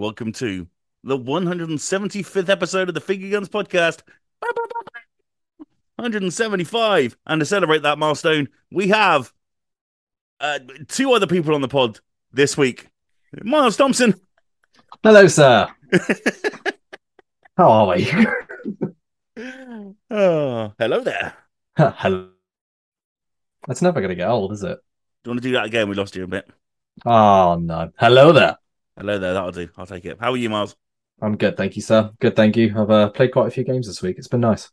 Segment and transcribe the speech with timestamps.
[0.00, 0.66] Welcome to
[1.04, 4.00] the 175th episode of the Finger Guns podcast.
[5.96, 7.18] 175.
[7.26, 9.30] And to celebrate that milestone, we have
[10.40, 12.00] uh, two other people on the pod
[12.32, 12.88] this week.
[13.42, 14.14] Miles Thompson.
[15.02, 15.68] Hello, sir.
[17.58, 18.10] How are we?
[20.10, 21.34] oh, hello there.
[21.76, 22.30] Hello.
[23.68, 24.78] That's never going to get old, is it?
[25.24, 25.90] Do you want to do that again?
[25.90, 26.48] We lost you a bit.
[27.04, 27.92] Oh, no.
[27.98, 28.56] Hello there.
[29.00, 29.32] Hello there.
[29.32, 29.66] That'll do.
[29.78, 30.18] I'll take it.
[30.20, 30.76] How are you, Miles?
[31.22, 32.10] I'm good, thank you, sir.
[32.20, 32.74] Good, thank you.
[32.76, 34.18] I've uh, played quite a few games this week.
[34.18, 34.70] It's been nice.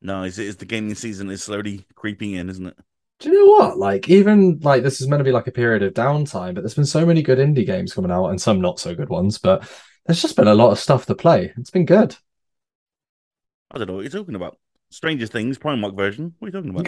[0.00, 0.38] Nice.
[0.38, 2.76] It is the gaming season is slowly creeping in, isn't it?
[3.18, 3.76] Do you know what?
[3.76, 6.76] Like, even like this is meant to be like a period of downtime, but there's
[6.76, 9.38] been so many good indie games coming out and some not so good ones.
[9.38, 9.68] But
[10.06, 11.52] there's just been a lot of stuff to play.
[11.56, 12.14] It's been good.
[13.72, 14.56] I don't know what you're talking about.
[14.90, 16.32] Stranger Things, Prime Primark version.
[16.38, 16.78] What are you talking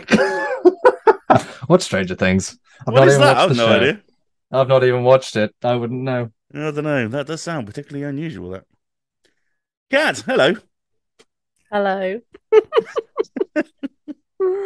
[1.27, 1.46] about?
[1.66, 2.60] what Stranger Things?
[2.86, 3.36] I've what is that?
[3.38, 3.72] I have no show.
[3.72, 4.02] idea.
[4.52, 5.52] I've not even watched it.
[5.64, 6.30] I wouldn't know.
[6.52, 7.08] I don't know.
[7.08, 8.50] That does sound particularly unusual.
[8.50, 8.64] That.
[9.90, 10.54] Kat, hello.
[11.70, 12.20] Hello.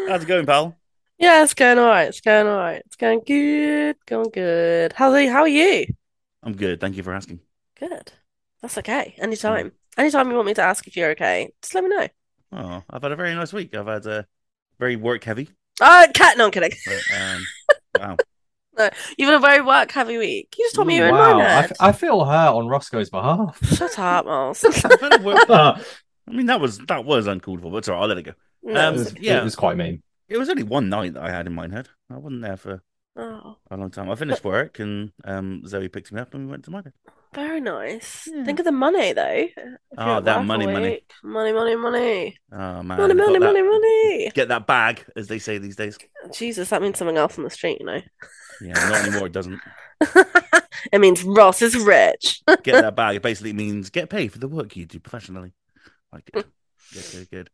[0.08, 0.76] How's it going, pal?
[1.18, 2.08] Yeah, it's going all right.
[2.08, 2.82] It's going all right.
[2.86, 3.96] It's going good.
[4.06, 4.92] Going good.
[4.94, 5.86] How are how are you?
[6.42, 6.80] I'm good.
[6.80, 7.40] Thank you for asking.
[7.78, 8.12] Good.
[8.62, 9.14] That's okay.
[9.18, 9.72] Anytime.
[9.96, 12.08] Anytime you want me to ask if you're okay, just let me know.
[12.52, 13.74] Oh, I've had a very nice week.
[13.74, 14.26] I've had a
[14.78, 15.50] very work heavy.
[15.80, 16.38] Uh, Kat.
[16.38, 16.72] No, I'm kidding.
[16.86, 17.46] But, um,
[17.98, 18.16] wow.
[18.76, 20.54] No, you've had a very work heavy week.
[20.58, 21.38] You just told me you were wow.
[21.38, 23.58] in I, f- I feel hurt on Rossko's behalf.
[23.76, 24.64] Shut up, Miles.
[26.26, 28.32] I mean, that was that was uncalled for, but sorry, I'll let it go.
[28.62, 30.02] No, um, it was, yeah, it was quite mean.
[30.28, 31.88] It was only one night that I had in my head.
[32.10, 32.82] I wasn't there for
[33.16, 33.56] oh.
[33.70, 34.10] a long time.
[34.10, 34.48] I finished but...
[34.48, 36.94] work, and um, Zoe picked me up, and we went to my bed.
[37.34, 38.28] Very nice.
[38.32, 38.44] Yeah.
[38.44, 39.48] Think of the money, though.
[39.98, 42.36] Oh, that money, money, money, money, money.
[42.52, 44.30] Oh man, money, money, money, money.
[44.34, 45.98] Get that bag, as they say these days.
[46.32, 48.00] Jesus, that means something else on the street, you know.
[48.60, 49.26] Yeah, not anymore.
[49.26, 49.60] It doesn't.
[50.92, 52.42] it means Ross is rich.
[52.46, 53.16] get that bag.
[53.16, 55.52] It basically means get paid for the work you do professionally.
[56.12, 56.46] Like good,
[56.92, 57.50] good, good, good.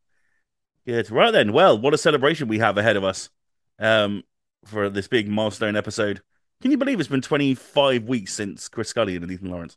[0.86, 1.10] Good.
[1.10, 1.52] Right then.
[1.52, 3.30] Well, what a celebration we have ahead of us
[3.78, 4.22] um,
[4.64, 6.22] for this big milestone episode.
[6.62, 9.76] Can you believe it's been 25 weeks since Chris Scully and Ethan Lawrence?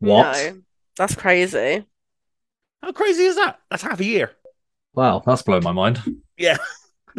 [0.00, 0.36] What?
[0.36, 0.60] No,
[0.98, 1.84] that's crazy.
[2.82, 3.58] How crazy is that?
[3.70, 4.32] That's half a year.
[4.94, 6.02] Wow, that's blown my mind.
[6.36, 6.58] Yeah.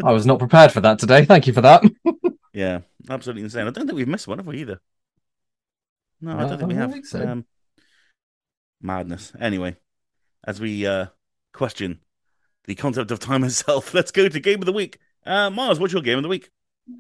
[0.04, 1.26] I was not prepared for that today.
[1.26, 1.84] Thank you for that.
[2.54, 3.68] yeah, absolutely insane.
[3.68, 4.80] I don't think we've missed one, have we, either?
[6.22, 6.92] No, I don't think we have.
[6.92, 7.28] Think so.
[7.28, 7.46] um,
[8.82, 9.34] madness.
[9.40, 9.76] Anyway,
[10.46, 11.08] as we uh,
[11.54, 12.00] question
[12.66, 15.00] the concept of time itself, let's go to game of the week.
[15.26, 16.50] Uh, Mars, what's your game of the week?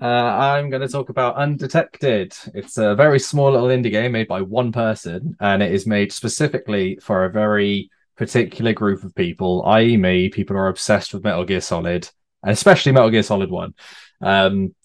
[0.01, 2.35] Uh, I'm going to talk about Undetected.
[2.55, 6.11] It's a very small little indie game made by one person, and it is made
[6.11, 11.23] specifically for a very particular group of people, i.e., me, people who are obsessed with
[11.23, 12.09] Metal Gear Solid,
[12.41, 13.73] and especially Metal Gear Solid 1.
[14.21, 14.75] Um,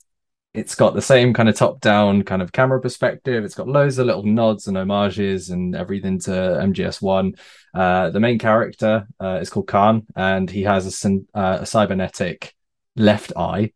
[0.52, 3.44] it's got the same kind of top down kind of camera perspective.
[3.44, 7.38] It's got loads of little nods and homages and everything to MGS1.
[7.72, 12.54] Uh, the main character uh, is called Khan, and he has a, uh, a cybernetic
[12.96, 13.72] left eye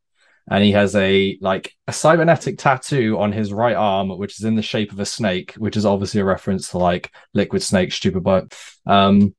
[0.48, 4.56] and he has a like a cybernetic tattoo on his right arm which is in
[4.56, 8.22] the shape of a snake which is obviously a reference to like liquid snake stupid
[8.22, 8.54] boat
[8.86, 9.34] um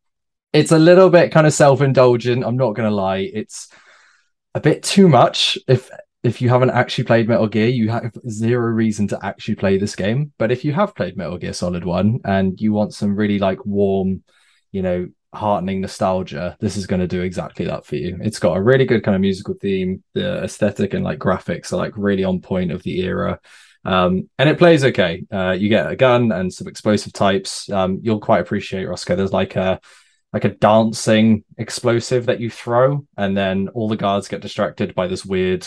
[0.54, 3.70] it's a little bit kind of self-indulgent i'm not gonna lie it's
[4.56, 5.90] a bit too much if
[6.26, 9.96] if you haven't actually played metal gear you have zero reason to actually play this
[9.96, 13.40] game but if you have played metal gear solid 1 and you want some really
[13.40, 14.24] like warm
[14.72, 18.18] you know heartening nostalgia, this is going to do exactly that for you.
[18.22, 20.04] It's got a really good kind of musical theme.
[20.14, 23.40] The aesthetic and like graphics are like really on point of the era.
[23.84, 25.24] Um, and it plays okay.
[25.32, 27.70] Uh, you get a gun and some explosive types.
[27.70, 29.16] Um, you'll quite appreciate Rossko.
[29.16, 29.80] There's like a
[30.34, 35.08] like a dancing explosive that you throw, and then all the guards get distracted by
[35.08, 35.66] this weird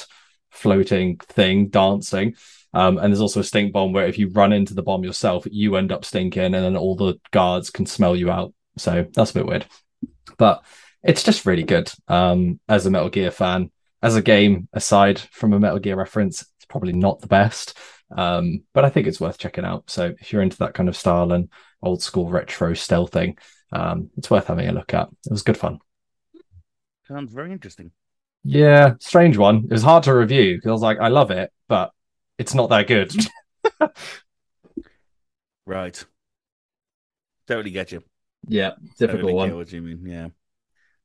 [0.51, 2.35] floating thing dancing.
[2.75, 5.47] Um, and there's also a stink bomb where if you run into the bomb yourself,
[5.51, 9.31] you end up stinking, and then all the guards can smell you out so that's
[9.33, 9.67] a bit weird.
[10.37, 10.65] But
[11.03, 11.91] it's just really good.
[12.07, 13.71] Um, as a Metal Gear fan,
[14.03, 17.77] as a game, aside from a Metal Gear reference, it's probably not the best.
[18.11, 19.91] Um, but I think it's worth checking out.
[19.91, 21.51] So if you're into that kind of style and
[21.83, 23.39] old school retro stealthing,
[23.73, 25.09] um, it's worth having a look at.
[25.27, 25.79] It was good fun.
[27.07, 27.91] Sounds very interesting.
[28.45, 29.65] Yeah, strange one.
[29.65, 31.93] It was hard to review because I was like, I love it, but
[32.39, 33.13] it's not that good.
[35.67, 36.05] right.
[37.47, 38.03] Totally get you.
[38.47, 39.57] Yeah, difficult one.
[39.57, 40.07] What you mean?
[40.07, 40.29] Yeah,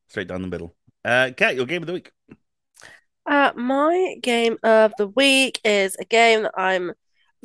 [0.08, 0.76] straight down the middle.
[1.04, 2.12] Uh, Kat, your game of the week.
[3.26, 6.94] Uh, my game of the week is a game that I'm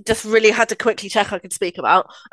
[0.05, 2.11] just really had to quickly check I could speak about.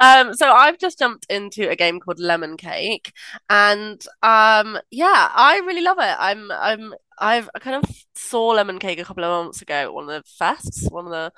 [0.00, 3.12] um, so I've just jumped into a game called Lemon Cake,
[3.48, 6.16] and um, yeah, I really love it.
[6.18, 9.94] I'm I'm I've I kind of saw Lemon Cake a couple of months ago at
[9.94, 11.32] one of the fests, one of the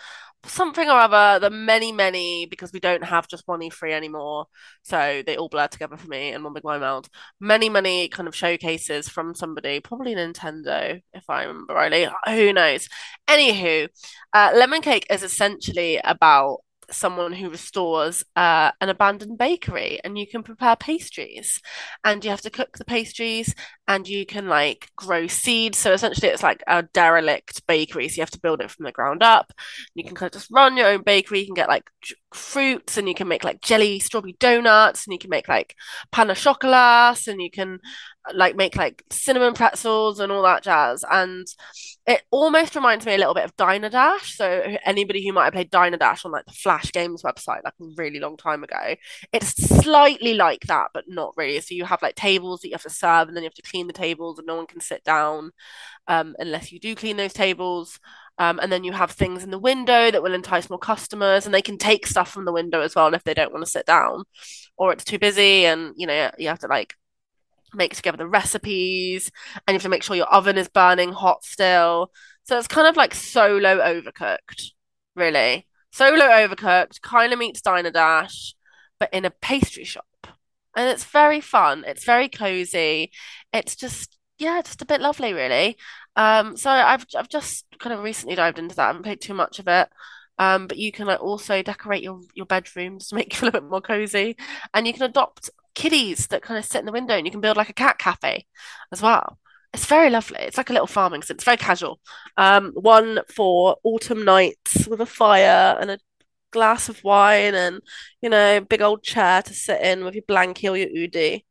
[0.44, 1.40] something or other.
[1.40, 4.46] The many, many because we don't have just one E3 anymore,
[4.82, 7.08] so they all blur together for me in one big mind.
[7.40, 12.08] Many, many kind of showcases from somebody, probably Nintendo, if I remember rightly.
[12.26, 12.88] Who knows?
[13.28, 13.88] Anywho,
[14.32, 16.58] uh, Lemon Cake is essentially about
[16.92, 21.60] someone who restores uh, an abandoned bakery and you can prepare pastries.
[22.04, 23.54] And you have to cook the pastries
[23.88, 25.78] and you can like grow seeds.
[25.78, 28.08] So essentially it's like a derelict bakery.
[28.08, 29.52] So you have to build it from the ground up.
[29.94, 31.40] You can kind of just run your own bakery.
[31.40, 31.84] You can get like
[32.34, 35.74] fruits and you can make like jelly strawberry donuts and you can make like
[36.10, 37.78] pan au chocolat and you can
[38.34, 41.04] like make like cinnamon pretzels and all that jazz.
[41.10, 41.46] And
[42.06, 44.36] it almost reminds me a little bit of Diner Dash.
[44.36, 47.74] So anybody who might have played Diner Dash on like the Flash Games website like
[47.80, 48.96] a really long time ago,
[49.32, 51.60] it's slightly like that, but not really.
[51.60, 53.62] So you have like tables that you have to serve, and then you have to
[53.62, 55.50] clean the tables, and no one can sit down
[56.08, 57.98] um, unless you do clean those tables.
[58.38, 61.54] Um, and then you have things in the window that will entice more customers, and
[61.54, 63.86] they can take stuff from the window as well if they don't want to sit
[63.86, 64.24] down,
[64.76, 66.94] or it's too busy, and you know you have to like
[67.74, 71.44] make together the recipes and you have to make sure your oven is burning hot
[71.44, 72.10] still.
[72.44, 74.72] So it's kind of like solo overcooked,
[75.14, 75.66] really.
[75.90, 78.54] Solo overcooked, kind of meets Diner Dash,
[78.98, 80.06] but in a pastry shop.
[80.74, 81.84] And it's very fun.
[81.86, 83.12] It's very cozy.
[83.52, 85.76] It's just, yeah, just a bit lovely, really.
[86.16, 88.84] Um, so I've I've just kind of recently dived into that.
[88.84, 89.88] I haven't played too much of it.
[90.38, 93.52] Um, but you can like also decorate your your bedrooms to make you feel a
[93.52, 94.36] bit more cozy,
[94.74, 97.40] and you can adopt kitties that kind of sit in the window, and you can
[97.40, 98.46] build like a cat cafe
[98.92, 99.38] as well.
[99.72, 100.38] It's very lovely.
[100.40, 101.36] It's like a little farming sim.
[101.36, 102.00] It's very casual.
[102.36, 105.98] Um, one for autumn nights with a fire and a
[106.50, 107.80] glass of wine, and
[108.20, 111.44] you know, big old chair to sit in with your blankie or your oodie.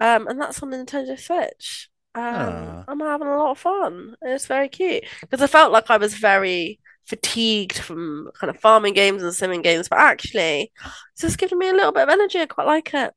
[0.00, 1.88] Um, and that's on the Nintendo Switch.
[2.14, 2.84] Um, Ah.
[2.88, 4.14] I'm having a lot of fun.
[4.22, 8.94] It's very cute because I felt like I was very fatigued from kind of farming
[8.94, 10.72] games and simming games, but actually,
[11.12, 12.40] it's just giving me a little bit of energy.
[12.40, 13.14] I quite like it.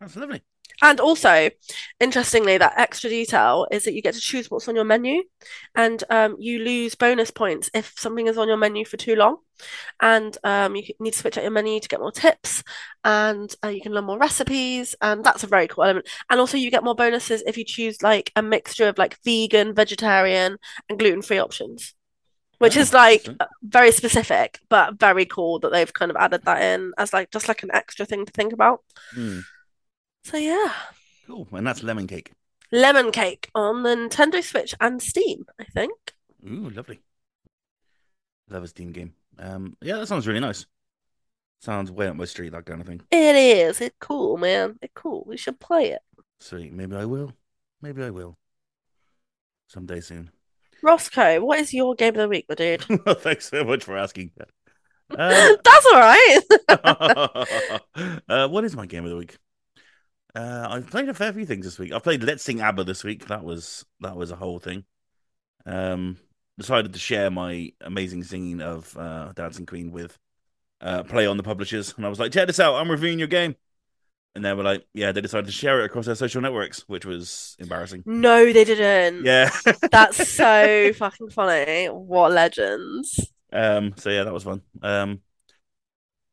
[0.00, 0.42] That's lovely.
[0.82, 1.48] And also,
[2.00, 5.22] interestingly, that extra detail is that you get to choose what's on your menu,
[5.74, 9.38] and um, you lose bonus points if something is on your menu for too long.
[10.02, 12.62] And um, you need to switch out your menu to get more tips,
[13.04, 16.08] and uh, you can learn more recipes, and that's a very cool element.
[16.28, 19.74] And also, you get more bonuses if you choose like a mixture of like vegan,
[19.74, 20.58] vegetarian,
[20.90, 21.94] and gluten-free options.
[22.58, 23.28] Which Oh, is like
[23.62, 27.48] very specific, but very cool that they've kind of added that in as like just
[27.48, 28.80] like an extra thing to think about.
[29.14, 29.40] Hmm,
[30.26, 30.72] So yeah.
[31.28, 31.46] cool.
[31.52, 32.32] And that's lemon cake.
[32.72, 35.96] Lemon Cake on the Nintendo Switch and Steam, I think.
[36.44, 36.98] Ooh, lovely.
[38.50, 39.14] Love a Steam game.
[39.38, 40.66] Um, yeah, that sounds really nice.
[41.60, 43.02] Sounds way up my street, that kind of thing.
[43.12, 43.80] It is.
[43.80, 44.80] It's cool, man.
[44.82, 45.22] It's cool.
[45.28, 46.02] We should play it.
[46.40, 46.72] Sweet.
[46.72, 47.32] Maybe I will.
[47.80, 48.36] Maybe I will.
[49.68, 50.32] Someday soon.
[50.84, 52.82] Rossko, what is your game of the week, my dude?
[53.18, 54.32] Thanks so much for asking.
[55.08, 56.40] Uh, That's all right.
[58.28, 59.38] uh, what is my game of the week?
[60.34, 61.92] Uh, I've played a fair few things this week.
[61.92, 63.26] I played Let's Sing ABBA this week.
[63.28, 64.84] That was that was a whole thing.
[65.64, 66.18] Um,
[66.58, 70.18] decided to share my amazing singing of uh, Dancing Queen with
[70.80, 72.74] uh, Plaion the publishers, and I was like, "Check this out!
[72.74, 73.56] I'm reviewing your game."
[74.34, 77.06] And they were like, "Yeah." They decided to share it across their social networks, which
[77.06, 78.02] was embarrassing.
[78.04, 79.24] no, they didn't.
[79.24, 79.50] Yeah.
[79.90, 81.86] That's so fucking funny.
[81.86, 83.32] What legends.
[83.52, 84.60] Um, so yeah, that was fun.
[84.82, 85.22] Um,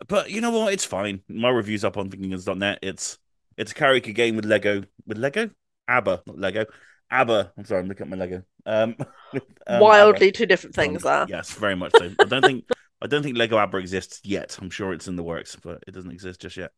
[0.07, 0.73] but you know what?
[0.73, 1.21] It's fine.
[1.29, 2.79] My review's up on fingerguns.net.
[2.81, 3.17] It's
[3.57, 5.49] it's a karaoke game with Lego with Lego
[5.87, 6.65] ABBA, not Lego
[7.11, 7.53] ABBA.
[7.57, 8.43] I'm sorry, I'm looking at my Lego.
[8.65, 8.95] Um,
[9.67, 10.31] um, Wildly ABBA.
[10.31, 11.25] two different things Um, there.
[11.37, 12.11] Yes, very much so.
[12.19, 12.65] I don't think
[13.01, 14.57] I don't think Lego ABBA exists yet.
[14.61, 16.71] I'm sure it's in the works, but it doesn't exist just yet.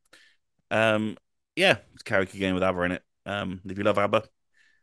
[0.71, 1.17] Um,
[1.55, 3.03] yeah, it's a karaoke game with ABBA in it.
[3.25, 4.23] Um, if you love ABBA,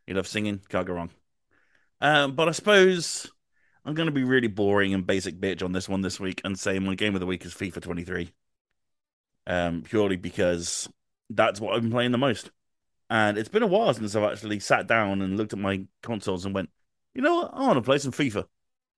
[0.07, 1.11] you love singing, can't go wrong.
[2.01, 3.31] Um, but I suppose
[3.85, 6.59] I'm going to be really boring and basic bitch on this one this week and
[6.59, 8.33] say my game of the week is FIFA 23.
[9.47, 10.89] Um, purely because
[11.37, 12.51] that's what I've been playing the most.
[13.11, 16.47] And it's been a while since I've actually sat down and looked at my consoles
[16.47, 16.71] and went,
[17.15, 17.51] you know what?
[17.53, 18.45] I want to play some FIFA.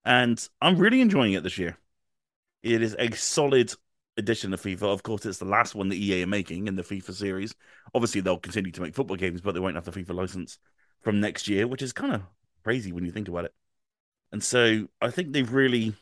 [0.05, 1.77] And I'm really enjoying it this year.
[2.63, 3.73] It is a solid
[4.17, 4.83] edition of FIFA.
[4.83, 7.55] Of course, it's the last one that EA are making in the FIFA series.
[7.95, 10.59] Obviously, they'll continue to make football games, but they won't have the FIFA license
[11.01, 12.23] from next year, which is kind of
[12.63, 13.55] crazy when you think about it.
[14.33, 15.95] And so I think they've really,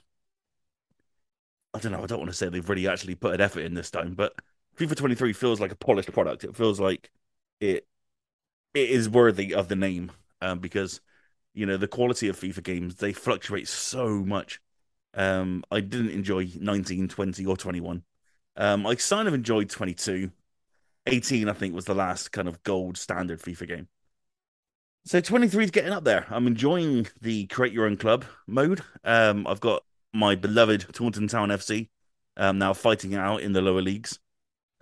[1.75, 3.75] I don't know, I don't want to say they've really actually put an effort in
[3.75, 4.35] this time, but
[4.79, 6.45] FIFA 23 feels like a polished product.
[6.45, 7.11] It feels like
[7.61, 7.87] it
[8.75, 11.01] it is worthy of the name um, because
[11.55, 14.61] you know the quality of FIFA games they fluctuate so much.
[15.15, 18.03] Um, I didn't enjoy 19, 20, or 21.
[18.57, 20.31] Um, I kind of enjoyed 22.
[21.07, 23.89] 18, I think, was the last kind of gold standard FIFA game.
[25.05, 26.27] So 23 is getting up there.
[26.31, 28.83] I'm enjoying the create your own club mode.
[29.03, 29.83] Um, I've got
[30.15, 31.89] my beloved Taunton Town FC
[32.37, 34.19] um, now fighting out in the lower leagues.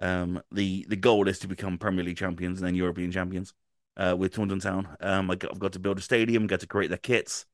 [0.00, 3.52] Um, the the goal is to become Premier League champions and then European champions
[3.96, 4.88] uh, with Taunton Town.
[5.00, 7.46] Um, I I've got to build a stadium, got to create their kits.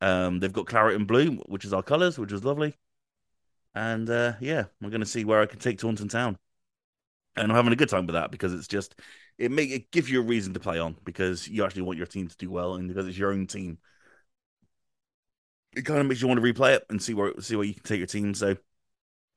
[0.00, 2.74] Um, they've got claret and blue, which is our colours, which is lovely.
[3.74, 6.38] And uh, yeah, we're going to see where I can take Taunton Town.
[7.36, 8.94] And I'm having a good time with that because it's just
[9.38, 12.06] it make it gives you a reason to play on because you actually want your
[12.06, 13.78] team to do well and because it's your own team.
[15.74, 17.74] It kind of makes you want to replay it and see where see where you
[17.74, 18.34] can take your team.
[18.34, 18.58] So I'm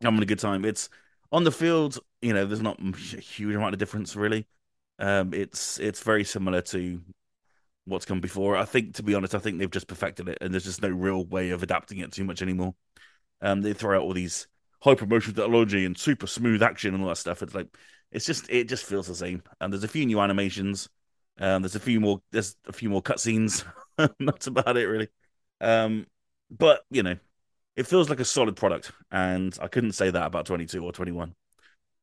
[0.02, 0.66] having a good time.
[0.66, 0.90] It's
[1.36, 4.48] on the field, you know, there's not a huge amount of difference really.
[5.00, 7.02] Um, it's it's very similar to
[7.86, 8.58] what's come before.
[8.58, 10.90] I think, to be honest, I think they've just perfected it, and there's just no
[10.90, 12.76] real way of adapting it too much anymore.
[13.42, 14.48] Um, they throw out all these
[14.82, 17.44] hyper motion technology and super smooth action and all that stuff.
[17.44, 17.68] It's like
[18.12, 19.44] it's just it just feels the same.
[19.62, 20.90] And there's a few new animations.
[21.40, 23.66] Um, there's a few more there's a few more cutscenes.
[24.20, 25.10] That's about it really.
[25.62, 26.08] Um,
[26.52, 27.18] but you know,
[27.76, 31.36] it feels like a solid product, and I couldn't say that about 22 or 21.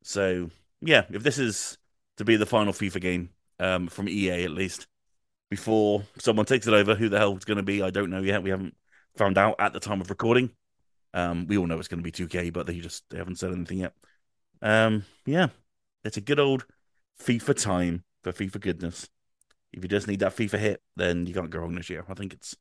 [0.02, 0.50] So
[0.80, 1.78] yeah, if this is
[2.18, 4.86] to be the final FIFA game um, from EA at least,
[5.48, 8.22] before someone takes it over, who the hell it's going to be, I don't know
[8.22, 8.42] yet.
[8.42, 8.74] We haven't
[9.16, 10.50] found out at the time of recording.
[11.14, 13.52] Um, we all know it's going to be 2K, but they just they haven't said
[13.52, 13.92] anything yet.
[14.62, 15.48] Um, yeah,
[16.04, 16.64] it's a good old
[17.22, 19.08] FIFA time for FIFA goodness.
[19.72, 22.04] If you just need that FIFA hit, then you can't go wrong this year.
[22.08, 22.56] I think it's,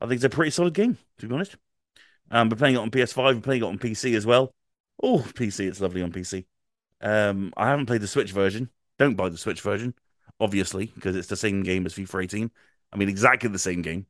[0.00, 1.56] I think it's a pretty solid game to be honest.
[2.30, 3.34] Um, we're playing it on PS5.
[3.34, 4.54] We're playing it on PC as well.
[5.02, 6.46] Oh, PC, it's lovely on PC.
[7.00, 8.70] Um, I haven't played the Switch version.
[8.98, 9.94] Don't buy the Switch version,
[10.40, 12.50] obviously, because it's the same game as FIFA 18.
[12.92, 14.06] I mean, exactly the same game,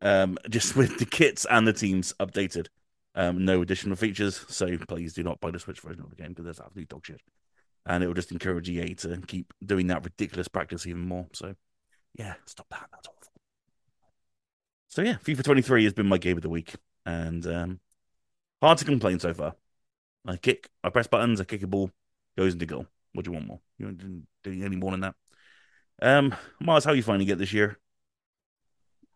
[0.00, 2.68] um, just with the kits and the teams updated.
[3.14, 6.30] Um, no additional features, so please do not buy the Switch version of the game
[6.30, 7.20] because that's absolute dog shit.
[7.86, 11.26] And it will just encourage EA to keep doing that ridiculous practice even more.
[11.32, 11.54] So,
[12.14, 12.88] yeah, stop that.
[12.90, 13.32] That's awful.
[14.88, 16.74] So, yeah, FIFA 23 has been my game of the week,
[17.06, 17.80] and um,
[18.62, 19.54] hard to complain so far.
[20.26, 21.90] I kick, I press buttons, I kick a ball,
[22.36, 22.86] goes into goal.
[23.12, 23.60] What do you want more?
[23.78, 25.14] You don't do any more than that.
[26.02, 27.78] Um, Mars, how are you finding it this year?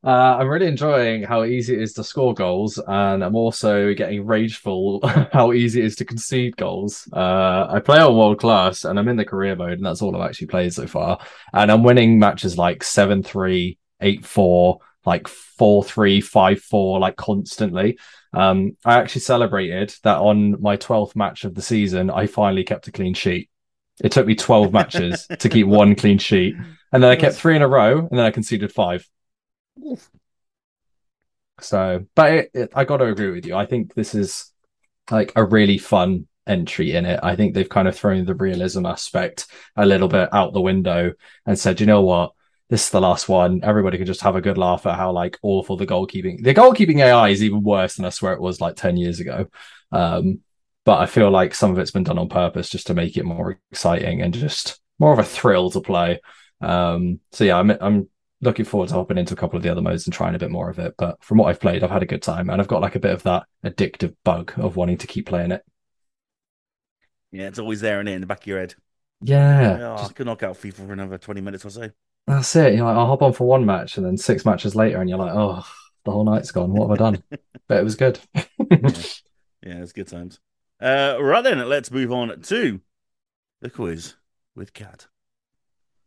[0.04, 4.24] Uh, I'm really enjoying how easy it is to score goals, and I'm also getting
[4.24, 5.00] rageful
[5.32, 7.08] how easy it is to concede goals.
[7.12, 10.14] Uh, I play on world class, and I'm in the career mode, and that's all
[10.14, 11.18] I've actually played so far.
[11.52, 17.16] And I'm winning matches like 7 3, 8 4, like 4 3, 5 4, like
[17.16, 17.98] constantly.
[18.32, 22.86] Um, I actually celebrated that on my 12th match of the season, I finally kept
[22.86, 23.50] a clean sheet.
[24.04, 26.54] It took me 12 matches to keep one clean sheet.
[26.92, 29.08] And then I kept three in a row, and then I conceded five.
[31.60, 33.56] So, but it, it, I got to agree with you.
[33.56, 34.52] I think this is
[35.10, 37.20] like a really fun entry in it.
[37.22, 39.46] I think they've kind of thrown the realism aspect
[39.76, 41.12] a little bit out the window
[41.46, 42.32] and said, you know what?
[42.68, 43.60] This is the last one.
[43.62, 46.42] Everybody can just have a good laugh at how like awful the goalkeeping.
[46.42, 49.46] The goalkeeping AI is even worse than I swear it was like 10 years ago.
[49.90, 50.40] Um,
[50.84, 53.24] but I feel like some of it's been done on purpose just to make it
[53.24, 56.20] more exciting and just more of a thrill to play.
[56.60, 58.08] Um, so yeah, I'm I'm
[58.40, 60.50] looking forward to hopping into a couple of the other modes and trying a bit
[60.50, 60.94] more of it.
[60.98, 63.00] But from what I've played, I've had a good time and I've got like a
[63.00, 65.62] bit of that addictive bug of wanting to keep playing it.
[67.32, 68.74] Yeah, it's always there and in the back of your head.
[69.20, 71.90] Yeah, Oh, just- I could knock out FIFA for another 20 minutes or so.
[72.28, 72.74] That's it.
[72.74, 75.18] You're like, I'll hop on for one match and then six matches later, and you're
[75.18, 75.64] like, oh,
[76.04, 76.72] the whole night's gone.
[76.72, 77.22] What have I done?
[77.68, 78.20] but it was good.
[79.60, 80.38] Yeah, it's good times.
[80.80, 82.80] Uh, right then, let's move on to
[83.60, 84.14] the quiz
[84.54, 85.08] with Kat.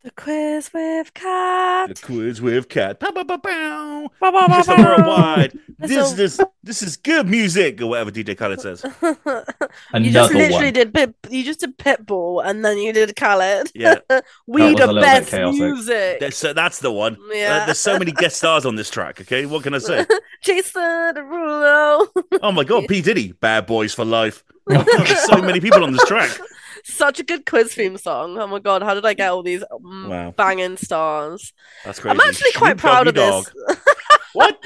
[0.04, 1.94] The quiz with Kat.
[1.94, 2.98] The quiz with Kat.
[2.98, 4.10] Pow, pow, pow, pow.
[4.20, 4.76] Ba, ba, ba, Mr.
[4.76, 4.82] ba.
[4.82, 5.58] Worldwide.
[5.82, 8.84] This a- this this is good music, or whatever DJ Khaled says.
[9.94, 10.72] you just literally one.
[10.72, 13.68] did pit, you just did Pitbull and then you did Khaled.
[13.74, 13.96] Yeah.
[14.46, 16.20] we was the a little bit best music.
[16.20, 17.16] That's, so that's the one.
[17.16, 17.64] Uh, Yeah.
[17.66, 19.20] there's so many guest stars on this track.
[19.22, 20.06] Okay, what can I say?
[20.42, 22.06] Jason Derulo.
[22.40, 24.44] Oh my God, P Diddy, Bad Boys for Life.
[24.68, 26.30] There's so many people on this track.
[26.84, 28.38] Such a good quiz theme song.
[28.38, 30.30] Oh my god, how did I get all these um, Wow.
[30.36, 31.52] banging stars?
[31.84, 32.12] That's crazy.
[32.18, 33.78] I'm actually quite Snoop proud of Doggy this.
[34.32, 34.58] What?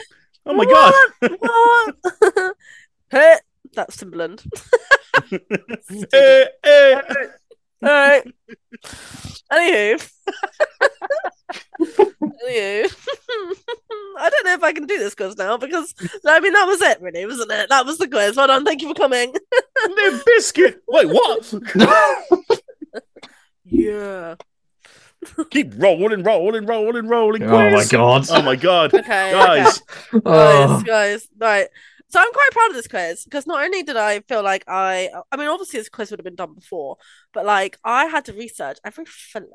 [0.46, 0.94] Oh my God.
[1.40, 2.54] What?
[3.10, 3.36] hey,
[3.74, 4.46] that's Timbaland.
[6.12, 6.44] Eh,
[7.82, 7.86] eh.
[7.88, 8.24] Alright.
[9.52, 10.10] Anywho.
[11.80, 12.94] Anywho.
[14.18, 15.94] I don't know if I can do this quiz now because
[16.26, 17.68] I mean that was it really, wasn't it?
[17.68, 18.36] That was the quiz.
[18.36, 19.32] Well done, thank you for coming.
[19.32, 20.76] Limp Bizkit.
[20.88, 21.54] Wait, what?
[23.64, 24.36] Yeah.
[25.50, 27.42] Keep rolling, rolling, rolling, rolling.
[27.42, 28.26] oh my god.
[28.30, 28.94] Oh my God.
[28.94, 29.32] Okay.
[29.32, 29.82] Guys,
[30.14, 30.20] Okay.
[30.24, 30.82] Guys, Oh.
[30.86, 31.68] guys, right.
[32.08, 35.10] So I'm quite proud of this quiz because not only did I feel like I,
[35.32, 36.96] I mean, obviously this quiz would have been done before,
[37.32, 39.04] but like I had to research every,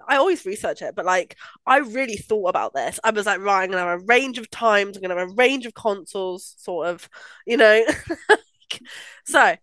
[0.07, 2.99] I always research it, but like I really thought about this.
[3.03, 4.97] I was like, right, I'm gonna have a range of times.
[4.97, 7.09] I'm gonna have a range of consoles, sort of,
[7.47, 7.85] you know.
[9.25, 9.55] so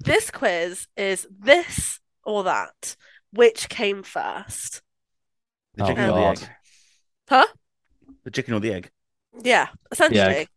[0.00, 2.96] this quiz is this or that.
[3.32, 4.82] Which came first?
[5.74, 6.48] The Oh, chicken or the egg?
[7.28, 7.46] Huh?
[8.24, 8.90] The chicken or the egg?
[9.42, 10.20] Yeah, essentially.
[10.20, 10.48] egg.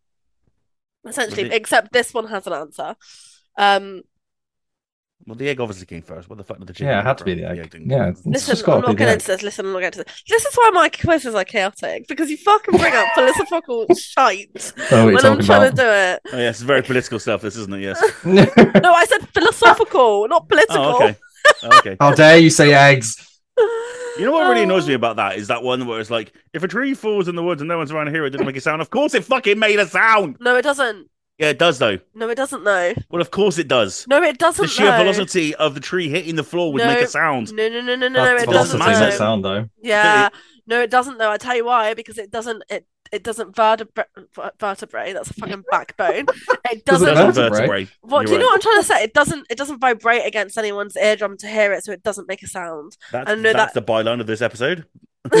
[1.06, 2.96] Essentially, Was it- except this one has an answer.
[3.56, 4.02] Um,
[5.26, 6.28] Well, the egg obviously came first.
[6.28, 6.88] What the fuck did the chicken?
[6.88, 7.70] Yeah, it had to be the egg.
[7.70, 9.42] didn't- Yeah, it's listen, just I'm not the getting into this.
[9.42, 10.22] Listen, I'm not getting into this.
[10.28, 15.06] This is why my quizzes are chaotic because you fucking bring up philosophical shite Oh,
[15.06, 15.76] when I'm talking trying about.
[15.76, 16.20] to do it.
[16.34, 17.40] Oh, yes, it's very political stuff.
[17.42, 17.80] This isn't it?
[17.80, 18.00] Yes.
[18.82, 20.76] No, I said philosophical, not political.
[20.84, 21.16] Oh, okay.
[21.64, 21.96] Oh, okay.
[21.98, 23.16] How dare you say eggs?
[24.18, 26.32] You know what really annoys me um, about that is that one where it's like,
[26.52, 28.46] if a tree falls in the woods and no one's around to hear it, didn't
[28.46, 28.80] make a sound.
[28.80, 30.36] Of course, it fucking made a sound.
[30.40, 31.08] No, it doesn't.
[31.38, 31.98] Yeah, it does though.
[32.14, 32.64] No, it doesn't.
[32.64, 32.94] though.
[33.10, 34.06] Well, of course it does.
[34.08, 34.62] no, it doesn't.
[34.62, 34.96] The sheer no.
[34.98, 36.86] velocity of the tree hitting the floor would No.
[36.86, 37.52] make a sound.
[37.52, 38.24] No, no, no, no, no, no.
[38.24, 38.88] That's It velocity doesn't.
[38.88, 39.16] makes that No.
[39.16, 39.68] sound though.
[39.82, 40.30] Yeah,
[40.66, 41.18] no, it doesn't.
[41.18, 41.30] though.
[41.30, 41.94] I tell you why.
[41.94, 42.62] Because it doesn't.
[42.68, 44.04] It it doesn't vertebrae.
[44.58, 45.12] Vertebrae.
[45.12, 46.26] That's a fucking backbone.
[46.70, 47.14] It Does it doesn't.
[47.14, 47.84] Doesn't vertebrae?
[47.84, 47.88] vertebrae.
[48.02, 48.50] What do You're you know right.
[48.50, 49.02] what I'm trying to say?
[49.04, 49.46] It doesn't.
[49.50, 52.96] It doesn't vibrate against anyone's eardrum to hear it, so it doesn't make a sound.
[53.12, 54.86] That's, I know that's that- the byline of this episode.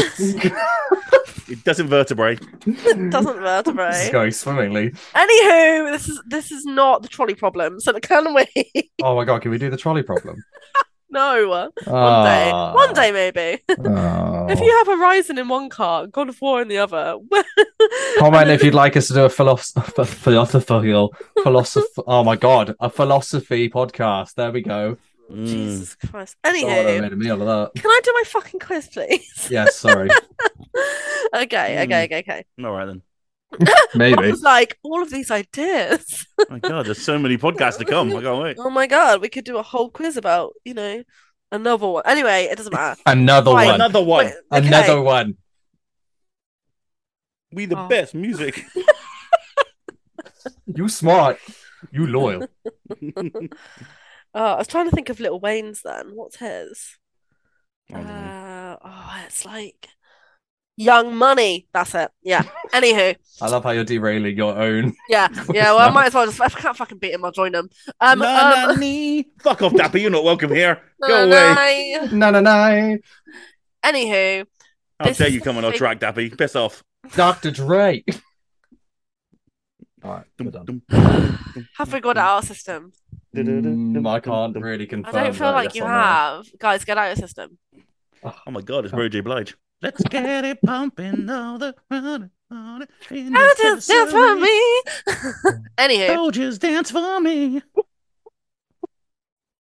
[1.48, 2.38] It doesn't vertebrae.
[2.66, 4.08] It doesn't This is vertebrae.
[4.10, 4.90] going swimmingly.
[5.14, 7.78] Anywho, this is this is not the trolley problem.
[7.78, 8.90] So can we?
[9.02, 10.42] Oh my god, can we do the trolley problem?
[11.16, 11.48] no.
[11.48, 12.50] One day.
[12.54, 12.72] Ah.
[12.74, 13.62] One day maybe.
[13.68, 14.46] Oh.
[14.54, 17.18] If you have Horizon in one car, God of War in the other.
[18.18, 22.02] Comment if you'd like us to do a philosoph- philosophical philosophy.
[22.06, 24.34] Oh my god, a philosophy podcast.
[24.34, 24.96] There we go.
[25.30, 25.46] Mm.
[25.46, 26.36] Jesus Christ.
[26.44, 27.82] God, I Anywho, made a meal of that.
[27.82, 29.48] can I do my fucking quiz, please?
[29.50, 30.08] Yes, sorry.
[31.34, 32.44] okay, okay, okay, okay.
[32.64, 33.02] All right then.
[33.60, 34.30] I Maybe.
[34.30, 36.26] was like, all of these ideas.
[36.50, 38.14] My God, there's so many podcasts to come.
[38.14, 38.56] I can't wait.
[38.58, 41.02] Oh my god, we could do a whole quiz about, you know,
[41.52, 42.02] another one.
[42.06, 43.00] Anyway, it doesn't matter.
[43.06, 43.66] Another Right.
[43.66, 43.74] one.
[43.76, 44.24] Another one.
[44.26, 44.66] Wait, okay.
[44.66, 45.36] Another one.
[47.52, 47.88] We the Oh.
[47.88, 48.64] best music.
[50.66, 51.38] You smart.
[51.92, 52.48] You loyal.
[54.34, 56.10] Oh, I was trying to think of Little Wayne's then.
[56.14, 56.98] What's his?
[57.92, 58.00] I.
[58.02, 59.88] Uh, oh, it's like
[60.76, 61.66] Young Money.
[61.72, 62.10] That's it.
[62.22, 62.42] Yeah.
[62.72, 64.94] Anywho, I love how you're derailing your own.
[65.08, 65.72] yeah, yeah.
[65.72, 66.40] Well, I might as well just.
[66.40, 67.68] If I can't fucking beat him, I'll join him.
[68.00, 69.26] Um, Na, na, um, nee.
[69.40, 70.02] Fuck off, Dappy.
[70.02, 70.80] You're not welcome here.
[71.02, 71.98] Go no, away.
[72.12, 72.30] no.
[72.30, 72.98] No, no, no.
[73.84, 74.46] Anywho,
[75.00, 76.36] How This dare you the come on our thing- track, Dappy?
[76.36, 76.82] Piss off.
[77.14, 77.50] Dr.
[77.50, 78.04] Dre.
[80.04, 80.64] All right, we're done.
[80.66, 81.38] dum, dum,
[81.78, 82.92] have we got our system?
[83.34, 84.62] Mm, I can't dum.
[84.62, 86.46] really I don't feel like yes you have.
[86.58, 87.58] Guys, get out your system.
[88.24, 89.20] Oh my God, it's Mary J.
[89.20, 89.54] Blige.
[89.86, 92.90] Let's get it pumping all the running on it.
[93.10, 94.82] in the dance for me.
[95.78, 97.62] Anywho, Soldiers dance for me.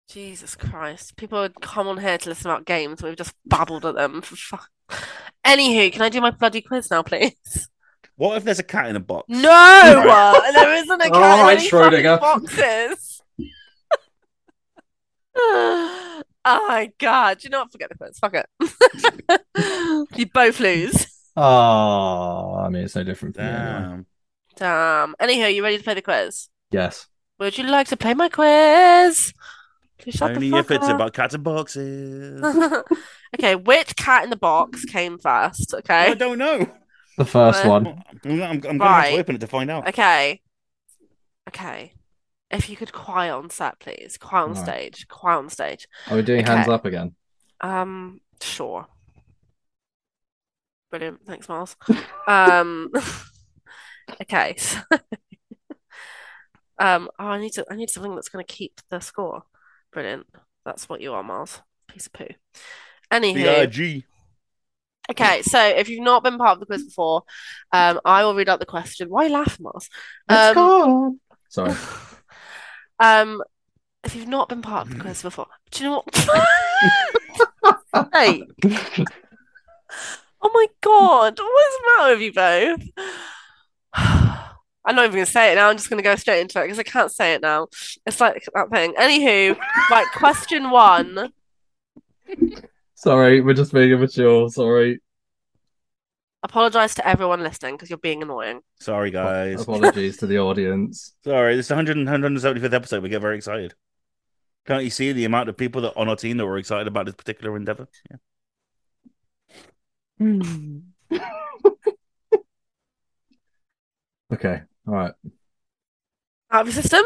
[0.07, 1.15] Jesus Christ.
[1.17, 3.01] People would come on here to listen about games.
[3.01, 4.21] We've just babbled at them.
[4.21, 4.69] For fuck.
[5.43, 7.69] Anywho, can I do my bloody quiz now, please?
[8.15, 9.25] What if there's a cat in a box?
[9.29, 9.49] No!
[9.49, 12.19] uh, there isn't a cat All in right, any fucking Schrödinger.
[12.19, 13.21] boxes.
[16.45, 17.39] oh my god.
[17.39, 17.71] Do you know what?
[17.71, 18.19] Forget the quiz.
[18.19, 20.07] Fuck it.
[20.15, 21.07] you both lose.
[21.35, 23.87] Oh, I mean, it's no different from me anyway.
[23.87, 24.05] Damn.
[24.55, 25.15] Damn.
[25.19, 26.49] Anywho, you ready to play the quiz?
[26.71, 27.07] Yes.
[27.39, 29.33] Would you like to play my quiz?
[29.97, 30.95] Please Only if it's up.
[30.95, 32.41] about cats and boxes.
[33.35, 35.73] okay, which cat in the box came first?
[35.73, 36.11] Okay.
[36.11, 36.67] I don't know.
[37.17, 37.87] The first one.
[37.87, 39.87] I'm, I'm, I'm going to have to open it to find out.
[39.87, 40.41] Okay.
[41.47, 41.93] Okay.
[42.53, 44.17] If you could quiet on set, please.
[44.17, 44.63] Quiet on Right.
[44.63, 45.07] stage.
[45.07, 45.87] Quiet on stage.
[46.07, 47.15] Are we doing hands up again?
[47.61, 48.87] Um, sure.
[50.91, 51.25] Brilliant.
[51.25, 51.75] Thanks, Miles.
[52.27, 52.91] Um,
[54.21, 54.55] okay.
[54.57, 54.79] So,
[56.77, 57.65] um, oh, I need to.
[57.71, 59.43] I need something that's going to keep the score.
[59.91, 60.27] Brilliant.
[60.63, 61.61] That's what you are, Miles.
[61.87, 62.27] Piece of poo.
[63.11, 64.05] Anywho, B-I-G.
[65.09, 65.41] okay.
[65.41, 67.23] So if you've not been part of the quiz before,
[67.71, 69.09] um, I will read out the question.
[69.09, 69.89] Why laugh, Miles?
[70.29, 71.17] Let's Um, go.
[71.49, 71.73] Sorry.
[73.03, 73.43] Um,
[74.05, 76.15] if you've not been part of the quiz before, do you know what?
[78.13, 78.43] hey,
[80.41, 82.81] oh my god, what's the matter with you both?
[84.85, 85.69] I'm not even gonna say it now.
[85.69, 87.67] I'm just gonna go straight into it because I can't say it now.
[88.05, 88.93] It's like that thing.
[88.93, 89.57] Anywho,
[89.91, 90.07] right.
[90.15, 91.33] Question one.
[92.95, 94.49] Sorry, we're just being immature.
[94.49, 95.01] Sorry.
[96.43, 98.59] Apologize to everyone listening because you're being annoying.
[98.79, 99.61] Sorry, guys.
[99.61, 101.15] Apologies to the audience.
[101.23, 103.01] Sorry, this is the 100 175th episode.
[103.01, 103.73] We get very excited.
[104.65, 107.05] Can't you see the amount of people that on our team that were excited about
[107.05, 107.87] this particular endeavor?
[108.11, 108.17] Yeah.
[110.19, 110.79] Hmm.
[114.33, 114.61] Okay.
[114.87, 115.13] All right.
[116.49, 117.03] Out of your system?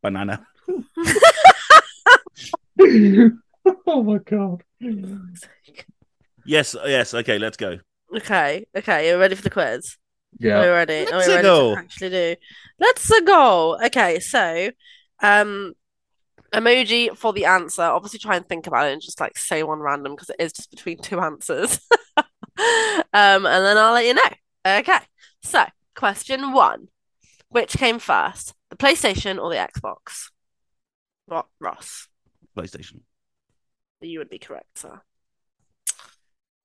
[0.00, 0.46] Banana.
[3.86, 4.62] oh my god.
[6.48, 7.14] Yes, yes.
[7.14, 7.78] Okay, let's go.
[8.16, 9.96] Okay, okay, you're ready for the quiz?
[10.42, 10.64] Are we Yeah.
[10.64, 11.06] ready?
[11.06, 11.74] Are Let's we ready go.
[11.74, 12.36] to actually do?
[12.80, 13.78] Let's a go.
[13.84, 14.70] Okay, so
[15.22, 15.74] um
[16.52, 17.82] emoji for the answer.
[17.82, 20.52] Obviously try and think about it and just like say one random because it is
[20.52, 21.80] just between two answers.
[23.12, 24.28] Um, and then I'll let you know.
[24.66, 24.98] Okay.
[25.42, 26.88] So, question one.
[27.50, 28.52] Which came first?
[28.70, 30.30] The PlayStation or the Xbox?
[31.26, 32.08] What Ross?
[32.56, 33.00] PlayStation.
[34.00, 35.00] You would be correct, sir.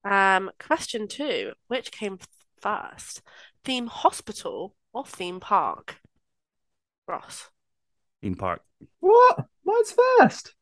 [0.04, 1.54] Um, question two.
[1.68, 2.20] Which came
[2.62, 3.22] first?
[3.64, 6.00] Theme hospital or theme park?
[7.08, 7.50] Ross.
[8.22, 8.62] Theme park.
[9.00, 9.46] What?
[9.66, 10.56] Mine's first.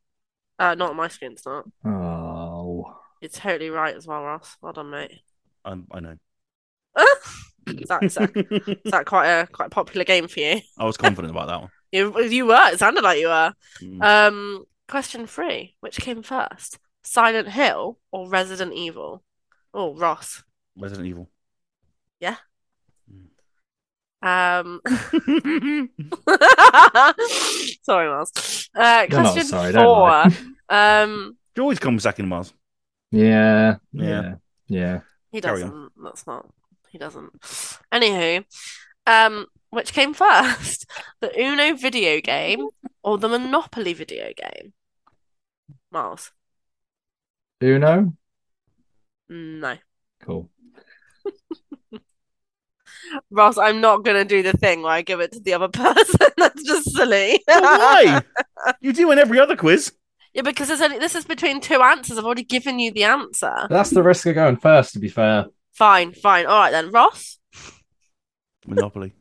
[0.59, 1.65] Uh, not on my screen, it's not.
[1.85, 2.97] Oh.
[3.21, 4.57] You're totally right as well, Ross.
[4.61, 5.21] Well done, mate.
[5.65, 6.15] Um, I know.
[7.67, 8.31] Is that, is that,
[8.85, 10.61] is that quite a quite a popular game for you?
[10.77, 11.69] I was confident about that one.
[11.93, 12.69] You you were.
[12.71, 13.53] It sounded like you were.
[13.81, 14.01] Mm.
[14.01, 15.75] Um, question three.
[15.81, 16.79] Which came first?
[17.03, 19.21] Silent Hill or Resident Evil?
[19.73, 20.43] Oh, Ross.
[20.77, 21.29] Resident Evil.
[22.19, 22.35] Yeah.
[24.23, 24.81] Um,
[27.81, 28.69] sorry, Miles.
[28.75, 30.01] Uh, You're not question sorry, don't four.
[30.01, 30.31] lie.
[30.69, 32.53] Um, you always come second, Mars.
[33.11, 33.77] Yeah.
[33.91, 34.05] Yeah.
[34.05, 34.35] Yeah.
[34.67, 34.99] Yeah.
[35.31, 35.69] he Carry on.
[35.69, 35.91] doesn't.
[36.03, 36.47] That's not.
[36.89, 37.41] He doesn't.
[37.91, 38.45] Anywho,
[39.07, 40.85] um, which came first,
[41.19, 42.67] the Uno video game
[43.03, 44.73] or the Monopoly video game?
[45.91, 46.31] Miles.
[47.63, 48.13] Uno?
[49.31, 49.77] No.
[50.23, 50.49] Cool.
[53.31, 56.27] Ross, I'm not gonna do the thing where I give it to the other person.
[56.37, 57.41] That's just silly.
[57.47, 58.21] But why?
[58.81, 59.93] you do in every other quiz.
[60.33, 62.17] Yeah, because it's only, this is between two answers.
[62.17, 63.67] I've already given you the answer.
[63.69, 65.45] That's the risk of going first, to be fair.
[65.73, 66.45] Fine, fine.
[66.45, 67.37] All right then, Ross.
[68.65, 69.13] Monopoly.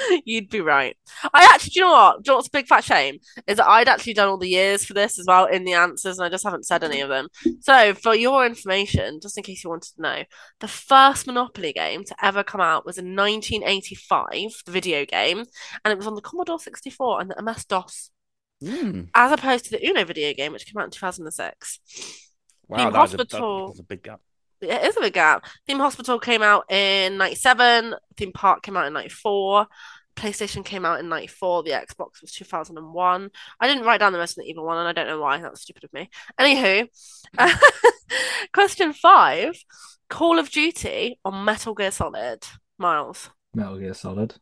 [0.24, 0.96] You'd be right.
[1.34, 2.22] I actually, do you know what?
[2.22, 3.18] Do you know what's a big fat shame?
[3.46, 6.18] Is that I'd actually done all the years for this as well in the answers,
[6.18, 7.28] and I just haven't said any of them.
[7.60, 10.22] So, for your information, just in case you wanted to know,
[10.60, 15.38] the first Monopoly game to ever come out was in 1985, the video game,
[15.84, 18.10] and it was on the Commodore 64 and the MS DOS,
[18.62, 19.08] Mm.
[19.14, 21.80] as opposed to the Uno video game, which came out in 2006.
[22.68, 23.28] Wow, Theme that is a, that-
[23.68, 24.20] that's a big gap.
[24.62, 25.44] It is a big gap.
[25.66, 29.66] Theme Hospital came out in 97, Theme Park came out in 94,
[30.16, 33.30] PlayStation came out in 94, the Xbox was 2001.
[33.60, 35.38] I didn't write down the Resident Evil one, and I don't know why.
[35.40, 36.10] That was stupid of me.
[36.38, 36.88] Anywho,
[38.52, 39.54] question five
[40.08, 42.46] Call of Duty or Metal Gear Solid?
[42.78, 43.30] Miles.
[43.54, 44.34] Metal Gear Solid.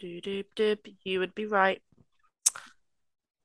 [0.00, 0.94] Doop, doop, doop.
[1.02, 1.82] You would be right.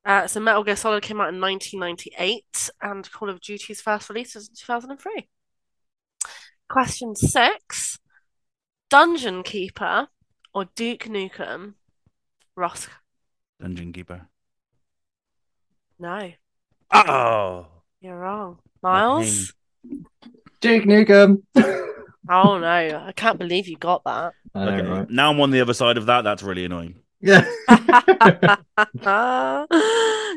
[0.04, 4.34] Uh, so Metal Gear Solid came out in 1998, and Call of Duty's first release
[4.34, 5.28] was in 2003.
[6.74, 8.00] Question six:
[8.90, 10.08] Dungeon Keeper
[10.52, 11.74] or Duke Nukem?
[12.56, 12.88] Ross,
[13.60, 14.26] Dungeon Keeper.
[16.00, 16.32] no,
[16.92, 17.68] Oh.
[18.00, 18.58] you're wrong.
[18.82, 19.52] Miles?
[20.60, 21.44] Duke Nukem.
[22.28, 24.32] Oh no, I can't believe you got that.
[24.52, 24.88] I know, Okay.
[24.88, 25.10] right?
[25.10, 26.22] Now I'm on the other side of that.
[26.22, 26.96] That's really annoying.
[27.24, 27.46] Yeah.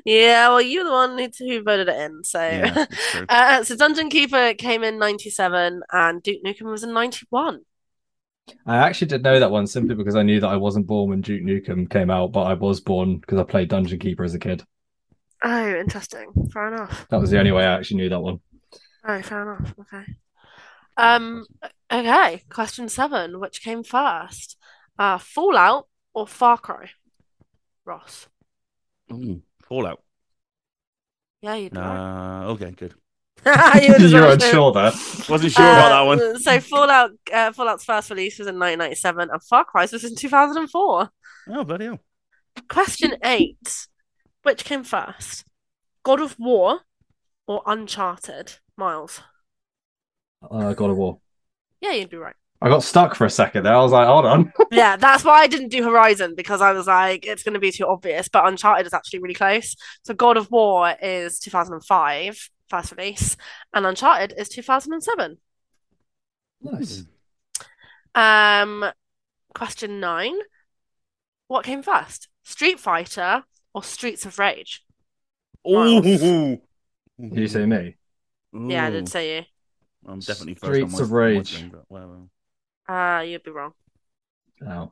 [0.06, 2.41] yeah, well, you're the one who, voted it in, so.
[2.41, 2.86] Yeah.
[3.30, 7.60] Uh, so Dungeon Keeper came in 97 and Duke Nukem was in 91.
[8.65, 11.21] I actually didn't know that one simply because I knew that I wasn't born when
[11.21, 14.39] Duke Nukem came out, but I was born because I played Dungeon Keeper as a
[14.39, 14.63] kid.
[15.43, 16.32] Oh, interesting.
[16.54, 17.06] Fair enough.
[17.10, 18.39] That was the only way I actually knew that one.
[19.06, 19.73] Oh, fair enough.
[19.82, 20.06] Okay.
[20.95, 21.45] Um,
[21.91, 22.43] okay.
[22.50, 23.39] Question seven.
[23.41, 24.58] Which came first?
[24.97, 26.89] Uh, Fallout or Far Cry?
[27.86, 28.27] Ross.
[29.13, 30.01] Ooh, Fallout.
[31.41, 32.41] Yeah, you'd be right.
[32.43, 32.95] Uh, okay, good.
[33.45, 33.51] You
[33.93, 34.32] were just You're unsure.
[34.32, 34.91] unsure there.
[35.30, 36.19] Wasn't sure about that one.
[36.21, 40.15] Uh, So Fallout, uh, Fallout's first release was in 1997 and Far Cry's was in
[40.15, 41.10] 2004.
[41.49, 41.99] Oh, bloody hell.
[42.67, 43.88] Question eight.
[44.41, 45.45] Which came first?
[46.03, 46.80] God of War
[47.45, 48.53] or Uncharted?
[48.75, 49.21] Miles.
[50.41, 51.19] Uh, God of War.
[51.82, 52.36] Yeah, you'd be right.
[52.62, 53.76] I got stuck for a second there.
[53.76, 54.52] I was like, hold on.
[54.72, 57.72] Yeah, that's why I didn't do Horizon because I was like, it's going to be
[57.72, 58.28] too obvious.
[58.28, 59.76] But Uncharted is actually really close.
[60.04, 63.38] So God of War is 2005, first release,
[63.74, 65.38] and Uncharted is 2007.
[66.62, 67.04] Nice.
[68.15, 68.86] Um,
[69.54, 70.36] question nine.
[71.48, 72.28] What came first?
[72.43, 73.43] Street Fighter
[73.74, 74.84] or Streets of Rage?
[75.67, 76.02] Ooh.
[76.02, 76.62] Did
[77.20, 77.96] you say me?
[78.54, 79.12] Yeah, I did Ooh.
[79.12, 79.43] say you.
[80.06, 81.54] I'm definitely first Streets on my, of on my Rage.
[81.54, 82.17] thing, but whatever.
[82.88, 83.73] Uh, you'd be wrong.
[84.67, 84.91] Oh.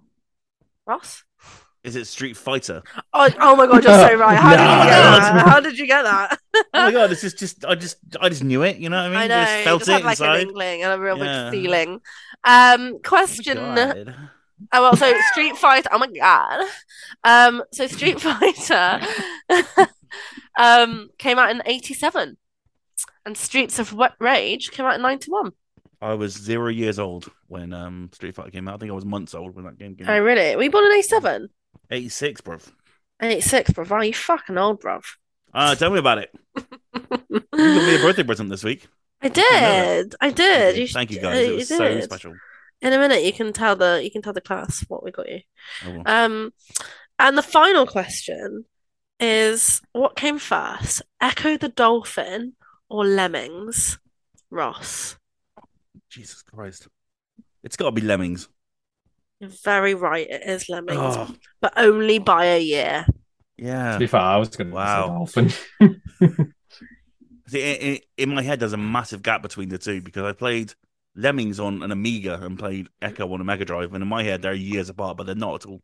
[0.85, 1.23] Ross?
[1.83, 2.81] Is it Street Fighter?
[3.13, 4.35] Oh, oh my God, you're so right.
[4.37, 5.47] How did you get that?
[5.47, 6.39] How did you get that?
[6.55, 9.05] Oh my god, this is just I just I just knew it, you know what
[9.05, 9.17] I mean?
[9.17, 9.29] I mean?
[9.29, 9.45] know.
[9.45, 10.35] just felt just it had like inside.
[10.35, 11.49] an inkling and a real Yeah.
[11.51, 12.01] big feeling.
[12.43, 14.15] Um, Oh question God.
[14.73, 15.89] Oh well, so Street Fighter.
[15.91, 16.65] Oh my god.
[17.23, 19.01] Um, so Street Fighter,
[20.57, 22.37] um, came out in '87,
[23.25, 25.51] and Streets of Wa- Rage came out in '91.
[26.05, 28.75] I was zero years old when um Street Fighter came out.
[28.75, 30.13] I think I was months old when that game came out.
[30.13, 30.23] Oh out.
[30.23, 30.55] really?
[30.55, 31.49] Were you born in '87?
[31.89, 32.57] 86, bro.
[33.21, 33.85] '86, bro.
[33.85, 35.01] Are you fucking old, bro?
[35.53, 36.31] Uh, tell me about it.
[37.29, 38.87] You got me a birthday present this week.
[39.21, 40.03] I didn't know that.
[40.09, 40.15] did.
[40.21, 40.77] I did.
[40.77, 41.47] You Thank you guys.
[41.47, 42.33] It was so special.
[42.81, 45.29] In a minute, you can tell the you can tell the class what we got
[45.29, 45.39] you.
[45.85, 46.03] Oh, well.
[46.05, 46.53] Um,
[47.17, 48.65] and the final question
[49.19, 52.53] is: What came first, Ecco the Dolphin
[52.89, 53.97] or Lemmings?
[54.51, 55.17] Ross,
[56.15, 56.87] Jesus Christ.
[57.63, 58.47] It's got to be Lemmings.
[59.39, 60.27] you're very right.
[60.29, 63.05] It is Lemmings, Oh, but only by a year.
[63.57, 63.93] yeah.
[63.93, 65.25] To be fair, I was going to Wow.
[65.25, 65.41] say
[65.81, 66.53] dolphin.
[67.47, 70.31] See, in, in, in my head, there's a massive gap between the two because I
[70.33, 70.73] played
[71.15, 74.41] Lemmings on an Amiga and played Ecco on a Mega Drive, and in my head,
[74.41, 75.81] they're years apart, but they're not at all.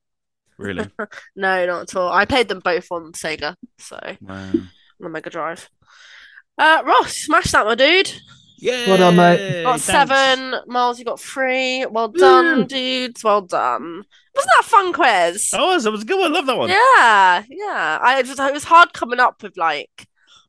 [0.57, 0.89] Really.
[1.35, 2.11] No, not at all.
[2.11, 4.51] I played them both on Sega, so on wow.
[4.99, 5.69] the Mega Drive.
[6.57, 8.11] Uh, Ross, smash that, my dude.
[8.61, 8.87] Yeah.
[8.87, 9.63] Well done, mate.
[9.63, 10.55] Got seven.
[10.67, 11.85] Miles, you got three.
[11.87, 12.65] Well done, Woo.
[12.65, 13.23] dudes.
[13.23, 14.03] Well done.
[14.35, 15.49] Wasn't that a fun quiz?
[15.51, 16.31] That was, it was a good one.
[16.31, 16.69] I love that one.
[16.69, 17.99] Yeah, yeah.
[18.01, 20.07] I it was, it was hard coming up with like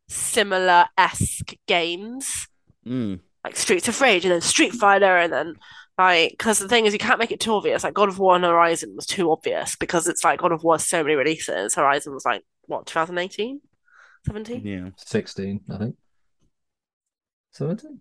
[0.09, 2.49] similar esque games,
[2.87, 3.21] Mm.
[3.45, 5.55] like Streets of Rage and then Street Fighter, and then
[5.99, 7.85] like because the thing is you can't make it too obvious.
[7.85, 10.75] Like God of War and Horizon was too obvious because it's like God of War
[10.75, 11.75] has so many releases.
[11.75, 13.61] Horizon was like what 2018,
[14.27, 14.67] 17.
[14.67, 14.89] Yeah.
[14.97, 15.97] 16, I think.
[17.53, 18.01] 17?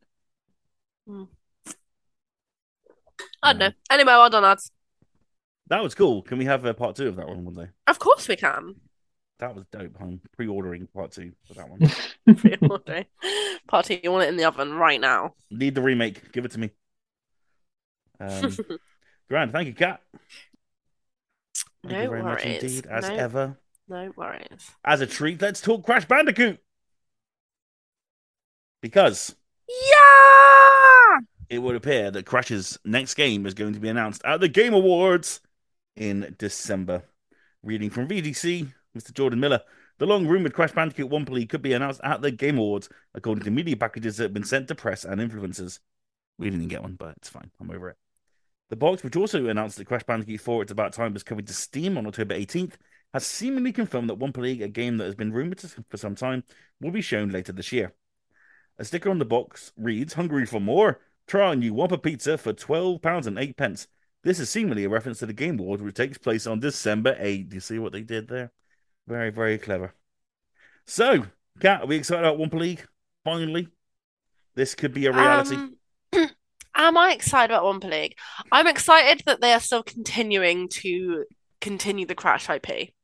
[3.43, 3.71] I don't know.
[3.89, 4.71] Anyway, well done, lads.
[5.67, 6.21] That was cool.
[6.21, 7.67] Can we have a part two of that one one day?
[7.87, 8.75] Of course we can.
[9.39, 9.95] That was dope.
[9.99, 12.35] I'm pre-ordering part two for that one.
[12.37, 13.05] Pre-order.
[13.67, 15.33] Party, you want it in the oven right now.
[15.49, 16.31] Need the remake.
[16.31, 16.69] Give it to me.
[18.19, 18.55] Um,
[19.29, 19.51] grand.
[19.51, 20.01] Thank you, Kat.
[21.83, 22.63] Thank No you very much worries.
[22.63, 23.57] indeed, as No- ever.
[23.87, 24.71] No worries.
[24.85, 26.59] As a treat, let's talk Crash Bandicoot.
[28.81, 29.35] Because
[29.89, 31.19] Yeah!
[31.51, 34.73] it would appear that Crash's next game is going to be announced at the Game
[34.73, 35.41] Awards
[35.97, 37.03] in December.
[37.61, 39.13] Reading from VGC, Mr.
[39.13, 39.61] Jordan Miller.
[39.99, 43.43] The long rumored Crash Bandicoot Wumpa League could be announced at the Game Awards, according
[43.43, 45.79] to media packages that have been sent to press and influencers.
[46.39, 47.51] We didn't get one, but it's fine.
[47.59, 47.97] I'm over it.
[48.69, 51.53] The box, which also announced that Crash Bandicoot 4 It's About Time was coming to
[51.53, 52.75] Steam on October 18th,
[53.13, 56.45] has seemingly confirmed that Wumpa League, a game that has been rumored for some time,
[56.79, 57.93] will be shown later this year.
[58.81, 61.01] A sticker on the box reads, Hungry for more?
[61.27, 63.85] Try our new Wumpa Pizza for £12 and 8 pence.
[64.23, 67.49] This is seemingly a reference to the Game Awards, which takes place on December 8th.
[67.49, 68.51] Do you see what they did there?
[69.07, 69.93] Very, very clever.
[70.87, 71.27] So,
[71.59, 72.83] Kat, are we excited about Wumpa League?
[73.23, 73.67] Finally,
[74.55, 75.57] this could be a reality.
[75.57, 75.77] Um,
[76.75, 78.17] am I excited about Wumpa League?
[78.51, 81.25] I'm excited that they are still continuing to
[81.59, 82.95] continue the Crash IP.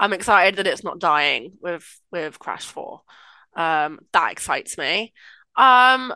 [0.00, 3.02] I'm excited that it's not dying with with Crash 4.
[3.56, 5.12] Um, that excites me.
[5.56, 6.14] Um,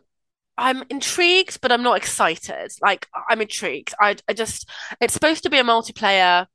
[0.59, 2.71] I'm intrigued, but I'm not excited.
[2.83, 3.95] Like I'm intrigued.
[4.01, 4.69] I I just
[5.01, 6.47] it's supposed to be a multiplayer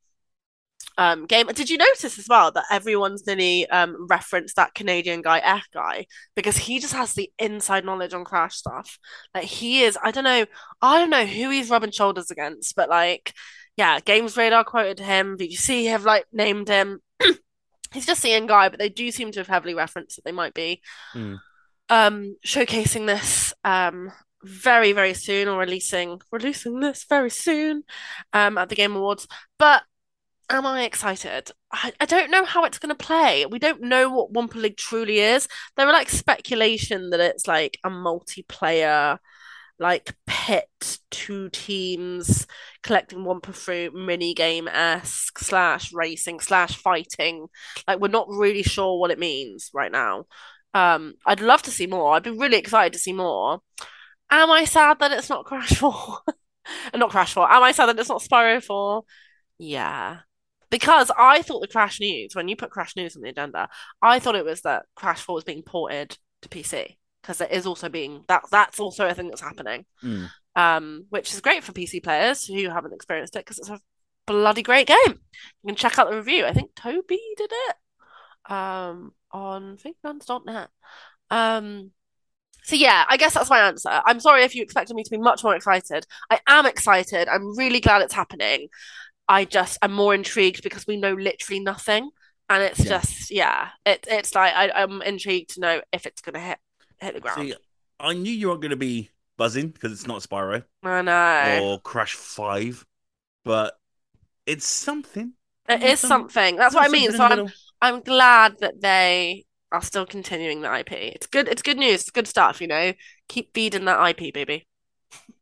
[0.97, 1.47] um game.
[1.47, 6.05] Did you notice as well that everyone's nearly um referenced that Canadian guy F guy
[6.35, 8.97] because he just has the inside knowledge on Crash stuff.
[9.33, 10.45] Like he is, I don't know,
[10.81, 13.33] I don't know who he's rubbing shoulders against, but like,
[13.77, 15.37] yeah, Games Radar quoted him.
[15.37, 16.99] VGC have like named him.
[17.93, 20.31] He's just the in guy, but they do seem to have heavily referenced that they
[20.31, 20.81] might be
[21.13, 21.35] Hmm.
[21.89, 24.11] um showcasing this um
[24.43, 27.83] very very soon or releasing releasing this very soon
[28.33, 29.27] um at the Game Awards.
[29.57, 29.83] But
[30.49, 31.51] am I excited?
[31.71, 33.45] I, I don't know how it's going to play.
[33.47, 35.47] We don't know what Wumpa League truly is.
[35.77, 39.19] There are like speculation that it's like a multiplayer,
[39.79, 42.47] like pit two teams
[42.83, 47.47] collecting Wumpa fruit mini game esque slash racing slash fighting.
[47.87, 50.25] Like we're not really sure what it means right now.
[50.73, 52.13] Um, I'd love to see more.
[52.13, 53.59] I'd be really excited to see more.
[54.29, 56.19] Am I sad that it's not Crash 4?
[56.95, 57.51] not Crash 4.
[57.51, 59.03] Am I sad that it's not Spyro 4?
[59.57, 60.19] Yeah.
[60.69, 63.69] Because I thought the Crash News, when you put Crash News on the agenda,
[64.01, 66.97] I thought it was that Crash 4 was being ported to PC.
[67.25, 69.85] Because it is also being that that's also a thing that's happening.
[70.01, 70.25] Hmm.
[70.55, 73.79] Um, which is great for PC players who haven't experienced it because it's a
[74.27, 74.97] bloody great game.
[75.07, 76.45] You can check out the review.
[76.45, 77.75] I think Toby did it
[78.51, 80.69] um on fingerguns.net.
[81.31, 81.91] Um
[82.63, 83.89] so yeah, I guess that's my answer.
[84.05, 86.05] I'm sorry if you expected me to be much more excited.
[86.31, 87.27] I am excited.
[87.27, 88.69] I'm really glad it's happening.
[89.27, 92.09] I just I'm more intrigued because we know literally nothing,
[92.49, 92.89] and it's Yeah.
[92.99, 96.57] just yeah, it it's like I, I'm intrigued to know if it's gonna hit
[96.99, 97.41] hit the ground.
[97.49, 97.55] See,
[97.99, 101.59] I knew you weren't going to be buzzing because it's not Spyro I know.
[101.63, 102.85] or Crash 5.
[103.43, 103.77] but
[104.45, 105.33] it's something.
[105.67, 106.55] It Yeah, is some- something.
[106.55, 107.11] That's what I mean.
[107.11, 107.51] So I'm middle.
[107.81, 110.91] I'm glad that they are still continuing the IP.
[110.93, 111.47] It's good.
[111.47, 112.01] It's good news.
[112.01, 112.61] It's good stuff.
[112.61, 112.93] You know,
[113.27, 114.67] keep feeding that IP, baby.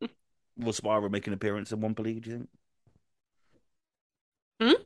[0.56, 2.22] Will Spyro make an appearance in Wumpa League?
[2.22, 2.48] Do you think?
[4.60, 4.82] Hmm?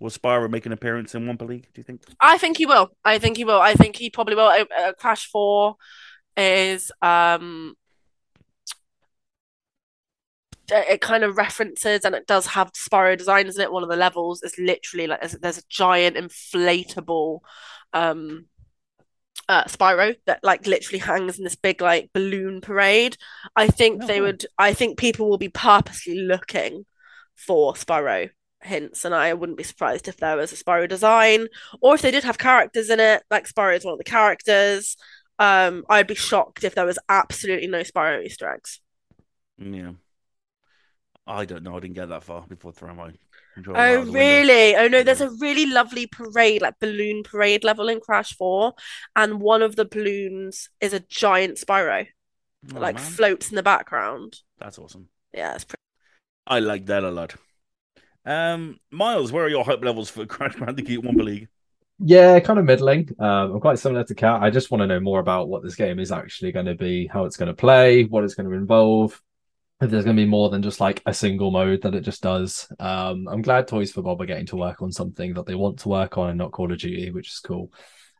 [0.00, 1.68] Will Spyro make an appearance in Wumpa League?
[1.74, 2.02] Do you think?
[2.20, 2.90] I think he will.
[3.04, 3.60] I think he will.
[3.60, 4.46] I think he probably will.
[4.46, 5.76] Uh, uh, Crash Four
[6.36, 7.74] is um
[10.70, 13.72] it it kind of references and it does have Spyro designs in it.
[13.72, 17.40] One of the levels is literally like there's, there's a giant inflatable
[17.92, 18.46] um
[19.48, 23.16] uh Spyro that like literally hangs in this big like balloon parade.
[23.56, 26.86] I think Oh, they would I think people will be purposely looking
[27.34, 28.30] for Spyro
[28.62, 31.48] hints and I wouldn't be surprised if there was a Spyro design
[31.80, 34.96] or if they did have characters in it like Spyro is one of the characters.
[35.38, 38.80] Um I'd be shocked if there was absolutely no Spyro Easter eggs.
[39.58, 39.92] Yeah.
[41.26, 41.76] I don't know.
[41.76, 43.12] I didn't get that far before throwing my
[43.74, 44.74] Oh, really?
[44.76, 48.74] Oh, no, there's a really lovely parade, like balloon parade level in Crash 4,
[49.16, 52.06] and one of the balloons is a giant Spyro
[52.74, 53.00] that Oh, like man.
[53.00, 54.38] floats in the background.
[54.58, 55.08] That's awesome.
[55.32, 55.80] Yeah, it's pretty.
[56.46, 57.36] I like that a lot.
[58.24, 61.48] Um, Miles, where are your hope levels for Crash Bandicoot Wumpa League?
[62.02, 63.10] Yeah, kind of middling.
[63.18, 64.42] Um, I'm quite similar to Kat.
[64.42, 67.06] I just want to know more about what this game is actually going to be,
[67.06, 69.20] how it's going to play, what it's going to involve.
[69.82, 72.22] If there's going to be more than just like a single mode that it just
[72.22, 72.70] does.
[72.78, 75.78] Um, I'm glad Toys for Bob are getting to work on something that they want
[75.80, 77.72] to work on and not Call of Duty, which is cool.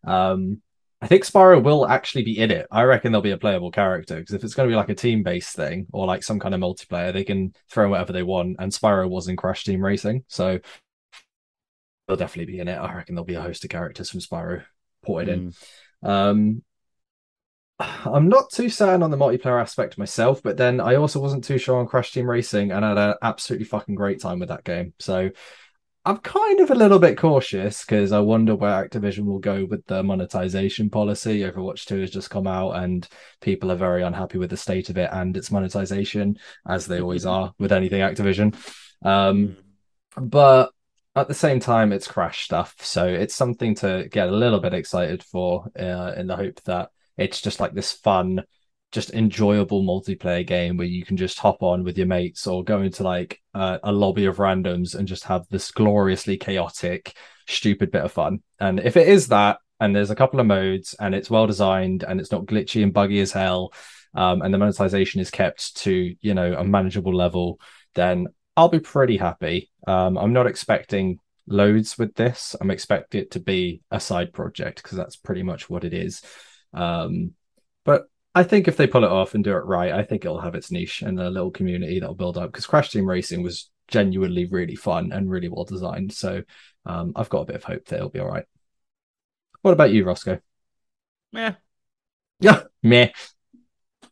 [0.06, 0.62] Um,
[1.02, 2.66] I think Spyro will actually be in it.
[2.70, 4.94] I reckon there'll be a playable character because if it's going to be like a
[4.94, 8.56] team-based thing or like some kind of multiplayer, they can throw in whatever they want.
[8.58, 10.58] And Spyro was in Crash Team Racing, so
[12.06, 12.76] they'll definitely be in it.
[12.76, 14.62] I reckon there'll be a host of characters from Spyro
[15.02, 15.54] ported in.
[16.04, 16.08] Mm.
[16.08, 16.62] Um,
[17.78, 21.56] I'm not too certain on the multiplayer aspect myself, but then I also wasn't too
[21.56, 24.64] sure on Crash Team Racing and I had an absolutely fucking great time with that
[24.64, 24.92] game.
[24.98, 25.30] So
[26.04, 29.84] I'm kind of a little bit cautious because I wonder where Activision will go with
[29.84, 31.40] the monetization policy.
[31.40, 33.06] Overwatch 2 has just come out and
[33.42, 37.26] people are very unhappy with the state of it and its monetization, as they always
[37.26, 38.54] are with anything Activision.
[39.02, 39.58] Um,
[40.16, 40.70] but
[41.14, 44.72] at the same time, it's Crash stuff, so it's something to get a little bit
[44.72, 48.42] excited for, uh, in the hope that it's just like this fun,
[48.92, 52.82] just enjoyable multiplayer game where you can just hop on with your mates or go
[52.82, 57.14] into like uh, a lobby of randoms and just have this gloriously chaotic,
[57.46, 58.42] stupid bit of fun.
[58.58, 62.02] And if it is that, and there's a couple of modes, and it's well designed,
[62.02, 63.72] and it's not glitchy and buggy as hell,
[64.14, 67.58] um, and the monetization is kept to you know a manageable level,
[67.94, 68.26] then
[68.56, 69.70] I'll be pretty happy.
[69.86, 72.54] Um, I'm not expecting loads with this.
[72.60, 76.22] I'm expecting it to be a side project because that's pretty much what it is.
[76.74, 77.32] Um,
[77.84, 80.40] but I think if they pull it off and do it right, I think it'll
[80.40, 82.52] have its niche and a little community that'll build up.
[82.52, 86.12] Because Crash Team Racing was genuinely really fun and really well designed.
[86.12, 86.42] So
[86.86, 88.46] um, I've got a bit of hope that it'll be all right.
[89.62, 90.40] What about you, Rossko?
[91.32, 91.56] Yeah,
[92.40, 93.12] Yeah, meh.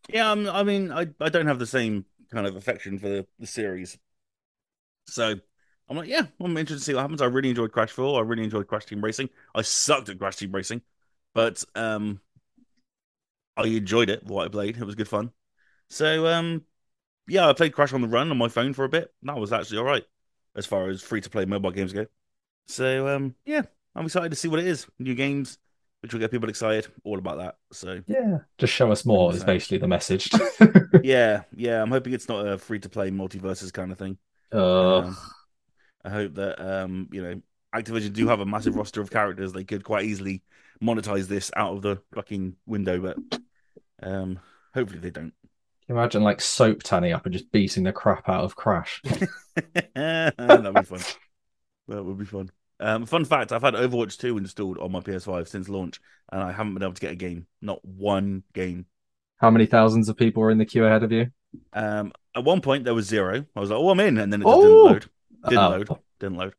[0.09, 0.31] yeah.
[0.31, 3.47] I'm, I mean, I, I don't have the same kind of affection for the, the
[3.47, 3.99] series,
[5.07, 5.35] so
[5.89, 7.23] I'm like, yeah, I'm interested to see what happens.
[7.23, 8.19] I really enjoyed Crash 4.
[8.21, 9.31] I really enjoyed Crash Team Racing.
[9.55, 10.83] I sucked at Crash Team Racing,
[11.35, 12.21] but um,
[13.59, 14.25] I enjoyed it.
[14.25, 15.33] What I played, it was good fun.
[15.91, 16.63] So um,
[17.27, 19.13] yeah, I played Crash on the Run on my phone for a bit.
[19.23, 20.05] That was actually all right
[20.57, 22.07] as far as free to play mobile games go.
[22.67, 23.63] So um, yeah,
[23.95, 24.87] I'm excited to see what it is.
[24.99, 25.59] New games,
[26.03, 26.87] which will get people excited.
[27.05, 27.57] All about that.
[27.73, 30.31] So Yeah, just show us more is basically the message.
[31.03, 31.83] yeah, yeah.
[31.83, 34.19] I'm hoping it's not a free to play multiverses kind of thing.
[34.53, 35.17] Oh, Um,
[36.05, 37.43] I hope that um, you know,
[37.75, 39.53] Activision do have a massive roster of characters.
[39.53, 40.43] They could quite easily
[40.83, 43.19] monetize this out of the fucking window, but
[44.03, 44.39] um,
[44.75, 45.33] hopefully they don't.
[45.89, 49.03] imagine like soap tanning up and just beating the crap out of Crash.
[49.95, 51.01] That'd be fun.
[51.89, 52.51] That would be fun.
[52.81, 56.01] Um, fun fact: I've had Overwatch 2 installed on my PS5 since launch,
[56.31, 57.47] and I haven't been able to get a game.
[57.61, 58.87] Not one game.
[59.39, 61.29] How many thousands of people were in the queue ahead of you?
[61.73, 63.45] Um, at one point there was zero.
[63.57, 64.61] I was like, "Oh, I'm in," and then it Oh!
[64.63, 65.07] didn't load.
[65.49, 65.71] Didn't Oh.
[65.71, 65.89] load.
[66.21, 66.55] Didn't load.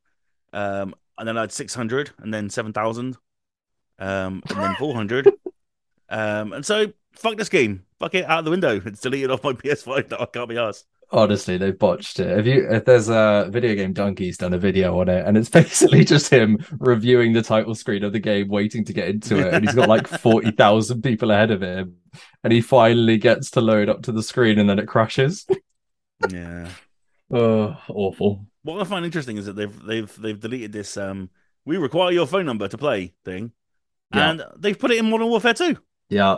[0.51, 3.18] Um, and then I had 600, and then 7,000,
[3.99, 5.28] um, and then 400.
[6.09, 7.84] um, and so fuck this game.
[7.99, 8.82] Fuck it out of the window.
[8.86, 10.10] It's deleted off my PS5.
[10.10, 10.86] That I can't be asked.
[11.12, 12.38] Honestly, they've botched it.
[12.38, 16.32] If you if there's a videogamedunkey's done a video on it, and it's basically just
[16.32, 19.74] him reviewing the title screen of the game, waiting to get into it, and he's
[19.76, 21.95] got like forty thousand people ahead of him,
[22.43, 25.47] and he finally gets to load up to the screen, and then it crashes.
[26.30, 26.70] Yeah.
[27.32, 28.45] Oh, awful.
[28.64, 31.30] What I find interesting is that they've they've they've deleted this um
[31.66, 33.51] we require your phone number to play thing,
[34.14, 34.30] Yeah.
[34.32, 35.76] and they've put it in Modern Warfare 2.
[36.10, 36.38] Yeah,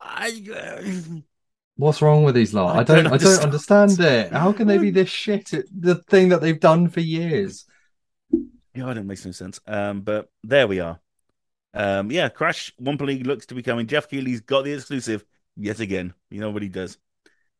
[0.00, 1.22] I,
[1.76, 2.76] What's wrong with these lot?
[2.76, 3.04] I I don't.
[3.04, 3.42] don't I don't understand.
[3.42, 4.32] understand it.
[4.32, 7.66] How can they be this shit at the thing that they've done for years?
[8.74, 9.60] Yeah, it makes no sense.
[9.66, 11.00] Um, but there we are.
[11.74, 13.86] Um, yeah, Crash Wumpa League looks to be coming.
[13.86, 15.24] Geoff Keighley's got the exclusive
[15.56, 16.14] yet again.
[16.30, 16.98] You know what he does.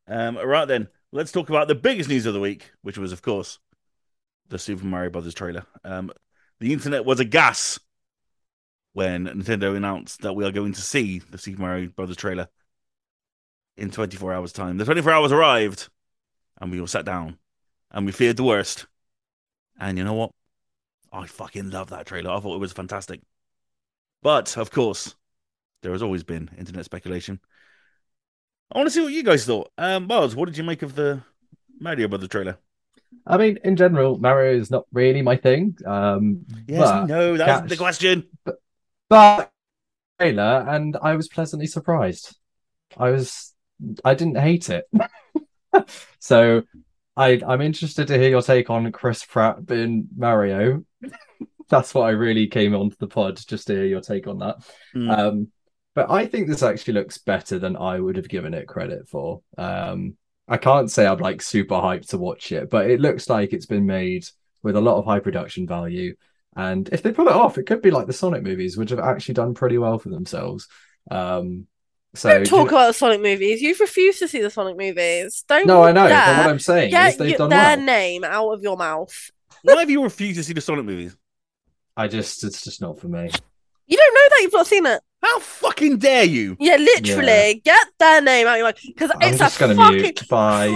[0.08, 3.20] Um, right then, let's talk about the biggest news of the week, which was, of
[3.22, 3.58] course,
[4.48, 5.66] the Super Mario Brothers trailer.
[5.84, 6.10] Um,
[6.60, 7.80] the internet was aghast
[8.96, 12.48] when Nintendo announced that we are going to see the Super Mario Brothers trailer
[13.76, 14.78] in 24 hours' time.
[14.78, 15.90] The 24 hours arrived,
[16.58, 17.36] and we all sat down,
[17.90, 18.86] and we feared the worst.
[19.78, 20.30] And you know what?
[21.12, 22.30] I fucking love that trailer.
[22.30, 23.20] I thought it was fantastic.
[24.22, 25.14] But of course,
[25.82, 27.38] there has always been internet speculation.
[28.72, 29.70] I want to see what you guys thought.
[29.76, 31.20] Um, Miles, what did you make of the
[31.78, 32.56] Mario Brothers trailer?
[33.26, 35.76] I mean, in general, Mario is not really my thing.
[35.84, 38.26] Um, Yes, no, that's the question.
[38.42, 38.56] but
[40.18, 42.36] trailer, and I was pleasantly surprised.
[42.96, 43.54] I was,
[44.04, 44.84] I didn't hate it.
[46.18, 46.62] so,
[47.16, 50.84] I I'm interested to hear your take on Chris Pratt being Mario.
[51.68, 54.56] That's what I really came onto the pod just to hear your take on that.
[54.92, 55.10] Hmm.
[55.10, 55.48] Um,
[55.94, 59.40] but I think this actually looks better than I would have given it credit for.
[59.56, 63.52] Um, I can't say I'm like super hyped to watch it, but it looks like
[63.52, 64.26] it's been made
[64.62, 66.14] with a lot of high production value.
[66.56, 68.98] And if they pull it off, it could be like the Sonic movies, which have
[68.98, 70.66] actually done pretty well for themselves.
[71.10, 71.66] Um,
[72.14, 73.60] so Don't talk do you- about the Sonic movies.
[73.60, 75.44] You've refused to see the Sonic movies.
[75.46, 75.66] Don't.
[75.66, 76.08] no, I know.
[76.08, 77.84] dare But what I'm saying is Get they've y- done their well.
[77.84, 79.30] name out of your mouth.
[79.62, 81.14] Why have you refused to see the Sonic movies?
[81.96, 83.30] I just, it's just not for me.
[83.86, 85.00] You don't know that you've not seen it.
[85.22, 86.56] How fucking dare you?
[86.60, 87.60] Yeah, literally.
[87.64, 90.14] Get their name out of your mouth because it's a fucking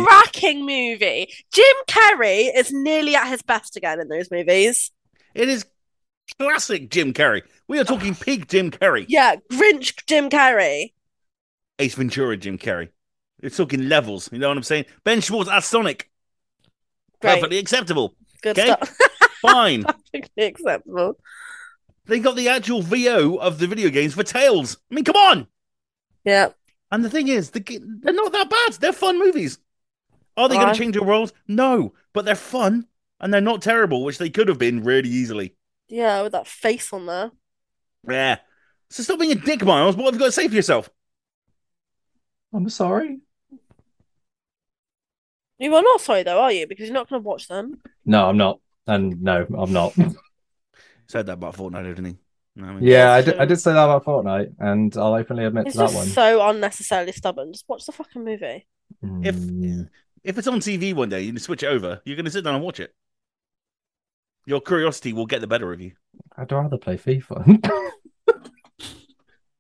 [0.05, 1.33] cracking movie.
[1.53, 4.91] Jim Carrey is nearly at his best again in those movies.
[5.41, 5.65] It is
[6.39, 7.41] classic Jim Carrey.
[7.67, 9.07] We are talking peak Jim Carrey.
[9.09, 10.93] Yeah, Grinch Jim Carrey.
[11.79, 12.91] Ace Ventura Jim Carrey.
[13.43, 14.29] It's talking levels.
[14.31, 14.85] You know what I'm saying?
[15.03, 16.11] Ben Schwartz as Sonic.
[17.23, 17.37] Great.
[17.37, 18.15] Perfectly acceptable.
[18.43, 18.67] Good okay.
[18.67, 18.99] stuff.
[19.41, 19.85] Fine.
[19.85, 21.17] Perfectly acceptable.
[22.05, 24.77] they got the actual VO of the video games for Tails.
[24.91, 25.47] I mean, come on.
[26.23, 26.49] Yeah.
[26.93, 27.61] And the thing is, the,
[28.03, 28.75] they're not that bad.
[28.75, 29.59] They're fun movies.
[30.37, 31.33] Are they going to change the world?
[31.49, 32.87] No, but they're fun
[33.21, 35.55] and they're not terrible, which they could have been really easily.
[35.89, 37.31] Yeah, with that face on there.
[38.09, 38.39] Yeah.
[38.91, 39.97] So stop being a dick, Miles.
[39.97, 40.89] What have you got to say for yourself?
[42.53, 43.21] I'm sorry.
[45.59, 46.67] You are not sorry though, are you?
[46.67, 47.81] Because you're not going to watch them.
[48.05, 48.61] No, I'm not.
[48.87, 49.95] And no, I'm not.
[51.07, 52.17] Said that about Fortnite, didn't he?
[52.57, 55.45] No, I mean, Yeah, I did, I did say that about Fortnite, and I'll openly
[55.45, 56.07] admit It's to that one.
[56.07, 57.53] so unnecessarily stubborn.
[57.53, 58.67] Just watch the fucking movie.
[59.23, 59.89] If Mm.
[60.25, 62.01] if it's on TV one day, you can switch it over.
[62.05, 62.93] You're going to sit down and watch it.
[64.51, 65.93] Your curiosity will get the better of you.
[66.37, 67.65] I'd rather play FIFA.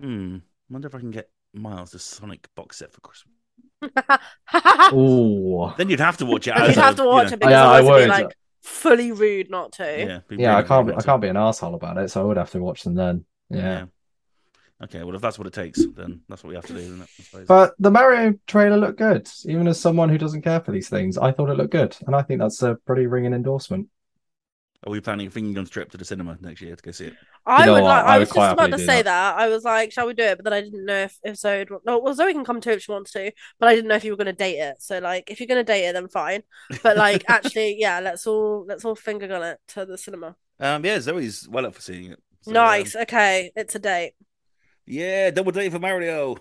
[0.00, 0.38] Hmm.
[0.70, 3.34] Wonder if I can get Miles the Sonic box set for Christmas.
[4.94, 5.70] Ooh.
[5.76, 6.54] Then you'd have to watch it.
[6.56, 8.36] You'd have a, to you watch know- it because Yeah, I otherwise it'd be like
[8.62, 9.84] fully rude not to.
[9.84, 10.86] Yeah, be Yeah, I can't.
[10.86, 12.94] really I can't be an asshole about it, so I would have to watch them
[12.94, 13.26] then.
[13.50, 13.58] Yeah.
[13.58, 13.84] Yeah.
[14.84, 17.02] Okay, well, if that's what it takes, then that's what we have to do, isn't
[17.02, 17.46] it?
[17.46, 19.28] But the Mario trailer looked good.
[19.44, 22.16] Even as someone who doesn't care for these things, I thought it looked good, and
[22.16, 23.88] I think that's a pretty ringing endorsement.
[24.86, 27.06] Are we planning a finger gun trip to the cinema next year to go see
[27.06, 27.14] it?
[27.44, 28.04] I know would like.
[28.04, 29.04] I I was just about to say that.
[29.04, 29.38] that.
[29.38, 31.66] I was like, "Shall we do it?" But then I didn't know if if Zoe.
[31.68, 31.80] Would...
[31.84, 34.04] No, well, Zoe can come too if she wants to, but I didn't know if
[34.04, 34.76] you were going to date it.
[34.80, 36.44] So like, if you're going to date it, then fine.
[36.82, 40.36] But like, actually, yeah, let's all let's all finger gun it to the cinema.
[40.58, 42.22] Um, yeah, Zoe's well up for seeing it.
[42.40, 42.96] So, um, nice.
[42.96, 44.12] Okay, it's a date.
[44.86, 46.38] yeah, double date for Mario.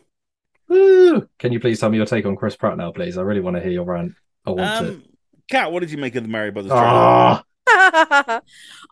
[0.69, 1.27] Woo!
[1.39, 3.17] Can you please tell me your take on Chris Pratt now, please?
[3.17, 4.13] I really want to hear your rant.
[4.45, 4.89] I want it.
[4.91, 5.03] Um,
[5.49, 6.85] Kat, what did you make of the Mario Brothers trailer?
[6.85, 7.43] Ah,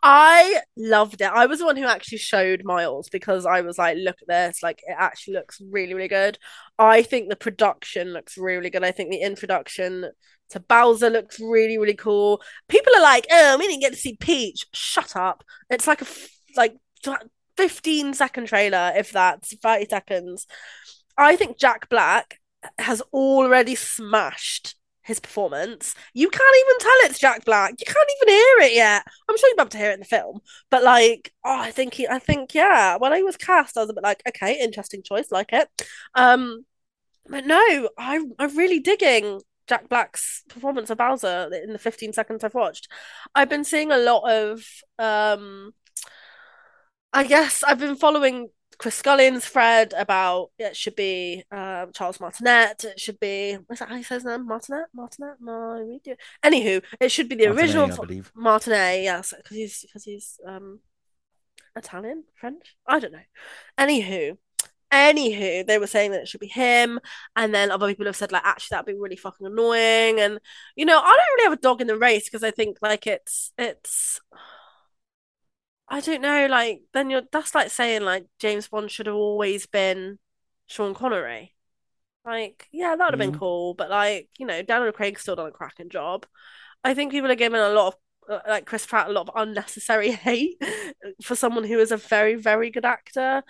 [0.03, 1.31] I loved it.
[1.31, 4.63] I was the one who actually showed Miles because I was like, look at this.
[4.63, 6.37] Like, it actually looks really, really good.
[6.77, 8.83] I think the production looks really good.
[8.83, 10.11] I think the introduction
[10.51, 12.41] to Bowser looks really, really cool.
[12.67, 14.65] People are like, oh, we didn't get to see Peach.
[14.73, 15.43] Shut up.
[15.69, 16.77] It's like a f- like
[17.57, 20.47] 15 second trailer, if that's 30 seconds.
[21.17, 22.39] I think Jack Black
[22.77, 24.75] has already smashed
[25.07, 25.95] his performance.
[26.13, 27.75] You can't even tell it's Jack Black.
[27.79, 29.03] You can't even hear it yet.
[29.27, 31.71] I'm sure you'll be able to hear it in the film, but like, oh, I
[31.71, 32.97] think he, I think yeah.
[32.97, 35.69] When I was cast, I was a bit like, okay, interesting choice, like it.
[36.13, 36.65] Um,
[37.29, 42.43] but no, I I'm really digging Jack Black's performance of Bowser in the 15 seconds
[42.43, 42.89] I've watched.
[43.33, 44.61] I've been seeing a lot of
[44.99, 45.73] um,
[47.13, 52.83] I guess I've been following Chris Scullion's thread about it should be um, Charles Martinet.
[52.83, 54.45] It should be what's that how he says name?
[54.45, 54.85] Martinet?
[54.93, 55.39] Martinet?
[55.39, 55.97] My
[56.43, 58.31] Anywho, it should be the Martinet, original I believe.
[58.35, 60.79] Martinet, yes, because he's because he's um
[61.75, 62.75] Italian, French.
[62.87, 63.19] I don't know.
[63.77, 64.37] Anywho,
[64.91, 66.99] Anywho, they were saying that it should be him,
[67.35, 70.19] and then other people have said like, actually, that'd be really fucking annoying.
[70.19, 70.39] And
[70.75, 73.05] you know, I don't really have a dog in the race because I think like
[73.07, 74.21] it's it's.
[75.89, 79.65] I don't know, like then you're that's like saying like James Bond should have always
[79.67, 80.19] been
[80.67, 81.55] Sean Connery.
[82.25, 83.39] Like, yeah, that would have been Mm.
[83.39, 86.25] cool, but like, you know, Daniel Craig's still done a cracking job.
[86.83, 87.95] I think people are giving a lot
[88.29, 90.57] of uh, like Chris Pratt a lot of unnecessary hate
[91.23, 93.43] for someone who is a very, very good actor.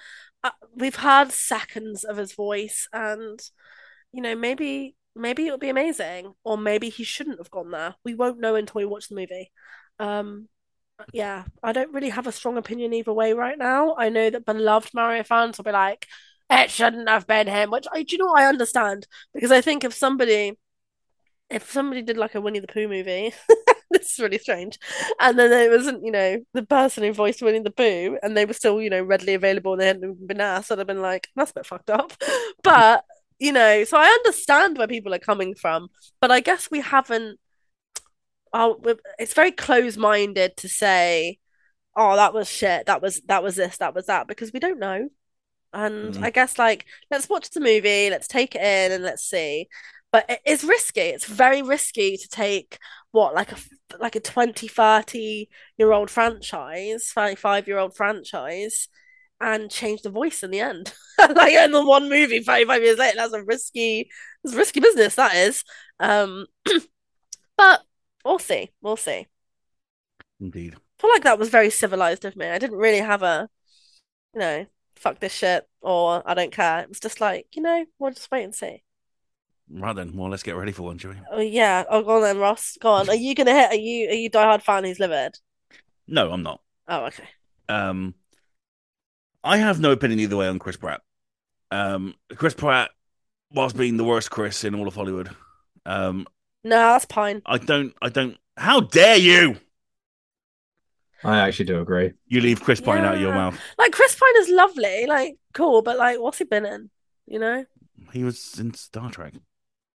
[0.43, 3.39] Uh, we've heard seconds of his voice, and
[4.13, 7.95] you know, maybe maybe it'll be amazing, or maybe he shouldn't have gone there.
[8.05, 9.51] We won't know until we watch the movie.
[9.99, 10.47] Um,
[11.13, 13.95] yeah, I don't really have a strong opinion either way right now.
[13.97, 16.07] I know that beloved Mario fans will be like,
[16.49, 19.83] it shouldn't have been him, which I do you know I understand because I think
[19.83, 20.57] if somebody
[21.49, 23.33] if somebody did like a Winnie the Pooh movie,
[23.91, 24.77] this is really strange,
[25.19, 28.45] and then it wasn't, you know, the person who voiced Winnie the Pooh, and they
[28.45, 31.27] were still, you know, readily available and they hadn't been asked, I'd have been like,
[31.35, 32.13] that's a bit fucked up.
[32.63, 33.05] But,
[33.39, 35.87] you know, so I understand where people are coming from,
[36.19, 37.39] but I guess we haven't
[38.53, 38.79] oh,
[39.19, 41.39] it's very close-minded to say,
[41.95, 44.79] oh, that was shit, that was that was this, that was that, because we don't
[44.79, 45.09] know.
[45.73, 46.23] And Mhm.
[46.23, 49.67] I guess like let's watch the movie, let's take it in and let's see.
[50.11, 51.01] But it's risky.
[51.01, 52.79] It's very risky to take
[53.11, 53.57] what like a
[53.99, 58.87] like a 20, 30 year old franchise, 35 year old franchise
[59.39, 60.93] and change the voice in the end.
[61.19, 64.09] Like in the one movie 35 years later, that's a risky
[64.43, 65.63] it's risky business that is.
[65.99, 66.45] Um
[67.57, 67.81] but
[68.27, 68.71] we'll see.
[68.81, 69.27] We'll see.
[70.39, 70.75] Indeed.
[70.75, 72.47] I feel like that was very civilized of me.
[72.47, 73.49] I didn't really have a,
[74.33, 74.65] you know,
[74.95, 76.81] fuck this shit or I don't care.
[76.81, 78.83] It was just like, you know, we'll just wait and see.
[79.69, 80.15] Right then.
[80.15, 81.17] Well, let's get ready for one, shall we?
[81.31, 81.83] Oh yeah.
[81.89, 82.77] Oh, go on then, Ross.
[82.79, 83.09] Go on.
[83.09, 83.71] Are you gonna hit?
[83.71, 85.37] Are you are you diehard fan who's livid?
[86.07, 86.61] No, I'm not.
[86.87, 87.27] Oh, okay.
[87.67, 88.15] Um,
[89.43, 91.01] I have no opinion either way on Chris Pratt.
[91.69, 92.91] Um, Chris Pratt,
[93.51, 95.35] whilst being the worst Chris in all of Hollywood,
[95.85, 96.25] um,
[96.63, 97.41] No, that's Pine.
[97.45, 98.37] I don't, I don't.
[98.57, 99.57] How dare you?
[101.23, 102.13] I actually do agree.
[102.27, 103.57] You leave Chris Pine out of your mouth.
[103.77, 106.89] Like Chris Pine is lovely, like cool, but like, what's he been in?
[107.25, 107.65] You know,
[108.13, 109.33] He was in Star Trek.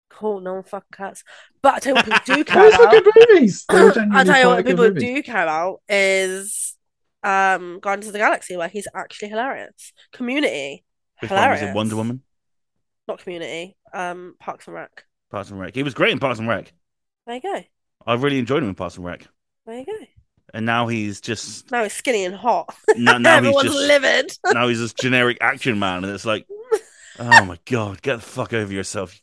[0.10, 0.40] cool.
[0.42, 1.24] No one fucking cares.
[1.62, 2.92] But I tell you what, people do care about.
[2.92, 3.66] good movies.
[3.70, 5.04] I genuinely tell you what, people movies.
[5.04, 6.76] do care about is
[7.24, 9.92] um Guardians of the Galaxy, where he's actually hilarious.
[10.14, 10.84] Community,
[11.20, 11.70] Chris Pine was hilarious.
[11.70, 12.22] in Wonder Woman,
[13.08, 13.76] Not Community.
[13.94, 15.04] Um, Parks and Rec.
[15.30, 15.76] Parks and Rec.
[15.76, 16.72] He was great in Parks and Rec.
[17.26, 17.64] There you go.
[18.06, 19.28] I really enjoyed him in Parks and Rec.
[19.66, 19.94] There you go.
[20.54, 22.74] And now he's just Now he's skinny and hot.
[22.96, 24.32] now, now he's just livid.
[24.48, 26.48] now he's this generic action man, and it's like,
[27.20, 29.22] oh my god, get the fuck over yourself.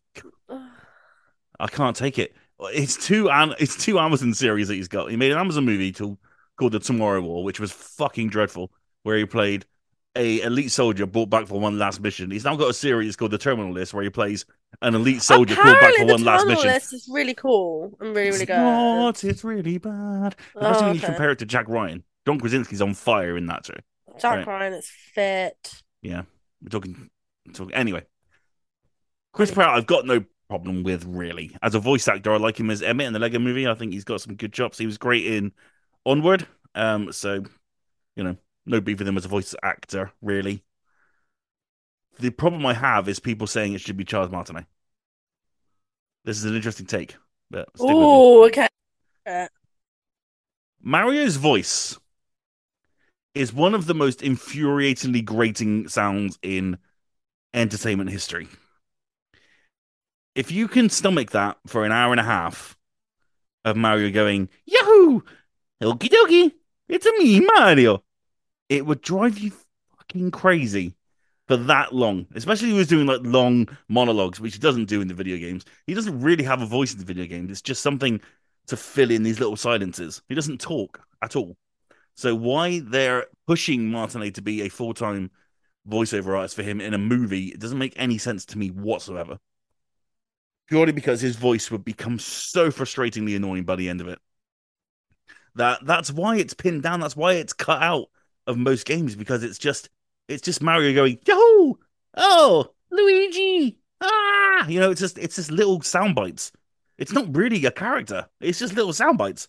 [1.59, 2.37] I can't take it.
[2.61, 3.29] It's two
[3.59, 5.11] it's two Amazon series that he's got.
[5.11, 6.17] He made an Amazon movie to,
[6.57, 8.71] called The Tomorrow War, which was fucking dreadful,
[9.03, 9.67] where he played
[10.15, 12.31] a elite soldier brought back for one last mission.
[12.31, 14.47] He's now got a series called The Terminal List, where he plays
[14.83, 16.75] an elite soldier called back for one last mission.
[16.75, 18.57] This is really cool and really, really It's good.
[18.57, 19.25] not.
[19.25, 20.37] It's really bad.
[20.61, 21.07] Oh, Especially when you okay.
[21.07, 22.05] compare it to Jack Ryan.
[22.27, 23.75] John Krasinski's on fire in that too.
[24.19, 24.47] Jack Right.
[24.47, 25.83] Ryan is fit.
[26.03, 26.23] Yeah,
[26.63, 27.11] we're talking.
[27.53, 28.03] talking anyway,
[29.33, 31.57] Chris Pratt, I've got no problem with really.
[31.63, 33.67] As a voice actor, I like him as Emmett in the Lego Movie.
[33.67, 34.79] I think he's got some good chops.
[34.79, 35.53] He was great in
[36.05, 36.47] Onward.
[36.75, 37.45] Um, so
[38.17, 40.63] you know, no beef with him as a voice actor, really.
[42.19, 44.65] The problem I have is people saying it should be Charles Martinet.
[46.25, 47.17] This is an interesting take,
[47.51, 47.97] but stick with me.
[47.97, 48.69] Oh, okay.
[50.81, 51.99] Mario's voice
[53.35, 56.79] is one of the most infuriatingly grating sounds in
[57.53, 58.49] entertainment history.
[60.35, 62.77] If you can stomach that for an hour and a half
[63.65, 65.21] of Mario going, Yahoo!
[65.83, 66.53] Okie dokie!
[66.89, 68.03] It's a me, Mario!
[68.69, 69.53] It would drive you
[69.97, 70.96] fucking crazy
[71.49, 72.27] for that long.
[72.35, 75.65] Especially he was doing like long monologues, which he doesn't do in the video games.
[75.87, 77.51] He doesn't really have a voice in the video games.
[77.51, 78.21] It's just something
[78.67, 80.23] to fill in these little silences.
[80.29, 81.57] He doesn't talk at all.
[82.15, 85.31] So why they're pushing Martinet to be a full time
[85.89, 89.39] voiceover artist for him in a movie, it doesn't make any sense to me whatsoever.
[90.67, 94.19] Purely because his voice would become so frustratingly annoying by the end of it.
[95.55, 97.01] That that's why it's pinned down.
[97.01, 98.09] That's why it's cut out
[98.47, 99.89] of most games because it's just
[100.29, 101.75] it's just Mario going Yahoo!
[102.17, 103.79] Oh, Luigi!
[104.01, 104.67] Ah!
[104.67, 106.53] You know, it's just it's just little sound bites.
[106.99, 108.29] It's not really a character.
[108.41, 109.49] It's just little sound bites.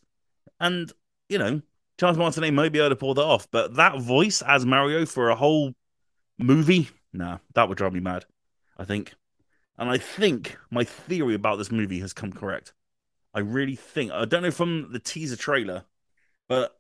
[0.59, 0.91] And,
[1.29, 1.61] you know,
[1.97, 5.29] Charles Martinet might be able to pull that off, but that voice as Mario for
[5.29, 5.73] a whole
[6.37, 8.25] movie, nah, that would drive me mad,
[8.77, 9.13] I think.
[9.77, 12.73] And I think my theory about this movie has come correct.
[13.33, 15.85] I really think, I don't know from the teaser trailer,
[16.47, 16.76] but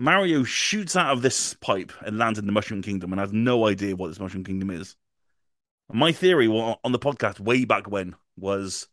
[0.00, 3.66] Mario shoots out of this pipe and lands in the Mushroom Kingdom and has no
[3.66, 4.96] idea what this Mushroom Kingdom is.
[5.92, 8.88] My theory on the podcast way back when was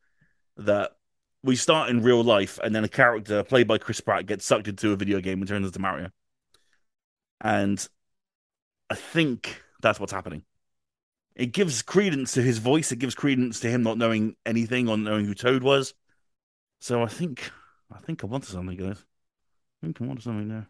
[0.58, 0.98] that
[1.44, 4.68] we start in real life and then a character played by Chris Pratt gets sucked
[4.68, 6.10] into a video game and turns into Mario.
[7.40, 7.88] And
[8.90, 10.44] I think that's what's happening.
[11.38, 12.92] It gives credence to his voice.
[12.92, 15.94] It gives credence to him not knowing anything or knowing who Toad was.
[16.82, 17.50] So I think
[17.94, 19.06] I think I wanted something, guys.
[19.82, 20.68] I think I wanted something there.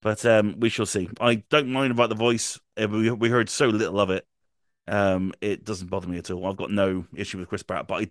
[0.00, 1.08] But um, we shall see.
[1.20, 2.60] I don't mind about the voice.
[2.80, 4.26] Uh, we we heard so little of it.
[4.86, 6.46] Um, it doesn't bother me at all.
[6.46, 7.88] I've got no issue with Chris Pratt.
[7.88, 8.10] But I,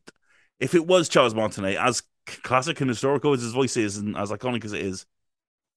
[0.59, 4.31] if it was Charles Martinet, as classic and historical as his voice is, and as
[4.31, 5.05] iconic as it is,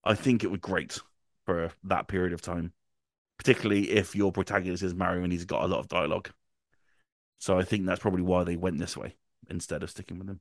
[0.04, 0.98] I think it would great
[1.46, 2.72] for that period of time.
[3.38, 6.30] Particularly if your protagonist is Mario and he's got a lot of dialogue.
[7.38, 9.16] So I think that's probably why they went this way
[9.48, 10.40] instead of sticking with him.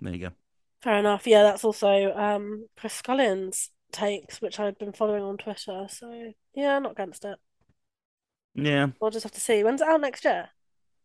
[0.00, 0.45] There you go.
[0.86, 1.26] Fair enough.
[1.26, 5.88] Yeah, that's also um, Chris Scullion's takes, which I've been following on Twitter.
[5.88, 7.36] So yeah, not against it.
[8.54, 8.90] Yeah.
[9.00, 9.64] We'll just have to see.
[9.64, 10.48] When's it out next year?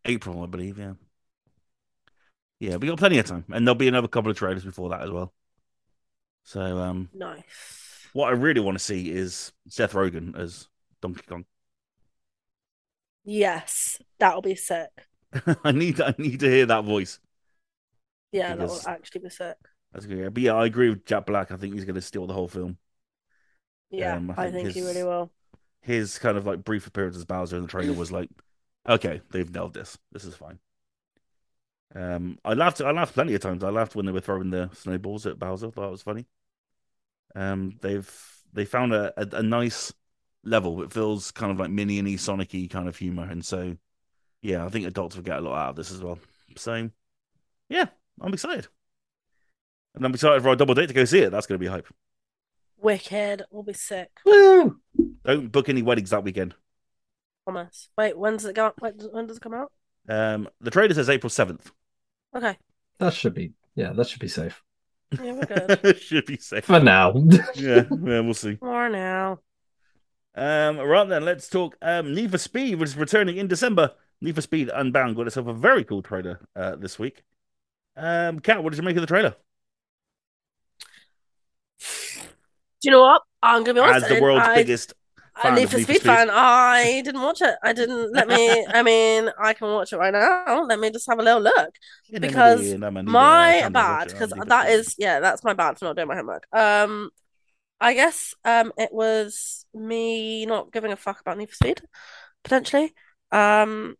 [0.05, 0.77] April, I believe.
[0.77, 0.93] Yeah.
[2.59, 5.01] Yeah, we got plenty of time, and there'll be another couple of trailers before that
[5.01, 5.33] as well.
[6.43, 8.07] So, um, nice.
[8.13, 10.67] What I really want to see is Seth Rogen as
[11.01, 11.45] Donkey Kong.
[13.23, 14.91] Yes, that'll be sick.
[15.63, 17.19] I need, I need to hear that voice.
[18.31, 19.57] Yeah, that will actually be sick.
[19.93, 20.33] That's good.
[20.33, 21.51] But yeah, I agree with Jack Black.
[21.51, 22.77] I think he's going to steal the whole film.
[23.89, 25.31] Yeah, um, I think, I think his, he really will.
[25.81, 28.29] His kind of like brief appearance as Bowser in the trailer was like,
[28.87, 29.97] okay, they've nailed this.
[30.11, 30.59] This is fine.
[31.93, 32.79] Um, I laughed.
[32.79, 33.63] I laughed plenty of times.
[33.63, 35.71] I laughed when they were throwing the snowballs at Bowser.
[35.71, 36.25] Thought it was funny.
[37.35, 38.09] Um, they've
[38.53, 39.93] they found a, a, a nice
[40.43, 40.81] level.
[40.83, 43.75] It feels kind of like miniony, Sonicy kind of humor, and so
[44.41, 46.19] yeah, I think adults will get a lot out of this as well.
[46.55, 46.89] So
[47.69, 47.85] yeah,
[48.21, 48.67] I'm excited.
[49.95, 51.31] And I'm excited for our double date to go see it.
[51.31, 51.87] That's going to be hype.
[52.77, 53.43] Wicked.
[53.51, 54.09] We'll be sick.
[54.25, 54.79] Woo!
[55.23, 56.55] Don't book any weddings that weekend.
[57.45, 57.89] Promise.
[57.97, 58.71] Wait, when does it go?
[58.79, 59.71] When does it come out?
[60.07, 61.71] Um, the trailer says April seventh.
[62.35, 62.57] Okay.
[62.99, 63.93] That should be yeah.
[63.93, 64.63] That should be safe.
[65.21, 65.45] Yeah, we're
[65.77, 65.99] good.
[65.99, 67.13] should be safe for now.
[67.55, 68.57] yeah, yeah, we'll see.
[68.61, 69.39] More now.
[70.33, 73.91] Um, right then, let's talk um, Need for Speed, which is returning in December.
[74.21, 77.23] Need for Speed Unbound got itself a very cool trailer uh, this week.
[77.97, 79.35] Um, Kat, what did you make of the trailer?
[82.81, 83.21] Do you know what?
[83.43, 84.05] I'm gonna be honest.
[84.05, 84.93] As the world's I, biggest
[85.35, 87.55] I Need for Speed, Speed fan, I didn't watch it.
[87.63, 88.11] I didn't.
[88.13, 88.65] Let me.
[88.67, 90.65] I mean, I can watch it right now.
[90.65, 91.75] Let me just have a little look
[92.11, 94.07] because my bad.
[94.09, 96.45] Because that is yeah, that's my bad for not doing my homework.
[96.51, 97.09] Um,
[97.79, 101.81] I guess um, it was me not giving a fuck about Need for Speed,
[102.43, 102.93] potentially.
[103.31, 103.95] Um,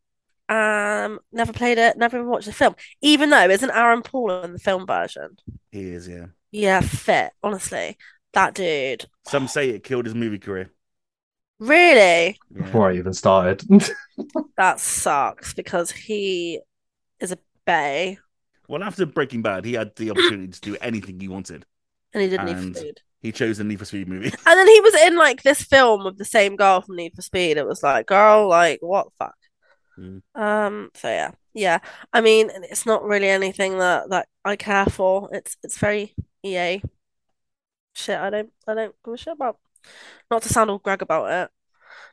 [0.50, 2.76] um, never played it, never even watched the film.
[3.02, 5.38] Even though isn't Aaron Paul in the film version?
[5.72, 6.28] He is, yeah.
[6.52, 7.32] Yeah, fit.
[7.42, 7.98] Honestly,
[8.34, 9.06] that dude.
[9.28, 10.72] Some say it killed his movie career.
[11.60, 12.40] Really?
[12.50, 12.64] Yeah.
[12.64, 13.64] Before I even started.
[14.58, 16.60] that sucks because he
[17.20, 18.18] is a bay.
[18.68, 21.66] Well, after Breaking Bad, he had the opportunity to do anything he wanted,
[22.14, 23.00] and he didn't and Need for Speed.
[23.22, 26.04] He chose the Need for Speed movie, and then he was in like this film
[26.04, 27.58] with the same girl from Need for Speed.
[27.58, 29.36] It was like, girl, like what fuck.
[30.00, 30.22] Mm.
[30.34, 30.90] Um.
[30.96, 31.80] So yeah, yeah.
[32.12, 35.30] I mean, it's not really anything that that I care for.
[35.32, 36.82] It's it's very EA
[37.94, 38.18] shit.
[38.18, 39.58] I don't I don't give a shit about.
[40.30, 41.52] Not to sound all Greg about it,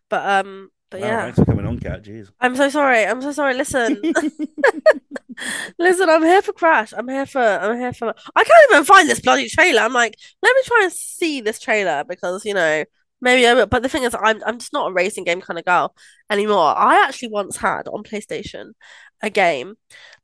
[0.09, 0.71] but um.
[0.91, 2.03] But yeah, thanks for coming on, Kat.
[2.03, 2.31] Jeez.
[2.41, 3.05] I'm so sorry.
[3.05, 3.53] I'm so sorry.
[3.53, 4.01] Listen,
[5.79, 6.09] listen.
[6.09, 6.95] I'm here for Crash.
[6.97, 7.43] I'm here for.
[7.43, 8.15] I'm here for.
[8.35, 9.83] I can't even find this bloody trailer.
[9.83, 12.85] I'm like, let me try and see this trailer because you know
[13.21, 15.59] Maybe I will, but the thing is, I'm I'm just not a racing game kind
[15.59, 15.95] of girl
[16.31, 16.77] anymore.
[16.77, 18.73] I actually once had on PlayStation
[19.23, 19.77] a game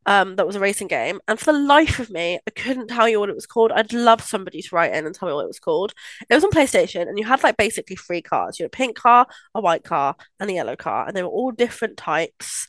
[0.07, 3.09] um, that was a racing game, and for the life of me, I couldn't tell
[3.09, 3.73] you what it was called.
[3.73, 5.95] I'd love somebody to write in and tell me what it was called.
[6.29, 8.97] It was on PlayStation, and you had like basically three cars: you had a pink
[8.97, 12.69] car, a white car, and a yellow car, and they were all different types.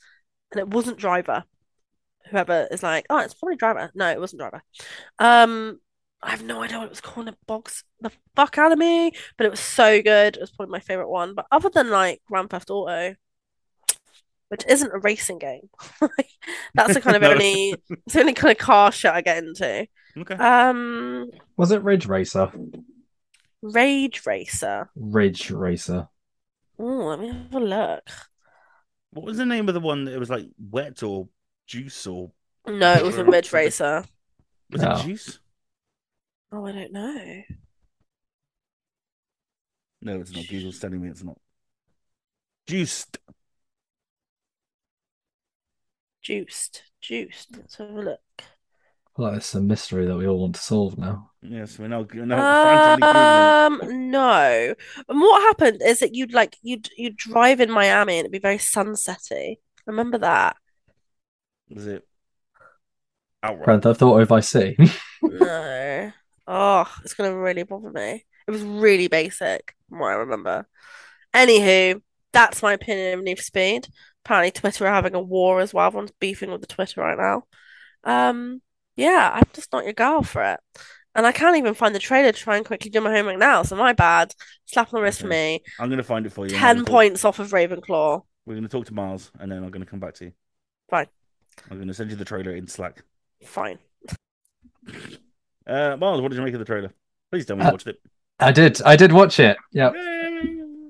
[0.52, 1.44] And it wasn't driver.
[2.30, 3.92] Whoever is like, oh, it's probably driver.
[3.94, 4.64] No, it wasn't driver.
[5.20, 5.80] Um,
[6.24, 7.28] I have no idea what it was called.
[7.28, 10.38] It box the fuck out of me, but it was so good.
[10.38, 11.36] It was probably my favorite one.
[11.36, 13.16] But other than like Grand Theft Auto,
[14.50, 15.70] which isn't a racing game,
[16.74, 17.32] that's the kind of no.
[17.32, 19.88] only it's the only kind of car shit I get into.
[20.18, 20.36] Okay.
[20.36, 22.52] Um, was it Ridge Racer?
[23.62, 24.90] Rage Racer.
[24.96, 26.08] Ridge Racer.
[26.78, 28.10] Oh, let me have a look.
[29.12, 31.30] What was the name of the one that it was like wet or
[31.68, 32.32] juice or?
[32.68, 34.04] No, it was a Ridge Racer.
[34.72, 34.92] Was no.
[34.92, 35.40] it juice?
[36.52, 37.42] Oh, I don't know.
[40.02, 40.48] No, it's not.
[40.48, 41.38] Google's telling me it's not.
[42.68, 43.18] Juiced.
[46.26, 46.82] Juiced.
[47.02, 47.56] Juiced.
[47.56, 48.20] Let's have a look.
[49.16, 51.30] feel like it's a mystery that we all want to solve now.
[51.44, 53.86] Yes, we're now, we're now frantically Googling.
[53.92, 54.76] Um, no.
[55.08, 58.40] And what happened is that you'd like you'd you'd drive in Miami and it'd be
[58.40, 59.58] very sunsetty.
[59.86, 60.58] Remember that?
[61.70, 62.08] Was it
[63.44, 63.66] outright?
[63.66, 64.78] Grand Theft Auto Vice City.
[65.22, 66.12] No.
[66.48, 68.26] Oh, it's gonna really bother me.
[68.48, 70.68] It was really basic, from what I remember.
[71.36, 72.02] Anywho,
[72.34, 73.88] that's my opinion of Need for Speed.
[74.26, 75.86] Apparently, Twitter are having a war as well.
[75.88, 77.44] Everyone's beefing with the Twitter right now.
[78.04, 78.62] Um,
[78.96, 80.60] yeah, I'm just not your girl for it.
[81.14, 83.64] And I can't even find the trailer to try and quickly do my homework now,
[83.64, 84.34] so my bad.
[84.66, 85.62] Slap on the wrist for me.
[85.80, 86.56] I'm going to find it for you.
[86.58, 88.22] 10 we're talk- points off of Ravenclaw.
[88.46, 90.32] We're going to talk to Miles, and then I'm going to come back to you.
[90.90, 91.08] Fine.
[91.70, 93.04] I'm going to send you the trailer in Slack.
[93.44, 93.80] Fine.
[95.68, 96.92] Uh, Miles, what did you make of the trailer?
[97.32, 97.98] Please tell me you Uh, watched it.
[98.40, 98.82] I did.
[98.82, 99.58] I did watch it.
[99.72, 99.92] Yeah.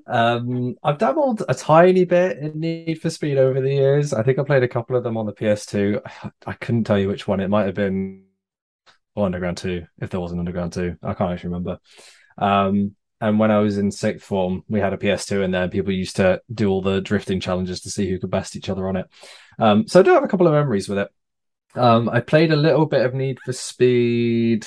[0.06, 4.12] Um, I've dabbled a tiny bit in Need for Speed over the years.
[4.12, 6.00] I think I played a couple of them on the PS2.
[6.46, 7.40] I couldn't tell you which one.
[7.40, 8.26] It might have been
[9.16, 10.96] or Underground 2, if there was an Underground 2.
[11.02, 11.78] I can't actually remember.
[12.38, 15.68] Um, and when I was in sixth form, we had a PS2 in there.
[15.68, 18.86] People used to do all the drifting challenges to see who could best each other
[18.86, 19.06] on it.
[19.58, 21.08] Um, so I do have a couple of memories with it.
[21.74, 24.66] Um, I played a little bit of Need for Speed,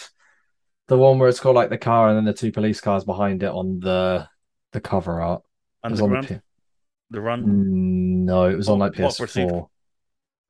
[0.87, 3.43] the one where it's got like the car and then the two police cars behind
[3.43, 4.27] it on the
[4.71, 5.43] the cover art.
[5.83, 6.41] On the
[7.11, 7.43] the run.
[7.43, 9.67] Mm, no, it was on like what PS4.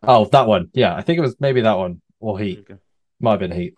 [0.03, 0.70] Oh, that one.
[0.74, 2.59] Yeah, I think it was maybe that one or Heat.
[2.59, 2.80] Okay.
[3.20, 3.76] Might have been Heat.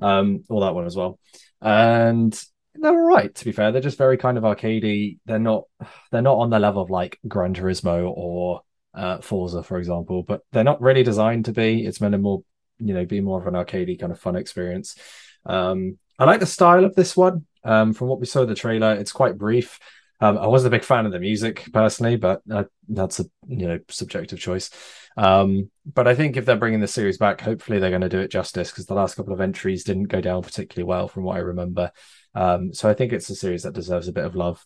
[0.00, 1.18] Um, or that one as well.
[1.60, 2.38] And
[2.74, 3.72] they're all right, to be fair.
[3.72, 5.18] They're just very kind of arcadey.
[5.26, 5.64] They're not
[6.10, 8.62] they're not on the level of like Gran Turismo or
[8.94, 11.86] uh Forza, for example, but they're not really designed to be.
[11.86, 12.42] It's meant to more,
[12.78, 14.96] you know, be more of an arcadey kind of fun experience.
[15.44, 17.46] Um, I like the style of this one.
[17.64, 19.78] Um, from what we saw in the trailer, it's quite brief.
[20.20, 23.66] Um, I wasn't a big fan of the music personally, but uh, that's a you
[23.66, 24.70] know subjective choice.
[25.16, 28.20] Um, but I think if they're bringing the series back, hopefully they're going to do
[28.20, 31.36] it justice because the last couple of entries didn't go down particularly well, from what
[31.36, 31.90] I remember.
[32.34, 34.64] Um, so I think it's a series that deserves a bit of love.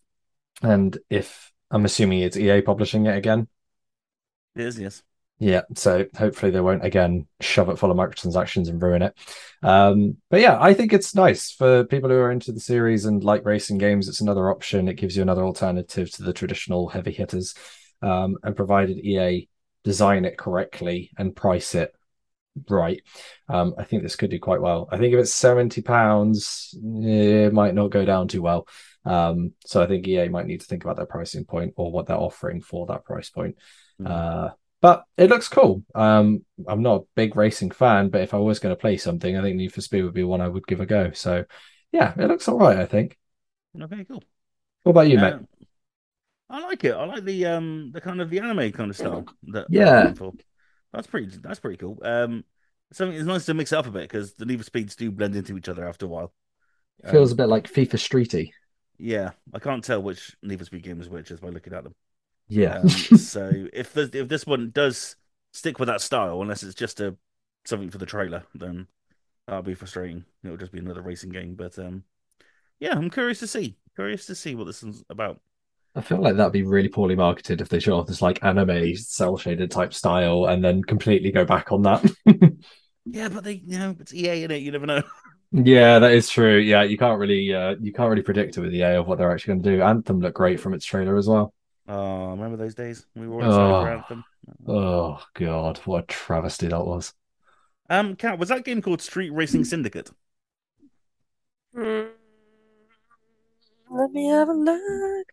[0.63, 3.49] And if I'm assuming it's EA publishing it again,
[4.55, 5.03] It is, yes.
[5.39, 9.15] Yeah, so hopefully they won't again shove it full of microtransactions and ruin it.
[9.63, 13.23] Um, but yeah, I think it's nice for people who are into the series and
[13.23, 14.09] like racing games.
[14.09, 14.89] It's another option.
[14.89, 17.55] It gives you another alternative to the traditional heavy hitters.
[18.03, 19.49] Um, and provided EA
[19.83, 21.95] design it correctly and price it
[22.69, 23.03] right,
[23.49, 24.89] um, I think this could do quite well.
[24.91, 28.69] I think if it's seventy pounds, it might not go down too well.
[29.05, 32.07] Um, so I think EA might need to think about their pricing point or what
[32.07, 33.57] they're offering for that price point.
[34.01, 34.11] Mm.
[34.11, 34.51] Uh,
[34.87, 35.83] but it looks cool.
[35.97, 39.37] Um, I'm not a big racing fan, but if I was going to play something,
[39.37, 41.11] I think Need for Speed would be one I would give a go.
[41.11, 41.45] So,
[41.91, 42.79] yeah, it looks all right.
[42.79, 43.19] I think.
[43.81, 44.23] Okay, cool.
[44.85, 45.33] What about you, mate?
[45.35, 45.49] Um,
[46.49, 46.93] I like it.
[46.95, 49.85] I like the um the kind of the anime kind of style that Yeah.
[49.91, 50.33] they're going for.
[50.93, 51.99] That's pretty that's pretty cool.
[52.03, 52.45] Um
[52.93, 55.11] something it's nice to mix it up a bit because the Need for Speeds do
[55.11, 56.33] blend into each other after a while.
[57.03, 58.51] Um, Feels a bit like FIFA Streety.
[58.99, 61.83] yeah, I can't tell which Need for Speed game is which just by looking at
[61.83, 61.95] them.
[62.49, 62.79] Yeah.
[62.79, 65.17] Um, so if the, if this one does
[65.53, 67.17] stick with that style, unless it's just a
[67.65, 68.87] something for the trailer, then
[69.47, 70.25] that'll be frustrating.
[70.45, 71.55] It'll just be another racing game.
[71.55, 72.05] But um,
[72.79, 73.77] yeah, I'm curious to see.
[73.95, 75.41] Curious to see what this is about.
[75.95, 78.95] I feel like that'd be really poorly marketed if they show off this like anime
[78.97, 82.05] cell shaded type style and then completely go back on that.
[83.07, 84.63] Yeah, but they, you know, it's EA in it.
[84.63, 85.03] You never know.
[85.53, 86.59] yeah, that is true.
[86.59, 89.31] Yeah, you can't really uh, you can't really predict it with EA of what they're
[89.31, 89.83] actually going to do.
[89.83, 91.55] Anthem looked great from its trailer as well.
[91.89, 93.07] Oh, remember those days?
[93.15, 94.25] We were all excited for
[94.67, 94.77] Oh.
[94.77, 97.15] Oh god, what a travesty that was.
[97.89, 100.11] Um, Kat, was that game called Street Racing Syndicate?
[101.77, 102.09] Mm.
[103.91, 105.27] Let me have a look.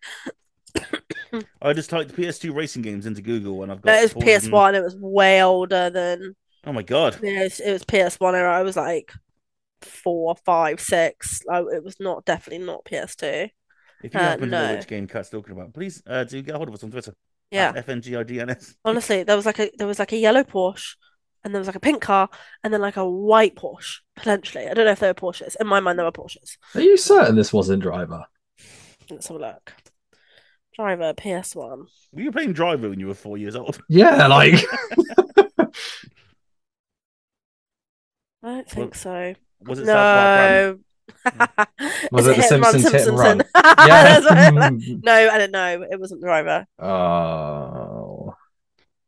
[1.61, 3.91] I just typed PS2 racing games into Google and I've got.
[3.91, 4.73] No, it was PS1.
[4.75, 6.35] It was way older than.
[6.65, 7.17] Oh my god!
[7.21, 8.57] Yeah, it was, it was PS1 era.
[8.57, 9.11] I was like
[9.81, 11.41] four, five, six.
[11.45, 13.49] Like, it was not definitely not PS2.
[14.03, 16.55] If you Uh, happen to know which game Kat's talking about, please uh, do get
[16.55, 17.13] hold of us on Twitter.
[17.51, 18.75] Yeah, At FNGIDNS.
[18.83, 20.95] honestly, there was like a there was like a yellow Porsche,
[21.43, 22.29] and there was like a pink car,
[22.63, 24.67] and then like a white Porsche potentially.
[24.67, 25.55] I don't know if they were Porsches.
[25.59, 26.57] In my mind, they were Porsches.
[26.75, 28.25] Are you certain this wasn't Driver?
[29.09, 29.73] Let's have a look.
[30.75, 31.85] Driver PS1.
[32.11, 33.79] Were you playing Driver when you were four years old?
[33.87, 34.55] Yeah, like
[38.41, 39.35] I don't think so.
[39.61, 40.79] Was it South Park No.
[42.11, 43.15] Was Is it The Hit and Simpsons Hit and Simpson?
[43.15, 43.37] Run?
[43.53, 44.69] That's what- yeah.
[45.03, 45.85] No, I don't know.
[45.89, 46.65] It wasn't the Driver.
[46.79, 48.35] oh,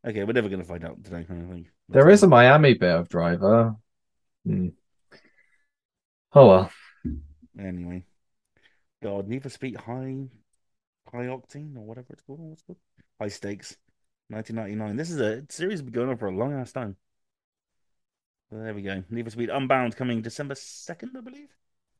[0.06, 1.26] Okay, we're never going to find out today.
[1.28, 1.66] I don't think.
[1.88, 3.74] there is a Miami bit of Driver.
[4.44, 4.68] Hmm.
[6.32, 6.70] Oh well.
[7.58, 8.04] Anyway,
[9.02, 10.28] God, Need for Speed High,
[11.10, 12.40] High Octane or whatever it's called.
[12.40, 12.78] What's it called?
[13.20, 13.76] High Stakes,
[14.28, 14.96] 1999.
[14.96, 16.96] This is a series been going on for a long ass time.
[18.52, 19.02] there we go.
[19.10, 21.48] Need for Speed Unbound coming December 2nd, I believe.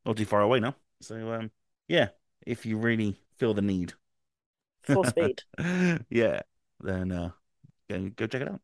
[0.07, 0.77] Not too far away now.
[1.01, 1.51] So, um,
[1.89, 2.11] yeah,
[2.47, 3.93] if you really feel the need.
[4.85, 5.43] Full speed.
[6.09, 6.43] yeah,
[6.81, 7.31] then uh,
[7.91, 8.61] go, go check it out.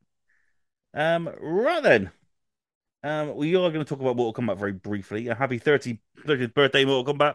[0.94, 2.10] Um, right then.
[3.04, 5.26] Um, we are going to talk about Mortal Kombat very briefly.
[5.26, 7.34] A happy 30, 30th birthday, Mortal Kombat.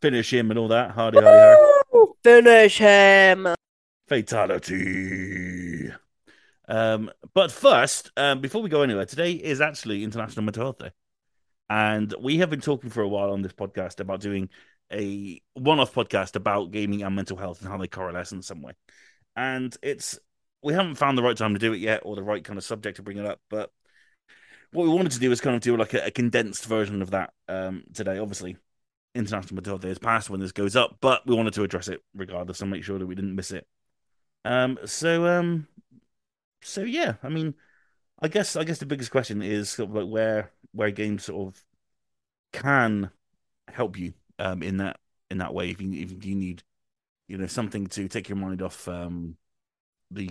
[0.00, 0.92] Finish him and all that.
[0.92, 1.56] Hardy, hardy,
[1.92, 2.12] hardy.
[2.24, 3.54] Finish him.
[4.08, 5.90] Fatality.
[6.66, 10.92] Um, but first, um, before we go anywhere, today is actually International Mental Health Day.
[11.70, 14.48] And we have been talking for a while on this podcast about doing
[14.92, 18.62] a one off podcast about gaming and mental health and how they correlate in some
[18.62, 18.72] way.
[19.36, 20.18] And it's,
[20.62, 22.64] we haven't found the right time to do it yet or the right kind of
[22.64, 23.40] subject to bring it up.
[23.50, 23.70] But
[24.72, 27.10] what we wanted to do is kind of do like a, a condensed version of
[27.10, 28.18] that um, today.
[28.18, 28.56] Obviously,
[29.14, 32.00] International Mental Day is past when this goes up, but we wanted to address it
[32.14, 33.66] regardless and make sure that we didn't miss it.
[34.44, 35.66] Um, so, um,
[36.62, 37.54] so yeah, I mean,
[38.20, 41.48] I guess I guess the biggest question is sort of like where where games sort
[41.54, 41.64] of
[42.52, 43.10] can
[43.68, 44.98] help you um in that
[45.30, 46.62] in that way if you if you need
[47.28, 49.36] you know something to take your mind off um
[50.10, 50.30] the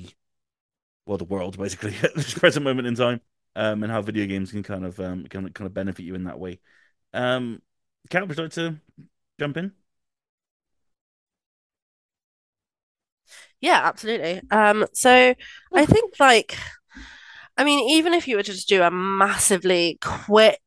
[1.06, 3.22] well the world basically at this present moment in time
[3.56, 6.26] um and how video games can kind of um can kind of benefit you in
[6.26, 6.60] that way.
[7.14, 7.62] Um,
[8.10, 8.78] Kat, would you like to
[9.40, 9.74] jump in?
[13.60, 14.42] Yeah, absolutely.
[14.52, 15.34] Um, so
[15.74, 16.58] I think like
[17.58, 20.62] I mean, even if you were to just do a massively quick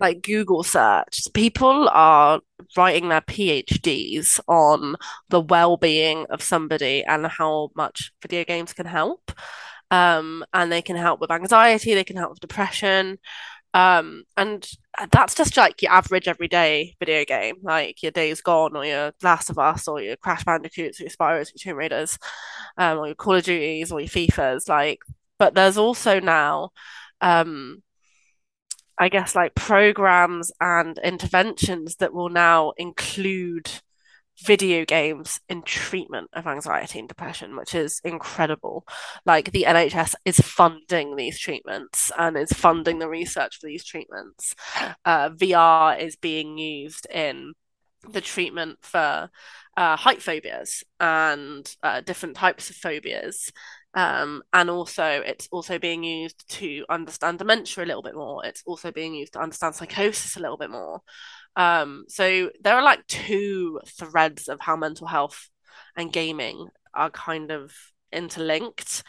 [0.00, 2.40] like Google search, people are
[2.76, 4.96] writing their PhDs on
[5.28, 9.30] the well-being of somebody and how much video games can help.
[9.90, 13.18] Um, and they can help with anxiety, they can help with depression.
[13.74, 14.68] Um, and
[15.10, 19.50] that's just like your average everyday video game, like your Days Gone or your Last
[19.50, 22.16] of Us or your Crash Bandicoots or your Spyros, your Tomb Raiders,
[22.78, 24.68] um, or your Call of Duties or your FIFAs.
[24.68, 25.00] Like,
[25.38, 26.70] but there's also now,
[27.20, 27.82] um,
[28.98, 33.70] I guess, like programs and interventions that will now include
[34.42, 38.84] video games in treatment of anxiety and depression, which is incredible.
[39.24, 44.54] Like the NHS is funding these treatments and is funding the research for these treatments.
[45.04, 47.54] Uh, VR is being used in
[48.08, 49.30] the treatment for
[49.76, 53.50] uh, height phobias and uh, different types of phobias.
[53.94, 58.44] Um, and also, it's also being used to understand dementia a little bit more.
[58.44, 61.00] It's also being used to understand psychosis a little bit more.
[61.56, 65.48] Um, so there are like two threads of how mental health
[65.96, 67.72] and gaming are kind of
[68.12, 69.04] interlinked,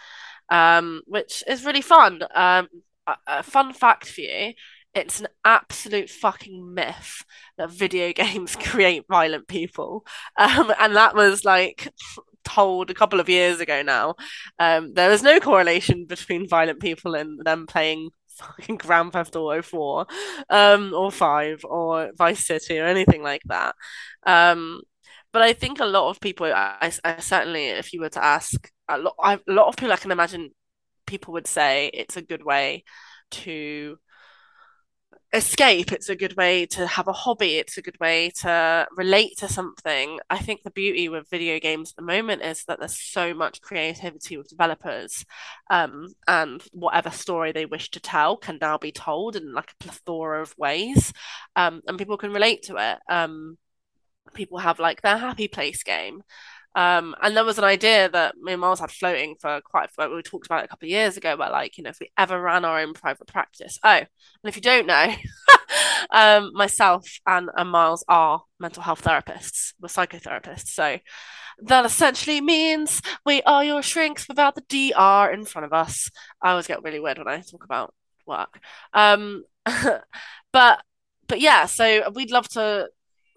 [0.49, 2.21] um, which is really fun.
[2.33, 2.67] Um,
[3.07, 4.53] a, a fun fact for you
[4.95, 7.23] it's an absolute fucking myth
[7.57, 10.05] that video games create violent people.
[10.37, 11.91] Um, and that was like
[12.45, 14.15] told a couple of years ago now.
[14.59, 19.61] Um, there is no correlation between violent people and them playing fucking Grand Theft Auto
[19.61, 20.05] 4
[20.49, 23.75] um, or 5 or Vice City or anything like that.
[24.25, 24.81] Um,
[25.31, 28.69] but I think a lot of people, I, I certainly, if you were to ask
[28.87, 30.51] a lot, I, a lot of people, I can imagine
[31.05, 32.83] people would say it's a good way
[33.31, 33.97] to
[35.33, 35.91] escape.
[35.91, 37.55] It's a good way to have a hobby.
[37.55, 40.19] It's a good way to relate to something.
[40.29, 43.61] I think the beauty with video games at the moment is that there's so much
[43.61, 45.25] creativity with developers,
[45.69, 49.83] um, and whatever story they wish to tell can now be told in like a
[49.83, 51.11] plethora of ways,
[51.55, 52.99] um, and people can relate to it.
[53.11, 53.57] Um,
[54.33, 56.23] people have like their happy place game.
[56.75, 60.09] Um, and there was an idea that me and Miles had floating for quite, like
[60.09, 62.11] we talked about it a couple of years ago, but like, you know, if we
[62.17, 63.79] ever ran our own private practice.
[63.83, 64.07] Oh, and
[64.43, 65.15] if you don't know,
[66.11, 70.67] um, myself and, and Miles are mental health therapists, we're psychotherapists.
[70.67, 70.99] So
[71.59, 76.09] that essentially means we are your shrinks without the DR in front of us.
[76.41, 77.93] I always get really weird when I talk about
[78.27, 78.59] work.
[78.93, 79.45] Um,
[80.51, 80.83] but,
[81.27, 82.89] but yeah, so we'd love to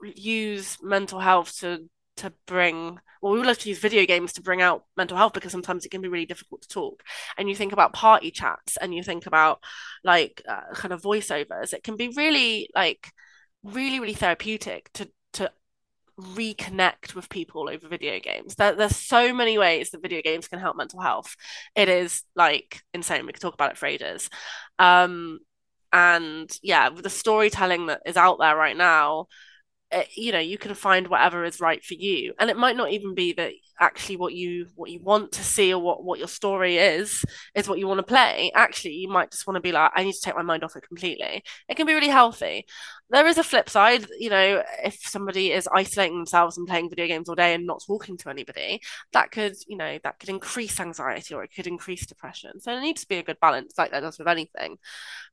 [0.03, 4.43] use mental health to to bring well we would love to use video games to
[4.43, 7.03] bring out mental health because sometimes it can be really difficult to talk.
[7.37, 9.63] And you think about party chats and you think about
[10.05, 11.73] like uh, kind of voiceovers.
[11.73, 13.11] It can be really like
[13.63, 15.51] really really therapeutic to to
[16.21, 18.57] reconnect with people over video games.
[18.57, 21.37] There, there's so many ways that video games can help mental health.
[21.77, 23.27] It is like insane.
[23.27, 24.29] We could talk about it for ages.
[24.79, 25.41] Um
[25.93, 29.27] and yeah the storytelling that is out there right now
[29.91, 32.35] Uh, you know you can find whatever is right for you.
[32.39, 35.73] And it might not even be that actually what you what you want to see
[35.73, 37.25] or what what your story is
[37.55, 38.53] is what you want to play.
[38.55, 40.77] Actually you might just want to be like i need to take my mind off
[40.77, 41.43] it completely.
[41.71, 42.67] It can be really healthy.
[43.09, 47.07] There is a flip side you know if somebody is isolating themselves and playing video
[47.07, 48.83] games all day and not talking to anybody
[49.15, 52.61] that could you know that could increase anxiety or it could increase depression.
[52.61, 54.77] So there needs to be a good balance like that does with anything.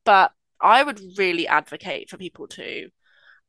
[0.05, 0.31] But
[0.61, 2.89] i would really advocate for people to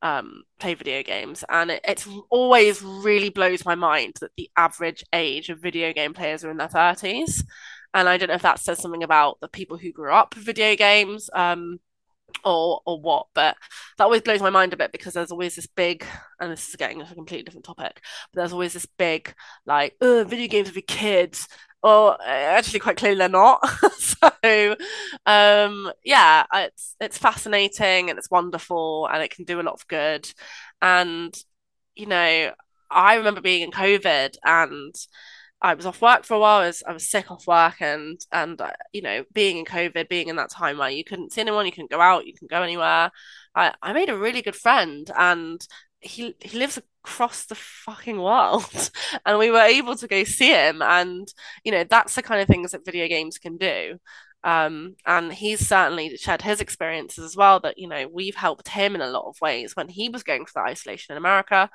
[0.02, 5.04] um, play video games, and it it's always really blows my mind that the average
[5.12, 7.44] age of video game players are in their thirties,
[7.94, 10.44] and I don't know if that says something about the people who grew up with
[10.44, 11.80] video games, um,
[12.44, 13.56] or or what, but
[13.98, 16.04] that always blows my mind a bit because there's always this big,
[16.40, 18.00] and this is getting a completely different topic,
[18.32, 19.34] but there's always this big
[19.64, 21.48] like, oh, video games for kids,
[21.82, 23.60] well, actually, quite clearly they're not.
[23.98, 24.76] so,
[25.26, 29.86] um, yeah, it's it's fascinating and it's wonderful and it can do a lot of
[29.88, 30.28] good.
[30.82, 31.36] And
[31.94, 32.52] you know,
[32.90, 34.94] I remember being in COVID and
[35.62, 36.62] I was off work for a while.
[36.62, 40.08] I was, I was sick off work and and uh, you know, being in COVID,
[40.08, 42.50] being in that time where you couldn't see anyone, you couldn't go out, you couldn't
[42.50, 43.10] go anywhere.
[43.54, 45.66] I, I made a really good friend and
[46.00, 48.90] he he lives across the fucking world.
[49.24, 51.26] And we were able to go see him and
[51.64, 53.98] you know that's the kind of things that video games can do.
[54.44, 58.94] Um, and he's certainly shared his experiences as well that you know we've helped him
[58.94, 61.68] in a lot of ways when he was going through the isolation in america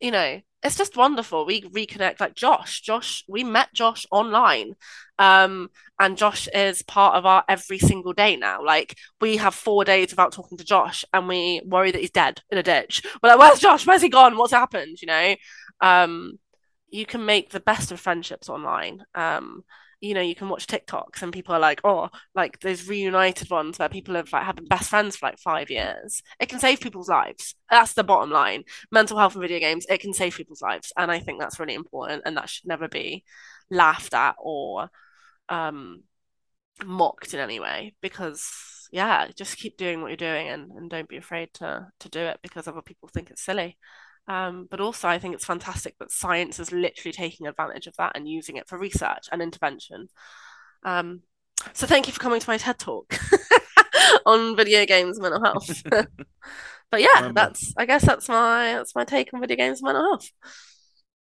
[0.00, 1.46] you know, it's just wonderful.
[1.46, 2.80] We reconnect like Josh.
[2.80, 4.74] Josh, we met Josh online.
[5.18, 8.64] Um, and Josh is part of our every single day now.
[8.64, 12.42] Like we have four days without talking to Josh and we worry that he's dead
[12.50, 13.02] in a ditch.
[13.22, 13.86] We're like, where's Josh?
[13.86, 14.36] Where's he gone?
[14.36, 15.00] What's happened?
[15.00, 15.34] You know?
[15.80, 16.38] Um,
[16.90, 19.04] you can make the best of friendships online.
[19.14, 19.62] Um,
[20.00, 23.78] you know, you can watch TikToks and people are like, oh, like those reunited ones
[23.78, 26.22] where people have like have been best friends for like five years.
[26.38, 27.54] It can save people's lives.
[27.70, 28.64] That's the bottom line.
[28.90, 30.92] Mental health and video games, it can save people's lives.
[30.96, 33.24] And I think that's really important and that should never be
[33.70, 34.88] laughed at or
[35.48, 36.02] um
[36.84, 41.08] mocked in any way because yeah, just keep doing what you're doing and, and don't
[41.08, 43.76] be afraid to to do it because other people think it's silly.
[44.30, 48.12] Um, but also, I think it's fantastic that science is literally taking advantage of that
[48.14, 50.06] and using it for research and intervention.
[50.84, 51.22] Um,
[51.72, 53.12] so, thank you for coming to my TED talk
[54.26, 55.82] on video games and mental health.
[56.92, 60.04] but yeah, that's I guess that's my that's my take on video games and mental
[60.04, 60.30] health.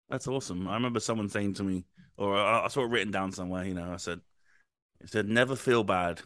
[0.08, 0.68] That's awesome.
[0.68, 1.84] I remember someone saying to me,
[2.16, 3.64] or I, I saw it written down somewhere.
[3.64, 4.20] You know, I said,
[5.00, 6.20] "It said never feel bad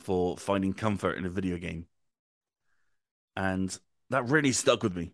[0.00, 1.84] for finding comfort in a video game."
[3.36, 3.78] And
[4.12, 5.12] that really stuck with me.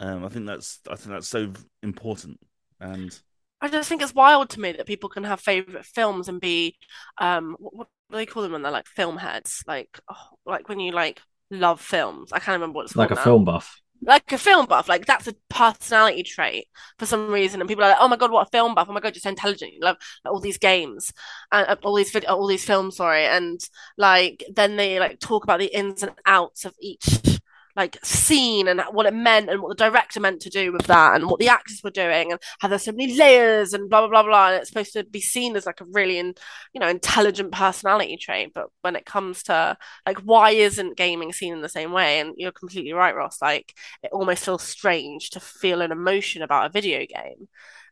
[0.00, 1.52] Um, I think that's I think that's so
[1.82, 2.38] important,
[2.80, 3.18] and
[3.60, 6.76] I just think it's wild to me that people can have favorite films and be,
[7.18, 9.64] um, what, what do they call them when they're like film heads?
[9.66, 11.20] Like, oh, like when you like
[11.50, 12.32] love films.
[12.32, 13.22] I can't remember what it's like called a now.
[13.22, 13.80] film buff.
[14.00, 16.66] Like a film buff, like that's a personality trait
[16.98, 18.86] for some reason, and people are like, "Oh my god, what a film buff!
[18.88, 19.72] Oh my god, you're so intelligent!
[19.72, 21.12] You love like, all these games
[21.50, 23.60] and uh, all these vid- all these films." Sorry, and
[23.96, 27.37] like then they like talk about the ins and outs of each
[27.78, 31.14] like scene and what it meant and what the director meant to do with that
[31.14, 34.08] and what the actors were doing and how there's so many layers and blah blah
[34.08, 36.34] blah blah and it's supposed to be seen as like a really in,
[36.74, 38.52] you know intelligent personality trait.
[38.52, 42.18] But when it comes to like why isn't gaming seen in the same way?
[42.18, 43.40] And you're completely right Ross.
[43.40, 43.72] Like
[44.02, 47.48] it almost feels strange to feel an emotion about a video game.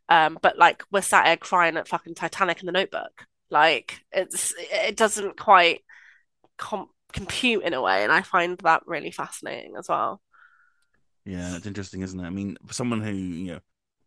[0.08, 3.24] Um but like we're sat here crying at fucking Titanic in the notebook.
[3.50, 5.82] Like it's it doesn't quite
[6.58, 10.20] comp compute in a way, and I find that really fascinating as well.
[11.24, 12.24] Yeah, it's interesting, isn't it?
[12.24, 13.60] I mean, for someone who you know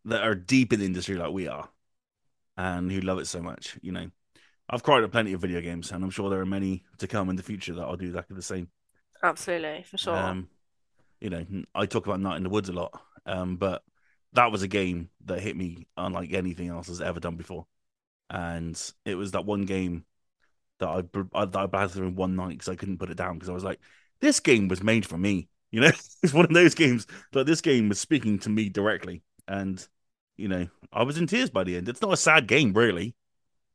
[0.06, 1.70] that are deep in the industry like we are,
[2.58, 4.10] and who love it so much, you know,
[4.70, 7.30] I've cried at plenty of video games, and I'm sure there are many to come
[7.30, 8.70] in the future that I'll do exactly the same.
[9.24, 10.16] Absolutely, for sure.
[10.16, 10.50] Um,
[11.20, 11.46] you know,
[11.76, 13.84] I talk about Night in the Woods a lot, um, but
[14.34, 17.66] that was a game that hit me unlike anything else has ever done before,
[18.30, 20.06] and it was that one game
[20.80, 21.04] that I,
[21.34, 23.50] I that I battled through in one night because I couldn't put it down because
[23.50, 23.80] I was like,
[24.22, 25.50] this game was made for me.
[25.72, 25.92] You know,
[26.24, 29.88] it's one of those games that this game was speaking to me directly, and
[30.36, 31.88] you know, I was in tears by the end.
[31.88, 33.14] It's not a sad game, really,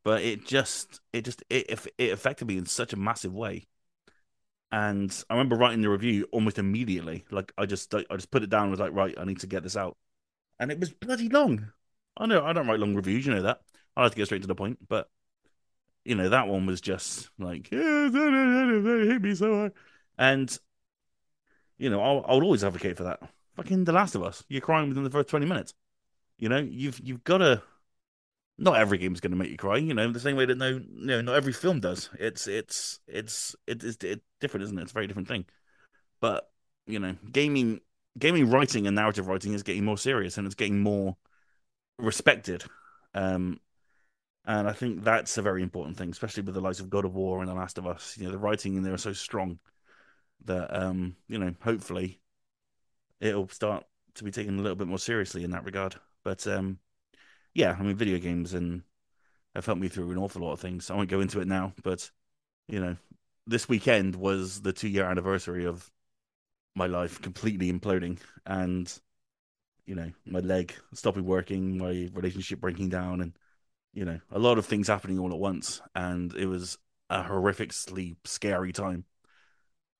[0.04, 3.66] but it just, it just, it it affected me in such a massive way.
[4.72, 7.24] And I remember writing the review almost immediately.
[7.30, 8.62] Like I just, I just put it down.
[8.64, 9.96] and was like, right, I need to get this out,
[10.60, 11.72] and it was bloody long.
[12.16, 13.60] I know I don't write long reviews, you know that.
[13.96, 15.08] I like to get straight to the point, but
[16.04, 19.72] you know, that one was just like, yeah, it hit me so hard.
[20.18, 20.56] And,
[21.78, 23.20] you know, I'll, I would always advocate for that.
[23.56, 24.44] Fucking The Last of Us.
[24.48, 25.74] You're crying within the first 20 minutes.
[26.38, 27.62] You know, you've you've got to.
[28.56, 29.78] Not every game's going to make you cry.
[29.78, 32.10] You know, the same way that no, you know, not every film does.
[32.18, 34.82] It's it's it's it's, it's, it's different, isn't it?
[34.82, 35.44] It's a very different thing.
[36.20, 36.50] But
[36.86, 37.80] you know, gaming
[38.18, 41.16] gaming writing and narrative writing is getting more serious and it's getting more
[41.98, 42.64] respected.
[43.14, 43.60] Um,
[44.46, 47.14] and I think that's a very important thing, especially with the likes of God of
[47.14, 48.16] War and The Last of Us.
[48.18, 49.58] You know, the writing in there is so strong
[50.44, 52.20] that um, you know, hopefully
[53.20, 53.84] it'll start
[54.16, 55.96] to be taken a little bit more seriously in that regard.
[56.22, 56.78] But um,
[57.54, 58.82] yeah, I mean, video games and
[59.54, 60.90] have helped me through an awful lot of things.
[60.90, 62.10] I won't go into it now, but
[62.68, 62.96] you know,
[63.46, 65.90] this weekend was the two year anniversary of
[66.74, 68.92] my life completely imploding and
[69.86, 73.32] you know, my leg stopping working, my relationship breaking down and
[73.94, 75.80] you know, a lot of things happening all at once.
[75.94, 76.78] And it was
[77.08, 79.04] a horrifically scary time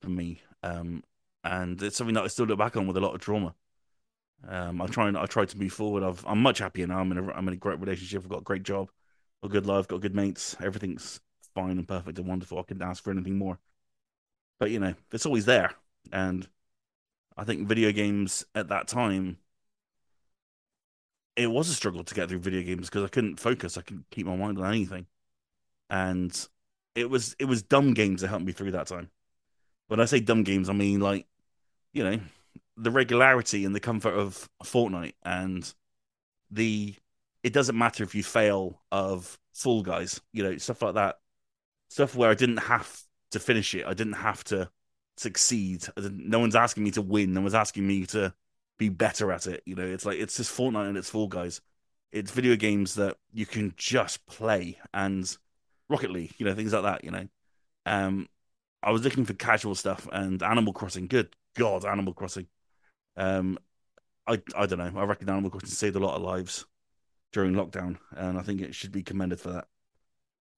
[0.03, 0.43] for me.
[0.63, 1.03] Um,
[1.43, 3.55] and it's something that I still look back on with a lot of trauma.
[4.47, 6.03] Um, I try and I try to move forward.
[6.03, 6.99] I've, I'm much happier now.
[6.99, 7.33] I'm in a.
[7.33, 8.23] I'm in a great relationship.
[8.23, 8.91] I've got a great job,
[9.43, 10.57] a good life, got good mates.
[10.63, 11.21] Everything's
[11.55, 12.59] fine and perfect and wonderful.
[12.59, 13.59] I couldn't ask for anything more.
[14.59, 15.73] But you know, it's always there,
[16.13, 16.47] and
[17.37, 19.39] I think video games at that time,
[21.37, 23.77] it was a struggle to get through video games because I couldn't focus.
[23.77, 25.07] I couldn't keep my mind on anything,
[25.91, 26.49] and
[26.95, 29.11] it was it was dumb games that helped me through that time.
[29.89, 31.27] When I say dumb games, I mean like,
[31.93, 32.21] you know,
[32.77, 35.73] the regularity and the comfort of Fortnite and
[36.51, 36.95] the
[37.43, 41.19] it doesn't matter if you fail of Fall Guys, you know, stuff like that.
[41.91, 43.85] Stuff where I didn't have to finish it.
[43.87, 44.71] I didn't have to
[45.17, 45.85] succeed.
[45.97, 47.35] no one's asking me to win.
[47.35, 48.33] No one's asking me to
[48.79, 49.63] be better at it.
[49.67, 51.61] You know, it's like it's just Fortnite and it's Fall Guys.
[52.13, 55.37] It's video games that you can just play and
[55.89, 57.27] Rocket League, you know, things like that, you know.
[57.87, 58.29] Um
[58.85, 61.07] I was looking for casual stuff and Animal Crossing.
[61.07, 62.47] Good God, Animal Crossing.
[63.17, 63.59] Um,
[64.27, 64.93] I I don't know.
[65.01, 66.67] I reckon Animal Crossing saved a lot of lives
[67.33, 69.69] during lockdown, and I think it should be commended for that.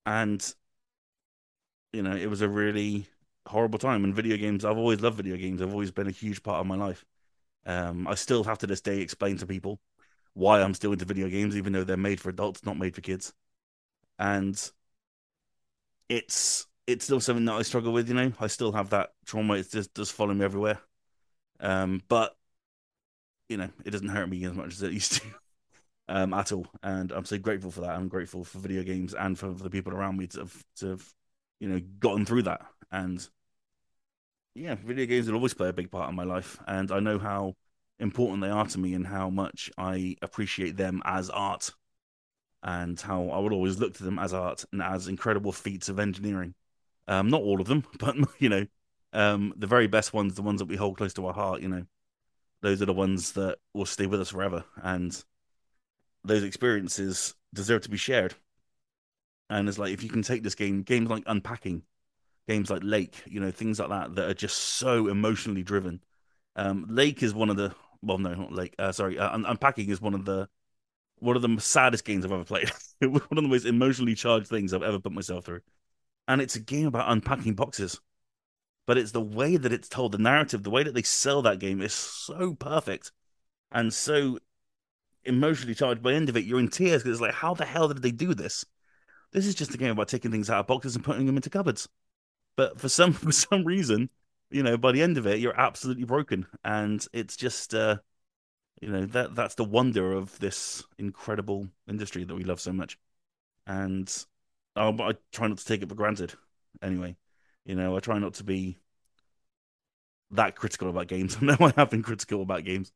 [0.05, 0.55] And
[1.93, 3.07] you know, it was a really
[3.47, 4.05] horrible time.
[4.05, 5.63] And video games, I've always loved video games.
[5.63, 7.05] I've always been a huge part of my life.
[7.67, 9.81] Um, I still have to this day explain to people
[10.35, 13.01] why I'm still into video games, even though they're made for adults, not made for
[13.01, 13.33] kids.
[14.19, 14.57] And
[16.09, 18.09] it's it's still something that I struggle with.
[18.09, 19.55] You know, I still have that trauma.
[19.55, 20.81] It just does follow me everywhere.
[21.61, 22.37] Um, but
[23.49, 25.23] you know, it doesn't hurt me as much as it used to
[26.09, 26.67] um, at all.
[26.83, 27.91] And I'm so grateful for that.
[27.91, 30.87] I'm grateful for video games and for, for the people around me to have, to
[30.91, 31.15] have,
[31.61, 32.63] you know, gotten through that.
[32.91, 33.27] And
[34.57, 36.59] yeah, video games will always play a big part in my life.
[36.67, 37.55] And I know how
[37.99, 41.71] important they are to me and how much I appreciate them as art
[42.63, 45.99] and how I would always look to them as art and as incredible feats of
[45.99, 46.55] engineering.
[47.07, 48.67] Um, not all of them, but you know,
[49.13, 51.69] um, the very best ones, the ones that we hold close to our heart, you
[51.69, 51.85] know,
[52.63, 54.65] those are the ones that will stay with us forever.
[54.83, 55.23] And
[56.25, 58.35] those experiences deserve to be shared.
[59.49, 61.83] And it's like if you can take this game, games like Unpacking,
[62.49, 66.01] games like Lake, you know, things like that that are just so emotionally driven.
[66.55, 68.75] Um, Lake is one of the well, no, not Lake.
[68.79, 70.49] Uh, sorry, uh, Unpacking is one of the
[71.19, 72.71] one of the saddest games I've ever played.
[73.01, 75.61] one of the most emotionally charged things I've ever put myself through.
[76.29, 78.01] And it's a game about unpacking boxes
[78.87, 81.59] but it's the way that it's told, the narrative, the way that they sell that
[81.59, 83.13] game is so perfect
[83.73, 84.39] and so
[85.25, 86.03] emotionally charged.
[86.03, 88.03] By the end of it, you're in tears because it's like, how the hell did
[88.03, 88.65] they do this?
[89.33, 91.51] This is just a game about taking things out of boxes and putting them into
[91.51, 91.89] cupboards.
[92.57, 94.11] But for some for some reason,
[94.51, 97.97] you know, by the end of it, you're absolutely broken, and it's just, uh,
[98.81, 102.99] you know, that that's the wonder of this incredible industry that we love so much,
[103.67, 104.27] and
[104.77, 106.35] oh, I try not to take it for granted.
[106.83, 107.17] Anyway,
[107.65, 108.79] you know, I try not to be
[110.33, 111.37] that critical about games.
[111.43, 112.93] I know I have been critical about games.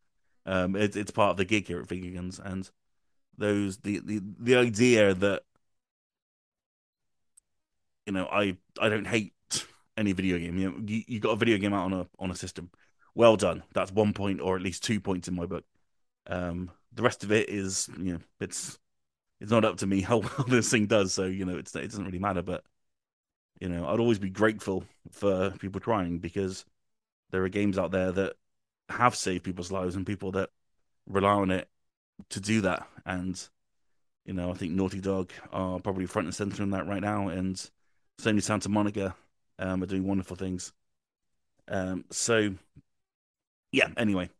[0.46, 2.70] Um, it, it's part of the gig here at Figure and
[3.36, 5.42] those the, the the idea that
[8.06, 9.32] you know I I don't hate
[10.00, 10.58] any video game.
[10.58, 12.70] You know, you, you got a video game out on a on a system.
[13.14, 13.62] Well done.
[13.74, 15.64] That's one point or at least two points in my book.
[16.26, 18.78] Um, the rest of it is you know it's
[19.40, 21.12] it's not up to me how well this thing does.
[21.12, 22.42] So you know it's it doesn't really matter.
[22.42, 22.64] But
[23.60, 26.64] you know, I'd always be grateful for people trying because
[27.30, 28.34] there are games out there that
[28.88, 30.48] have saved people's lives and people that
[31.06, 31.68] rely on it
[32.30, 32.86] to do that.
[33.04, 33.40] And
[34.24, 37.28] you know, I think Naughty Dog are probably front and center in that right now,
[37.28, 37.56] and
[38.18, 39.14] Sony Santa Monica
[39.60, 40.72] um, are doing wonderful things.
[41.68, 42.54] Um, so
[43.70, 43.88] yeah.
[43.96, 44.30] Anyway,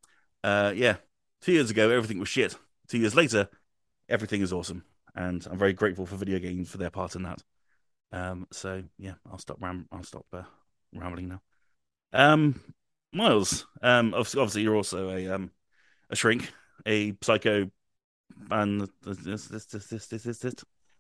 [0.43, 0.97] uh, yeah.
[1.41, 2.57] Two years ago, everything was shit.
[2.89, 3.49] Two years later,
[4.09, 4.85] everything is awesome,
[5.15, 7.43] and I'm very grateful for video games for their part in that.
[8.13, 10.43] Um, so yeah, I'll stop ram- I'll stop uh,
[10.95, 11.41] rambling now.
[12.13, 12.61] Um,
[13.13, 15.51] Miles, um, obviously you're also a um
[16.11, 16.53] a shrink,
[16.87, 17.71] a psycho,
[18.51, 20.39] and this this this this this this.
[20.39, 20.55] this.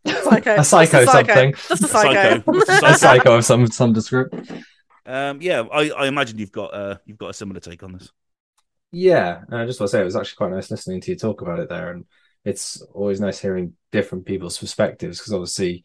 [0.06, 0.54] Psycho.
[0.58, 1.24] a psycho, Just a psycho.
[1.24, 1.52] something.
[1.68, 2.42] Just a psycho.
[2.86, 4.64] a psycho of some some description.
[5.06, 8.10] Um, yeah, I, I imagine you've got uh, you've got a similar take on this.
[8.92, 11.16] Yeah, and I just want to say it was actually quite nice listening to you
[11.16, 12.04] talk about it there, and
[12.44, 15.84] it's always nice hearing different people's perspectives because obviously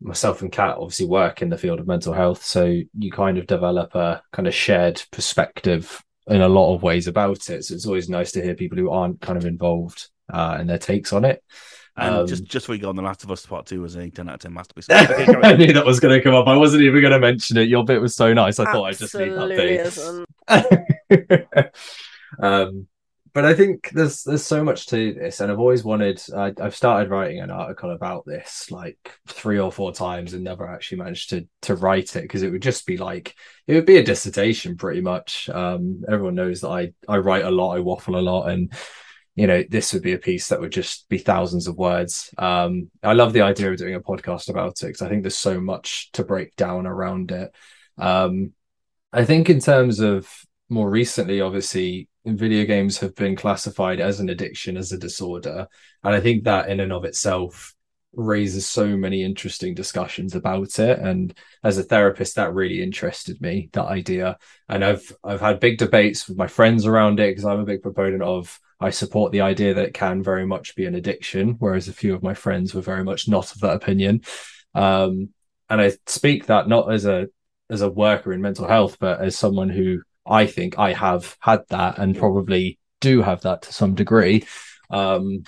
[0.00, 3.46] myself and Kat obviously work in the field of mental health, so you kind of
[3.46, 7.64] develop a kind of shared perspective in a lot of ways about it.
[7.64, 10.78] So it's always nice to hear people who aren't kind of involved uh, and their
[10.78, 11.42] takes on it.
[11.96, 13.96] And Um, just just before we go on, The Last of Us Part Two was
[13.96, 14.86] a ten out of ten masterpiece.
[14.90, 16.46] I knew that was going to come up.
[16.46, 17.68] I wasn't even going to mention it.
[17.68, 18.58] Your bit was so nice.
[18.58, 21.46] I thought I'd just leave that Absolutely
[22.42, 22.86] um,
[23.34, 26.20] but I think there's there's so much to this, and I've always wanted.
[26.34, 28.96] I, I've started writing an article about this like
[29.26, 32.62] three or four times, and never actually managed to to write it because it would
[32.62, 33.34] just be like
[33.66, 35.48] it would be a dissertation pretty much.
[35.48, 38.72] Um, everyone knows that I I write a lot, I waffle a lot, and
[39.34, 42.32] you know this would be a piece that would just be thousands of words.
[42.38, 45.36] Um, I love the idea of doing a podcast about it because I think there's
[45.36, 47.54] so much to break down around it.
[47.98, 48.52] Um,
[49.12, 50.28] I think in terms of
[50.68, 55.66] more recently, obviously, video games have been classified as an addiction, as a disorder.
[56.02, 57.74] And I think that in and of itself
[58.14, 60.98] raises so many interesting discussions about it.
[60.98, 64.38] And as a therapist, that really interested me, that idea.
[64.68, 67.82] And I've I've had big debates with my friends around it because I'm a big
[67.82, 71.88] proponent of I support the idea that it can very much be an addiction, whereas
[71.88, 74.22] a few of my friends were very much not of that opinion.
[74.74, 75.30] Um,
[75.68, 77.28] and I speak that not as a
[77.70, 81.62] as a worker in mental health, but as someone who I think I have had
[81.70, 84.46] that and probably do have that to some degree.
[84.90, 85.44] Um,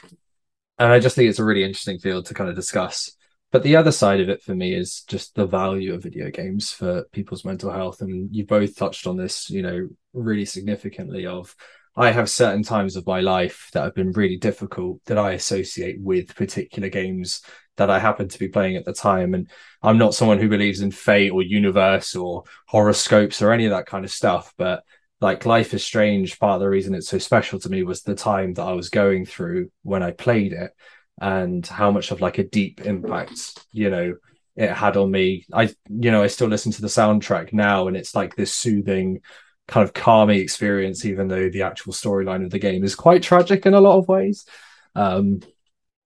[0.79, 3.11] and I just think it's a really interesting field to kind of discuss.
[3.53, 6.73] But the other side of it for me is just the value of video games
[6.73, 8.01] for people's mental health.
[8.01, 11.55] And you both touched on this, you know, really significantly of
[11.97, 16.01] I have certain times of my life that have been really difficult that I associate
[16.01, 17.43] with particular games
[17.77, 19.35] that I happen to be playing at the time.
[19.35, 19.49] And
[19.83, 23.87] I'm not someone who believes in fate or universe or horoscopes or any of that
[23.87, 24.53] kind of stuff.
[24.57, 24.83] But
[25.21, 28.15] like Life is Strange, part of the reason it's so special to me was the
[28.15, 30.73] time that I was going through when I played it
[31.21, 34.15] and how much of like a deep impact, you know,
[34.57, 35.47] it had on me.
[35.53, 39.21] I, you know, I still listen to the soundtrack now and it's like this soothing,
[39.67, 43.67] kind of calming experience, even though the actual storyline of the game is quite tragic
[43.67, 44.47] in a lot of ways.
[44.95, 45.41] Um,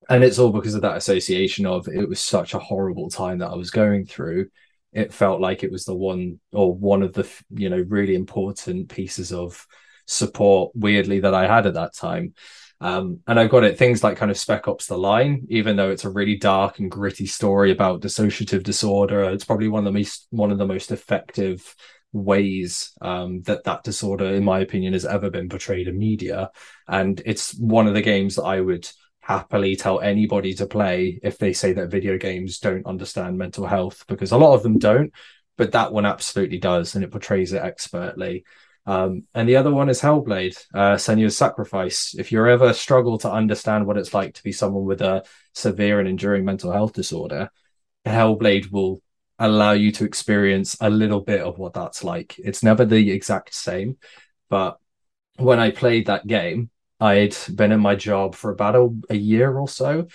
[0.08, 3.50] and it's all because of that association of it was such a horrible time that
[3.50, 4.48] I was going through.
[4.92, 8.88] It felt like it was the one or one of the you know really important
[8.88, 9.66] pieces of
[10.06, 12.34] support, weirdly that I had at that time.
[12.80, 15.90] Um, and I've got it things like kind of Spec Ops: The Line, even though
[15.90, 19.24] it's a really dark and gritty story about dissociative disorder.
[19.24, 21.74] It's probably one of the most one of the most effective
[22.12, 26.50] ways um, that that disorder, in my opinion, has ever been portrayed in media.
[26.86, 28.88] And it's one of the games that I would
[29.20, 34.04] happily tell anybody to play if they say that video games don't understand mental health,
[34.08, 35.12] because a lot of them don't,
[35.58, 38.44] but that one absolutely does, and it portrays it expertly.
[38.86, 42.14] Um, and the other one is Hellblade, uh, Senua's Sacrifice.
[42.18, 46.00] If you ever struggle to understand what it's like to be someone with a severe
[46.00, 47.50] and enduring mental health disorder,
[48.06, 49.02] Hellblade will
[49.38, 52.38] allow you to experience a little bit of what that's like.
[52.38, 53.96] It's never the exact same,
[54.48, 54.78] but
[55.36, 56.70] when I played that game,
[57.00, 60.08] I'd been in my job for about a, a year or so,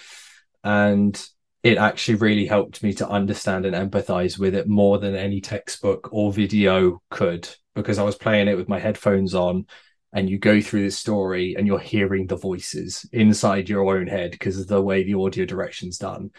[0.63, 1.21] and
[1.63, 6.09] it actually really helped me to understand and empathize with it more than any textbook
[6.11, 9.65] or video could because I was playing it with my headphones on
[10.11, 14.31] and you go through the story and you're hearing the voices inside your own head
[14.31, 16.31] because of the way the audio direction's done.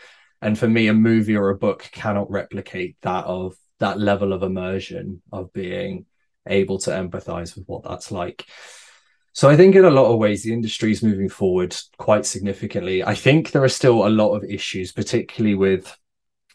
[0.45, 4.43] And for me, a movie or a book cannot replicate that of that level of
[4.43, 6.05] immersion of being
[6.47, 8.45] able to empathize with what that's like.
[9.33, 13.03] So I think in a lot of ways the industry is moving forward quite significantly.
[13.03, 15.99] I think there are still a lot of issues, particularly with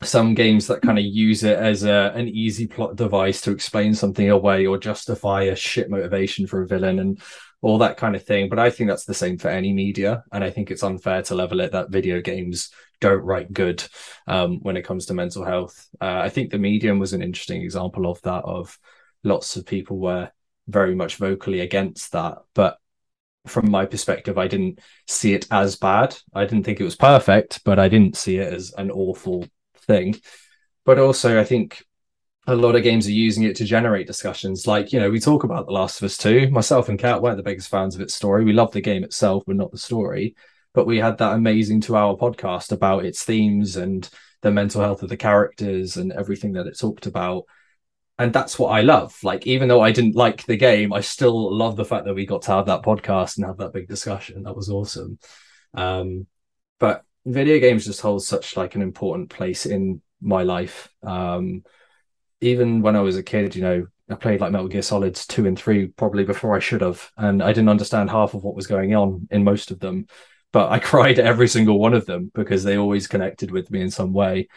[0.04, 3.96] some games that kind of use it as a an easy plot device to explain
[3.96, 7.20] something away or justify a shit motivation for a villain and
[7.62, 8.50] all that kind of thing.
[8.50, 11.36] But I think that's the same for any media, and I think it's unfair to
[11.36, 12.70] level it that video games
[13.00, 13.84] don't write good
[14.28, 15.88] um, when it comes to mental health.
[16.02, 18.44] Uh, I think the medium was an interesting example of that.
[18.44, 18.78] Of
[19.24, 20.32] lots of people were
[20.68, 22.78] very much vocally against that, but
[23.48, 26.16] from my perspective, I didn't see it as bad.
[26.34, 29.46] I didn't think it was perfect, but I didn't see it as an awful
[29.88, 30.16] thing.
[30.86, 31.84] But also, I think
[32.48, 34.66] a lot of games are using it to generate discussions.
[34.66, 36.50] Like, you know, we talk about The Last of Us 2.
[36.50, 38.44] Myself and Kat weren't the biggest fans of its story.
[38.44, 40.36] We love the game itself, but not the story.
[40.80, 45.04] But we had that amazing two hour podcast about its themes and the mental health
[45.04, 47.44] of the characters and everything that it talked about.
[48.18, 49.14] And that's what I love.
[49.22, 52.26] Like, even though I didn't like the game, I still love the fact that we
[52.26, 54.44] got to have that podcast and have that big discussion.
[54.44, 55.20] That was awesome.
[55.74, 56.28] Um,
[56.80, 60.88] but video games just hold such like an important place in my life.
[61.04, 61.66] Um,
[62.40, 65.46] even when I was a kid, you know, I played like Metal Gear Solids two
[65.46, 68.66] and three probably before I should have, and I didn't understand half of what was
[68.66, 70.08] going on in most of them.
[70.52, 73.92] But I cried every single one of them because they always connected with me in
[73.92, 74.48] some way.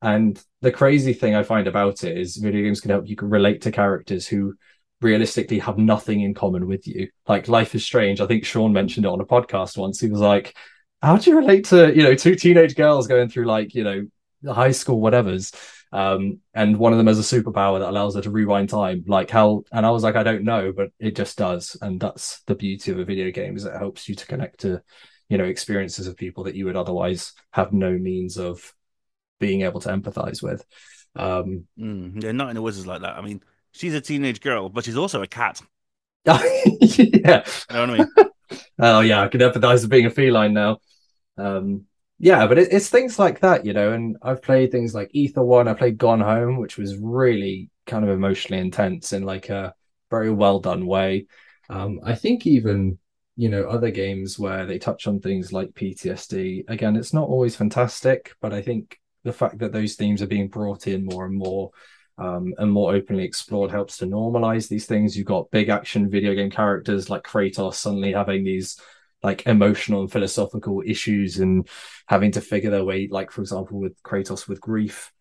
[0.00, 3.62] And the crazy thing I find about it is video games can help you relate
[3.62, 4.54] to characters who
[5.00, 7.08] realistically have nothing in common with you.
[7.28, 8.20] Like Life is Strange.
[8.20, 10.00] I think Sean mentioned it on a podcast once.
[10.00, 10.56] He was like,
[11.02, 14.52] How do you relate to, you know, two teenage girls going through like, you know,
[14.52, 15.52] high school whatever's?
[15.92, 19.04] Um, and one of them has a superpower that allows her to rewind time.
[19.06, 21.76] Like how and I was like, I don't know, but it just does.
[21.80, 24.82] And that's the beauty of a video game is it helps you to connect to,
[25.32, 28.74] you know, experiences of people that you would otherwise have no means of
[29.40, 30.62] being able to empathize with.
[31.16, 33.16] Um, mm, yeah, not in the wizards like that.
[33.16, 35.62] I mean, she's a teenage girl, but she's also a cat.
[36.26, 36.42] yeah,
[36.98, 38.08] you know what I mean.
[38.78, 40.80] oh yeah, I can empathize with being a feline now.
[41.38, 41.86] Um,
[42.18, 43.90] yeah, but it, it's things like that, you know.
[43.92, 45.66] And I've played things like Ether One.
[45.66, 49.72] I played Gone Home, which was really kind of emotionally intense in like a
[50.10, 51.26] very well done way.
[51.70, 52.98] Um, I think even
[53.36, 56.64] you know other games where they touch on things like PTSD.
[56.68, 60.48] Again, it's not always fantastic, but I think the fact that those themes are being
[60.48, 61.70] brought in more and more
[62.18, 65.16] um, and more openly explored helps to normalize these things.
[65.16, 68.78] You've got big action video game characters like Kratos suddenly having these
[69.22, 71.68] like emotional and philosophical issues and
[72.06, 75.12] having to figure their way, like for example, with Kratos with grief.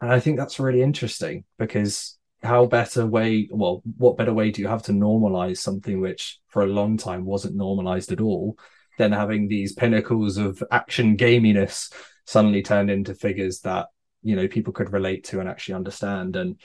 [0.00, 4.62] And I think that's really interesting because how better way, well, what better way do
[4.62, 8.58] you have to normalize something which for a long time wasn't normalized at all
[8.98, 11.92] than having these pinnacles of action gaminess
[12.26, 13.86] suddenly turned into figures that
[14.22, 16.56] you know people could relate to and actually understand and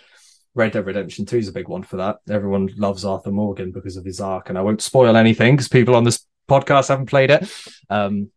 [0.57, 2.17] Red Dead Redemption 2 is a big one for that.
[2.27, 5.95] Everyone loves Arthur Morgan because of his arc, and I won't spoil anything because people
[5.95, 7.47] on this podcast haven't played it.
[7.91, 8.31] Um,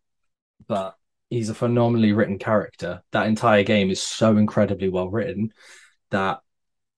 [0.68, 0.96] but
[1.30, 3.02] he's a phenomenally written character.
[3.12, 5.54] That entire game is so incredibly well written
[6.10, 6.40] that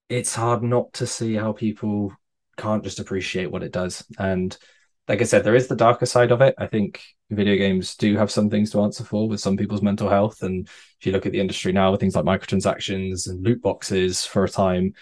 [0.09, 2.13] it's hard not to see how people
[2.57, 4.05] can't just appreciate what it does.
[4.19, 4.55] And
[5.07, 6.55] like I said, there is the darker side of it.
[6.57, 10.09] I think video games do have some things to answer for with some people's mental
[10.09, 10.41] health.
[10.43, 10.67] And
[10.99, 14.43] if you look at the industry now with things like microtransactions and loot boxes for
[14.43, 14.93] a time,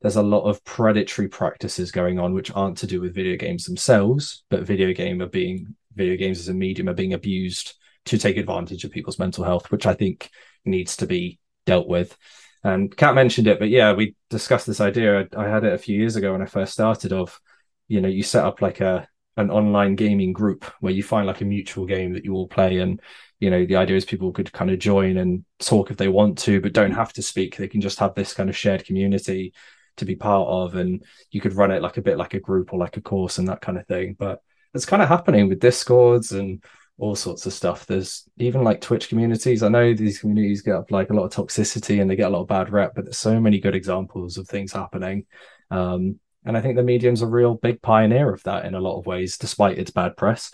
[0.00, 3.64] there's a lot of predatory practices going on which aren't to do with video games
[3.64, 7.74] themselves, but video game are being video games as a medium are being abused
[8.06, 10.30] to take advantage of people's mental health, which I think
[10.64, 12.16] needs to be dealt with.
[12.62, 15.20] And Kat mentioned it, but yeah, we discussed this idea.
[15.20, 17.12] I, I had it a few years ago when I first started.
[17.12, 17.40] Of
[17.88, 21.40] you know, you set up like a an online gaming group where you find like
[21.40, 23.00] a mutual game that you all play and
[23.38, 26.36] you know the idea is people could kind of join and talk if they want
[26.38, 29.52] to but don't have to speak they can just have this kind of shared community
[29.96, 32.72] to be part of and you could run it like a bit like a group
[32.72, 34.42] or like a course and that kind of thing but
[34.74, 36.62] it's kind of happening with discords and
[37.00, 40.90] all sorts of stuff there's even like twitch communities i know these communities get up
[40.90, 43.18] like a lot of toxicity and they get a lot of bad rep but there's
[43.18, 45.24] so many good examples of things happening
[45.70, 48.98] um, and I think the medium's a real big pioneer of that in a lot
[48.98, 50.52] of ways, despite its bad press.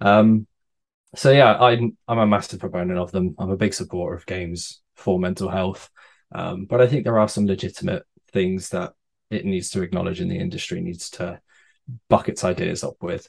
[0.00, 0.46] Um,
[1.14, 3.34] so yeah, I'm I'm a massive proponent of them.
[3.38, 5.90] I'm a big supporter of games for mental health,
[6.34, 8.92] um, but I think there are some legitimate things that
[9.30, 11.40] it needs to acknowledge in the industry needs to
[12.08, 13.28] buck its ideas up with.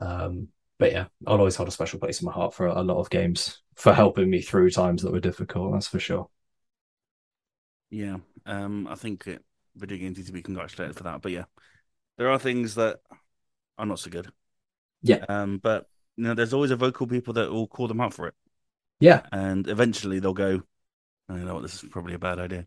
[0.00, 0.48] Um,
[0.82, 3.08] but yeah, I'll always hold a special place in my heart for a lot of
[3.08, 5.72] games for helping me through times that were difficult.
[5.72, 6.28] That's for sure.
[7.88, 9.44] Yeah, um, I think it
[9.76, 11.22] video games need to be congratulated for that.
[11.22, 11.44] But yeah,
[12.18, 12.98] there are things that
[13.78, 14.32] are not so good.
[15.02, 15.24] Yeah.
[15.28, 15.86] Um, but
[16.16, 18.34] you know, there's always a vocal people that will call them out for it.
[18.98, 19.22] Yeah.
[19.30, 20.62] And eventually they'll go,
[21.28, 22.66] I know what, this is probably a bad idea.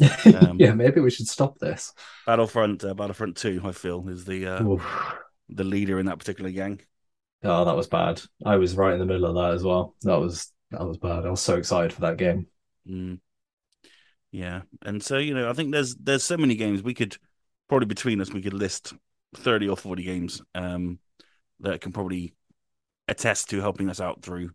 [0.24, 1.92] Um, yeah, maybe we should stop this.
[2.26, 4.76] Battlefront, uh, Battlefront Two, I feel, is the uh,
[5.48, 6.80] the leader in that particular gang.
[7.42, 8.22] Oh, that was bad.
[8.44, 9.94] I was right in the middle of that as well.
[10.02, 11.26] That was that was bad.
[11.26, 12.46] I was so excited for that game.
[12.88, 13.20] Mm.
[14.30, 17.16] Yeah, and so you know, I think there's there's so many games we could
[17.68, 18.94] probably between us we could list
[19.36, 20.98] thirty or forty games um,
[21.60, 22.34] that can probably
[23.08, 24.50] attest to helping us out through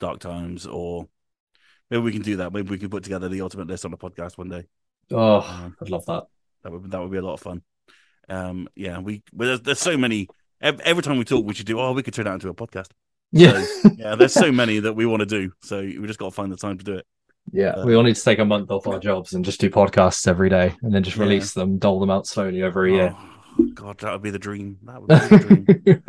[0.00, 1.08] dark times, or
[1.90, 2.52] maybe we can do that.
[2.52, 4.64] Maybe we can put together the ultimate list on a podcast one day.
[5.10, 6.24] Oh, um, I'd love that.
[6.62, 7.62] That would that would be a lot of fun.
[8.28, 10.28] Um, yeah, we there's, there's so many.
[10.60, 11.80] Every time we talk, we should do.
[11.80, 12.88] Oh, we could turn that into a podcast.
[13.30, 14.14] Yeah, so, yeah.
[14.14, 16.56] There's so many that we want to do, so we just got to find the
[16.56, 17.06] time to do it.
[17.52, 19.70] Yeah, uh, we all need to take a month off our jobs and just do
[19.70, 21.22] podcasts every day, and then just yeah.
[21.22, 23.16] release them, dole them out slowly over a year.
[23.16, 24.78] Oh, God, that would be the dream.
[24.84, 26.02] That would be the dream.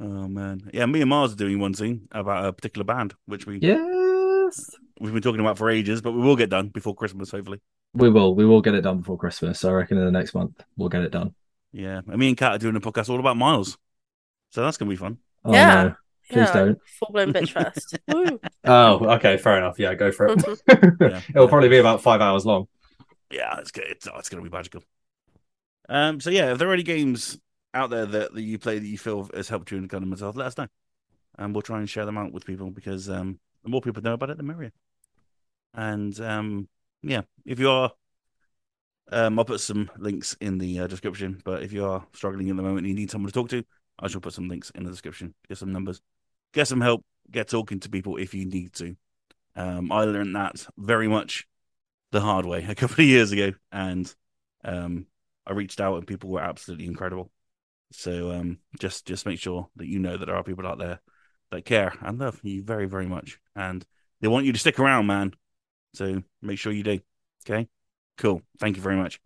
[0.00, 0.86] oh man, yeah.
[0.86, 4.70] Me and Mars are doing one thing about a particular band, which we yes
[5.00, 7.60] we've been talking about for ages, but we will get done before Christmas, hopefully.
[7.94, 8.34] We will.
[8.34, 9.64] We will get it done before Christmas.
[9.64, 11.34] I reckon in the next month we'll get it done.
[11.74, 13.76] Yeah, and me and Kat are doing a podcast all about Miles,
[14.50, 15.18] so that's gonna be fun.
[15.44, 15.82] Oh, yeah.
[15.82, 15.94] No.
[16.30, 16.78] Please yeah, don't.
[16.86, 17.98] Full blown bitch fest.
[18.64, 19.78] oh, okay, fair enough.
[19.78, 20.42] Yeah, go for it.
[21.00, 21.20] yeah.
[21.28, 22.66] It'll probably be about five hours long.
[23.30, 23.84] yeah, it's good.
[23.88, 24.82] It's, oh, it's going to be magical.
[25.88, 27.38] Um, so yeah, if there are any games
[27.74, 30.08] out there that, that you play that you feel has helped you in kind of
[30.08, 30.68] mental health, let us know,
[31.36, 34.14] and we'll try and share them out with people because um, the more people know
[34.14, 34.72] about it, the merrier.
[35.74, 36.68] And um,
[37.02, 37.92] yeah, if you are,
[39.12, 41.40] um, I'll put some links in the uh, description.
[41.44, 43.64] But if you are struggling at the moment and you need someone to talk to,
[43.98, 45.34] I shall put some links in the description.
[45.48, 46.00] Get some numbers,
[46.52, 48.96] get some help, get talking to people if you need to.
[49.56, 51.46] Um, I learned that very much
[52.10, 54.12] the hard way a couple of years ago, and
[54.64, 55.06] um,
[55.46, 57.30] I reached out and people were absolutely incredible.
[57.92, 61.00] So um, just just make sure that you know that there are people out there
[61.50, 63.84] that care and love you very very much, and
[64.20, 65.34] they want you to stick around, man.
[65.92, 67.00] So make sure you do.
[67.46, 67.68] Okay,
[68.16, 68.42] cool.
[68.58, 69.20] Thank you very much.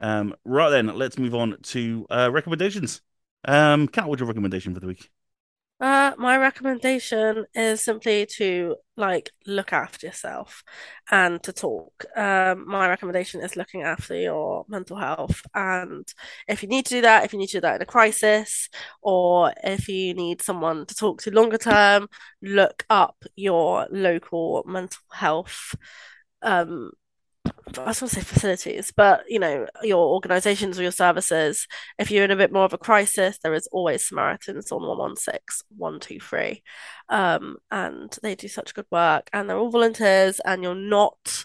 [0.00, 3.02] Um, right then, let's move on to uh, recommendations.
[3.44, 5.10] Um, what's your recommendation for the week?
[5.80, 10.64] Uh, my recommendation is simply to like look after yourself
[11.08, 12.04] and to talk.
[12.16, 15.40] Um, my recommendation is looking after your mental health.
[15.54, 16.04] And
[16.48, 18.68] if you need to do that, if you need to do that in a crisis,
[19.02, 22.08] or if you need someone to talk to longer term,
[22.42, 25.76] look up your local mental health
[26.42, 26.92] um
[27.76, 31.66] I was going to say facilities, but you know, your organizations or your services,
[31.98, 35.66] if you're in a bit more of a crisis, there is always Samaritans on 116,
[35.76, 36.62] 123.
[37.08, 41.44] Um, and they do such good work and they're all volunteers and you're not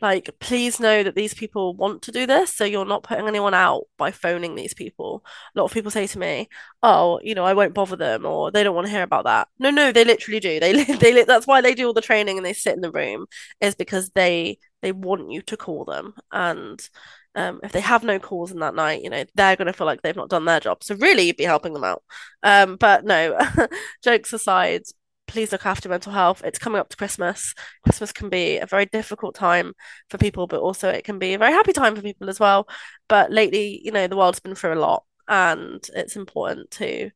[0.00, 3.54] like, please know that these people want to do this, so you're not putting anyone
[3.54, 5.24] out by phoning these people.
[5.54, 6.48] A lot of people say to me,
[6.82, 9.48] "Oh, you know, I won't bother them," or they don't want to hear about that.
[9.58, 10.60] No, no, they literally do.
[10.60, 13.26] They they that's why they do all the training and they sit in the room
[13.60, 16.88] is because they they want you to call them and
[17.36, 19.86] um, if they have no calls in that night, you know, they're going to feel
[19.86, 20.84] like they've not done their job.
[20.84, 22.02] So really, you'd be helping them out.
[22.42, 23.36] Um, but no,
[24.04, 24.82] jokes aside,
[25.26, 26.42] please look after mental health.
[26.44, 27.54] It's coming up to Christmas.
[27.82, 29.72] Christmas can be a very difficult time
[30.10, 32.68] for people, but also it can be a very happy time for people as well.
[33.08, 37.10] But lately, you know, the world's been through a lot, and it's important to,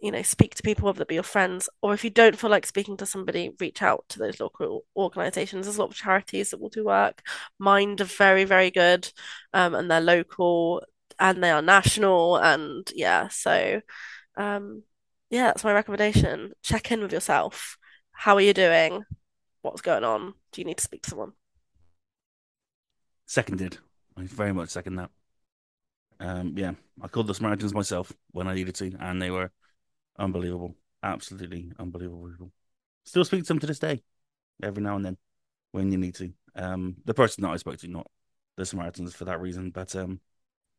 [0.00, 2.50] you know, speak to people, whether it be your friends, or if you don't feel
[2.50, 5.66] like speaking to somebody, reach out to those local organisations.
[5.66, 7.22] There's a lot of charities that will do work.
[7.58, 9.10] Mind are very, very good,
[9.52, 10.82] um, and they're local
[11.20, 13.80] and they are national, and yeah, so.
[14.36, 14.84] Um,
[15.30, 16.52] yeah, that's my recommendation.
[16.62, 17.76] Check in with yourself.
[18.12, 19.04] How are you doing?
[19.62, 20.34] What's going on?
[20.52, 21.32] Do you need to speak to someone?
[23.26, 23.78] Seconded.
[24.16, 25.10] I very much second that.
[26.20, 29.52] Um, yeah, I called the Samaritans myself when I needed to, and they were
[30.18, 30.74] unbelievable.
[31.02, 32.50] Absolutely unbelievable.
[33.04, 34.02] Still speak to them to this day,
[34.62, 35.16] every now and then,
[35.72, 36.32] when you need to.
[36.56, 38.10] Um, the person that I spoke to, not
[38.56, 40.20] the Samaritans for that reason, but um,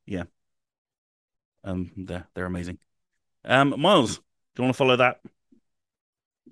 [0.06, 0.24] yeah,
[1.64, 2.80] um, they're they're amazing.
[3.46, 4.20] Um, Miles,
[4.58, 5.20] you want to follow that?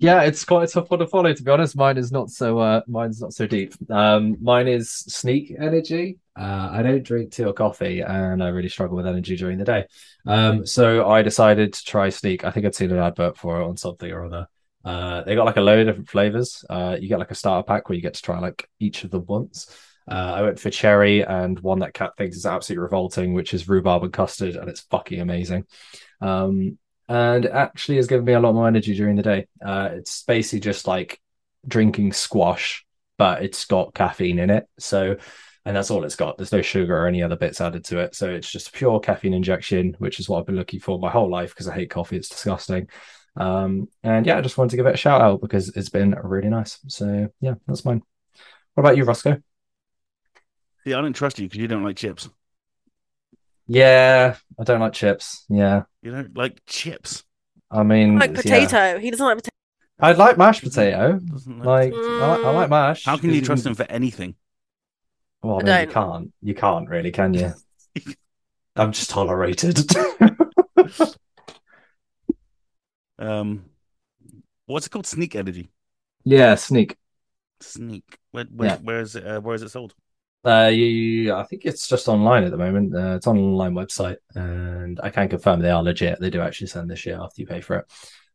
[0.00, 1.32] Yeah, it's quite a tough one to follow.
[1.32, 2.58] To be honest, mine is not so.
[2.58, 3.74] Uh, mine's not so deep.
[3.90, 6.18] Um, mine is Sneak Energy.
[6.38, 9.64] Uh, I don't drink tea or coffee, and I really struggle with energy during the
[9.64, 9.86] day.
[10.24, 12.44] Um, so I decided to try Sneak.
[12.44, 14.46] I think I'd seen an advert for it on something or other.
[14.84, 16.64] Uh, they got like a load of different flavors.
[16.70, 19.10] Uh, you get like a starter pack where you get to try like each of
[19.10, 19.74] them once.
[20.08, 23.68] Uh, I went for cherry and one that Kat thinks is absolutely revolting, which is
[23.68, 25.66] rhubarb and custard, and it's fucking amazing.
[26.20, 29.46] Um, and actually has given me a lot more energy during the day.
[29.64, 31.20] Uh, it's basically just like
[31.66, 32.84] drinking squash,
[33.16, 34.66] but it's got caffeine in it.
[34.78, 35.16] So,
[35.64, 36.36] and that's all it's got.
[36.36, 38.14] There's no sugar or any other bits added to it.
[38.14, 41.30] So it's just pure caffeine injection, which is what I've been looking for my whole
[41.30, 42.16] life because I hate coffee.
[42.16, 42.88] It's disgusting.
[43.36, 46.14] Um, and yeah, I just wanted to give it a shout out because it's been
[46.22, 46.78] really nice.
[46.88, 48.02] So yeah, that's mine.
[48.74, 49.42] What about you, Rossko?
[50.84, 52.28] Yeah, I don't trust you because you don't like chips.
[53.68, 55.44] Yeah, I don't like chips.
[55.48, 55.82] Yeah.
[56.02, 57.22] You don't like chips.
[57.70, 58.76] I mean, like potato.
[58.76, 58.98] Yeah.
[58.98, 59.54] He doesn't like potato.
[60.00, 61.20] I'd like mashed potato.
[61.46, 62.22] Like, like mm.
[62.22, 63.04] I, like, I like mash.
[63.04, 64.36] How can you trust him for anything?
[65.42, 66.32] Well, I mean, you can't.
[66.42, 67.52] You can't really, can you?
[68.76, 69.78] I'm just tolerated.
[73.18, 73.66] um,
[74.66, 75.06] what's it called?
[75.06, 75.68] Sneak energy.
[76.24, 76.96] Yeah, sneak.
[77.60, 78.04] Sneak.
[78.30, 78.76] Where, where, yeah.
[78.76, 79.26] where is it?
[79.26, 79.94] Uh, where is it sold?
[80.44, 82.94] Uh, you, I think it's just online at the moment.
[82.94, 86.20] Uh, it's on an online website, and I can confirm they are legit.
[86.20, 87.86] They do actually send this year after you pay for it.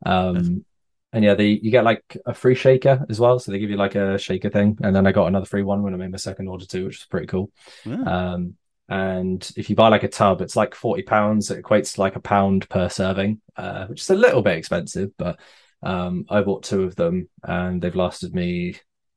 [0.05, 0.65] Um,
[1.13, 3.39] and yeah, they you get like a free shaker as well.
[3.39, 5.81] So they give you like a shaker thing, and then I got another free one
[5.83, 7.51] when I made my second order too, which is pretty cool.
[7.85, 8.01] Yeah.
[8.03, 8.55] Um,
[8.89, 11.51] and if you buy like a tub, it's like forty pounds.
[11.51, 15.11] It equates to like a pound per serving, uh, which is a little bit expensive,
[15.17, 15.39] but
[15.81, 18.75] um, I bought two of them, and they've lasted me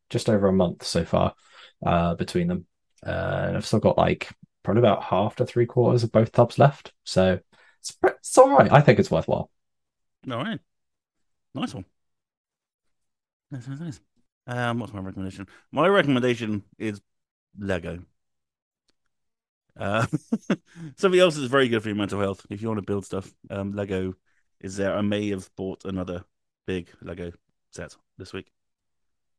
[0.08, 1.34] just over a month so far
[1.84, 2.66] uh, between them.
[3.06, 4.28] Uh, and I've still got like
[4.62, 6.92] probably about half to three quarters of both tubs left.
[7.04, 7.38] So
[7.80, 8.70] it's, it's all right.
[8.72, 9.50] I think it's worthwhile.
[10.30, 10.58] All right.
[11.54, 11.84] Nice one.
[13.50, 14.00] Nice, nice, nice.
[14.48, 15.46] Um, what's my recommendation?
[15.70, 17.00] My recommendation is
[17.58, 18.00] Lego.
[19.78, 20.06] Uh,
[20.96, 22.44] something else that's very good for your mental health.
[22.50, 24.14] If you want to build stuff, um, Lego
[24.60, 24.96] is there.
[24.96, 26.24] I may have bought another
[26.66, 27.32] big Lego
[27.70, 28.50] set this week.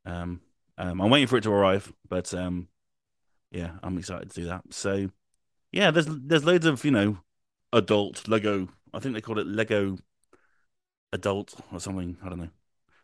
[0.05, 0.41] Um,
[0.77, 2.67] um, I'm waiting for it to arrive, but um,
[3.51, 4.63] yeah, I'm excited to do that.
[4.71, 5.09] So,
[5.71, 7.19] yeah, there's there's loads of you know
[7.73, 8.69] adult Lego.
[8.93, 9.97] I think they call it Lego
[11.13, 12.17] adult or something.
[12.23, 12.49] I don't know.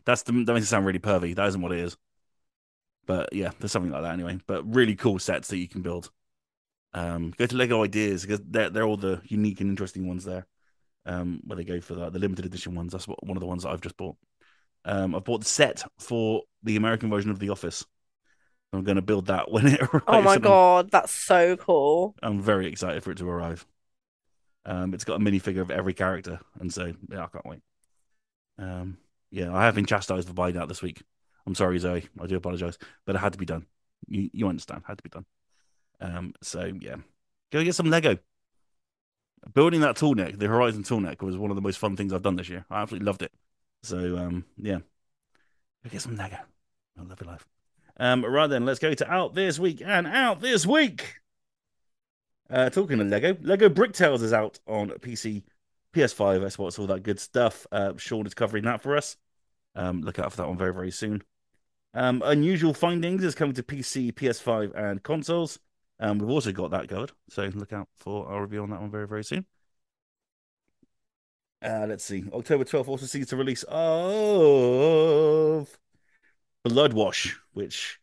[0.05, 1.35] That's the, that makes it sound really pervy.
[1.35, 1.97] That isn't what it is.
[3.05, 4.39] But yeah, there's something like that anyway.
[4.47, 6.09] But really cool sets that you can build.
[6.93, 10.45] Um, go to Lego Ideas because they're they're all the unique and interesting ones there.
[11.05, 12.93] Um, where they go for the, the limited edition ones.
[12.93, 14.15] That's what, one of the ones that I've just bought.
[14.85, 17.85] Um, I've bought the set for the American version of The Office.
[18.73, 20.05] I'm going to build that when it arrives.
[20.07, 22.15] Oh my and I'm- god, that's so cool.
[22.21, 23.65] I'm very excited for it to arrive.
[24.65, 27.59] Um, it's got a minifigure of every character, and so yeah, I can't wait.
[28.57, 28.97] Um,
[29.29, 31.01] yeah, I have been chastised for buying that this week.
[31.45, 32.07] I'm sorry, Zoe.
[32.21, 33.65] I do apologize, but it had to be done.
[34.07, 34.83] You you understand?
[34.87, 35.25] Had to be done.
[35.99, 36.95] Um, so yeah,
[37.51, 38.17] go get some Lego.
[39.53, 42.37] Building that Tallneck, the Horizon Tallneck, was one of the most fun things I've done
[42.37, 42.65] this year.
[42.69, 43.33] I absolutely loved it.
[43.83, 44.77] So um, yeah,
[45.83, 46.37] go get some Lego.
[46.97, 47.45] I love your life.
[47.97, 51.19] Um, right then, let's go to out this week and out this week.
[52.49, 55.43] Uh, talking of Lego, Lego Bricktales is out on PC,
[55.93, 57.67] PS5, Xbox, all that good stuff.
[57.71, 59.17] Uh, Sean is covering that for us.
[59.75, 61.23] Um, look out for that one very, very soon.
[61.93, 65.59] Um, Unusual Findings is coming to PC, PS5, and consoles.
[65.99, 68.91] Um, we've also got that covered, so look out for our review on that one
[68.91, 69.45] very, very soon.
[71.63, 72.25] Uh, let's see.
[72.33, 75.77] October 12th also sees the release of
[76.65, 77.99] Bloodwash, which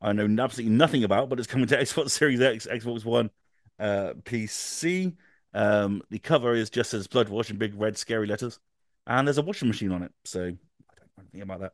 [0.00, 3.30] I know absolutely nothing about, but it's coming to Xbox Series X, Xbox One,
[3.78, 5.14] uh, PC.
[5.54, 8.58] Um, the cover is just as Bloodwash in big red scary letters,
[9.06, 10.12] and there's a washing machine on it.
[10.24, 11.72] So I don't know anything about that.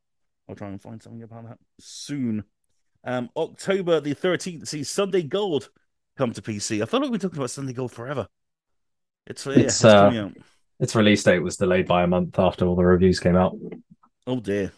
[0.48, 2.44] I'll try and find something about that soon.
[3.05, 5.70] Um, October the 13th sees Sunday Gold
[6.16, 6.82] come to PC.
[6.82, 8.28] I feel like been talking about Sunday Gold forever.
[9.26, 10.30] It's, yeah, It's, it's uh.
[10.80, 13.56] Its release date was delayed by a month after all the reviews came out.
[14.26, 14.72] Oh dear.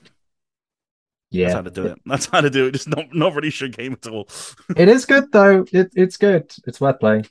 [1.43, 1.99] That's how to do it.
[2.07, 2.73] That's how to do it.
[2.73, 4.29] Just not not really sure game at all.
[4.77, 5.65] it is good though.
[5.73, 6.53] It, it's good.
[6.67, 7.27] It's worth playing.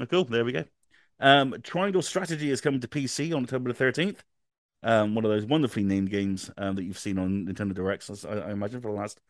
[0.00, 0.24] Oh, cool.
[0.24, 0.64] There we go.
[1.20, 4.18] Um, Triangle Strategy is coming to PC on October the 13th.
[4.82, 8.30] Um, one of those wonderfully named games um, that you've seen on Nintendo Directs, I,
[8.30, 9.20] I imagine, for the last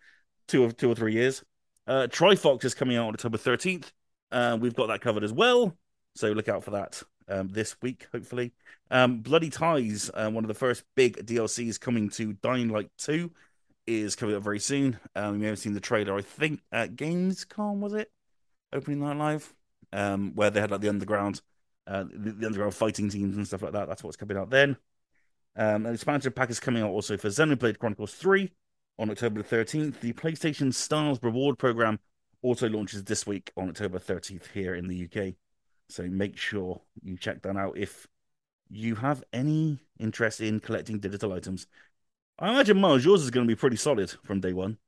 [0.48, 1.44] two or two or three years.
[1.86, 3.90] Uh, Trifox is coming out on October 13th.
[4.30, 5.76] Uh, we've got that covered as well.
[6.14, 8.52] So look out for that um, this week, hopefully.
[8.90, 13.30] Um, Bloody Ties, uh, one of the first big DLCs coming to Dying Light 2,
[13.86, 14.98] is coming up very soon.
[15.14, 18.10] Um, you may have seen the trailer, I think, at Gamescom, was it?
[18.72, 19.54] Opening Night Live,
[19.92, 21.40] um, where they had like the underground,
[21.86, 23.88] uh, the, the underground fighting teams and stuff like that.
[23.88, 24.76] That's what's coming out then.
[25.56, 28.50] Um, an expansion pack is coming out also for Xenoblade Chronicles 3
[28.98, 30.00] on October 13th.
[30.00, 31.98] The PlayStation Stars reward program
[32.42, 35.34] also launches this week on October 13th here in the UK.
[35.88, 38.06] So make sure you check that out if
[38.70, 41.66] you have any interest in collecting digital items.
[42.38, 44.78] I imagine Miles, yours is going to be pretty solid from day one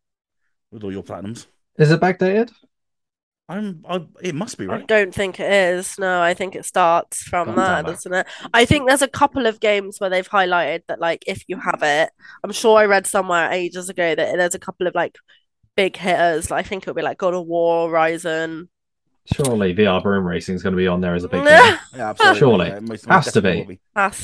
[0.71, 1.47] with all your platinums.
[1.79, 2.51] Is it backdated?
[3.49, 4.83] I'm, I, it must be right.
[4.83, 5.99] I don't think it is.
[5.99, 8.27] No, I think it starts from God that, doesn't it?
[8.55, 11.81] I think there's a couple of games where they've highlighted that, like, if you have
[11.83, 12.11] it,
[12.43, 15.19] I'm sure I read somewhere ages ago that there's a couple of like
[15.77, 16.51] big hitters.
[16.51, 18.71] I think it'll be like God of War, Horizon.
[19.27, 21.79] Surely VR broom racing is going to be on there as a big game.
[21.95, 22.39] Yeah, absolutely.
[22.39, 22.66] Surely.
[22.69, 23.66] Yeah, most- Has to definitely be.
[23.66, 23.81] will be.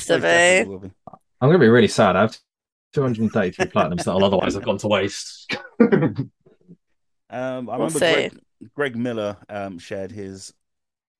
[0.07, 0.87] to Most be.
[0.87, 0.93] be.
[1.41, 2.15] I'm going to be really sad.
[2.15, 2.37] I have
[2.93, 5.55] 233 platinums that'll otherwise have gone to waste.
[7.33, 7.99] Um, I We'll remember.
[7.99, 8.39] Greg,
[8.75, 10.53] Greg Miller um, shared his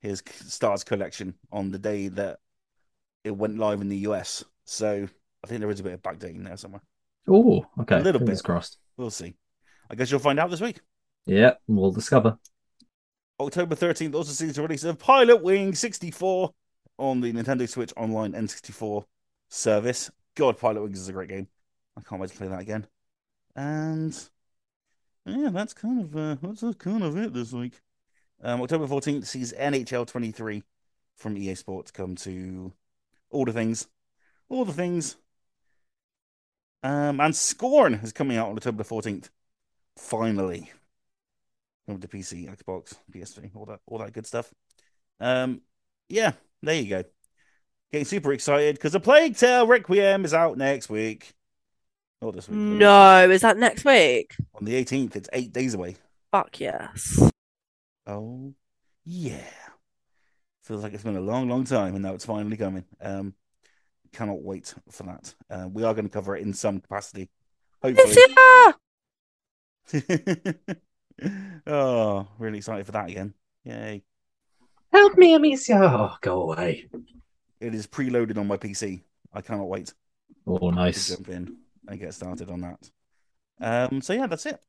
[0.01, 2.39] his stars collection on the day that
[3.23, 4.43] it went live in the US.
[4.65, 5.07] So
[5.43, 6.81] I think there is a bit of backdating there somewhere.
[7.29, 7.97] oh, okay.
[7.99, 8.45] A little Fingers bit.
[8.45, 8.77] crossed.
[8.97, 9.35] We'll see.
[9.89, 10.81] I guess you'll find out this week.
[11.25, 12.37] Yeah, we'll discover.
[13.39, 16.51] October 13th also sees the release of Pilot Wing 64
[16.97, 19.05] on the Nintendo Switch Online N64
[19.49, 20.11] service.
[20.35, 21.47] God, Pilot Wings is a great game.
[21.97, 22.87] I can't wait to play that again.
[23.55, 24.17] And
[25.25, 27.81] yeah, that's kind of uh, that's kind of it this week.
[28.43, 30.63] Um, October 14th sees NHL 23
[31.17, 32.73] from EA Sports come to
[33.29, 33.87] all the things,
[34.49, 35.17] all the things.
[36.83, 39.29] Um, and Scorn is coming out on October 14th.
[39.97, 40.71] Finally
[41.85, 44.53] coming to PC, Xbox, PS3, all that, all that good stuff.
[45.19, 45.61] Um,
[46.09, 47.03] yeah, there you go.
[47.91, 51.33] Getting super excited because the Plague Tale Requiem is out next week.
[52.21, 52.57] Not this week.
[52.57, 54.35] but No, is that next week?
[54.55, 55.95] On the 18th, it's eight days away.
[56.31, 57.19] Fuck yes.
[58.07, 58.53] Oh,
[59.05, 59.39] yeah.
[60.63, 62.85] Feels like it's been a long, long time, and now it's finally coming.
[63.01, 63.33] Um,
[64.13, 65.33] cannot wait for that.
[65.49, 67.29] Uh, we are going to cover it in some capacity,
[67.81, 68.15] hopefully.
[71.67, 73.35] Oh, really excited for that again.
[73.63, 74.01] Yay.
[74.91, 75.75] Help me, Amicia.
[75.79, 76.89] Oh, go away.
[77.59, 79.01] It is preloaded on my PC.
[79.31, 79.93] I cannot wait
[80.47, 81.09] Oh, to nice.
[81.09, 81.57] jump in
[81.87, 82.91] and get started on that.
[83.59, 84.59] Um, so yeah, that's it.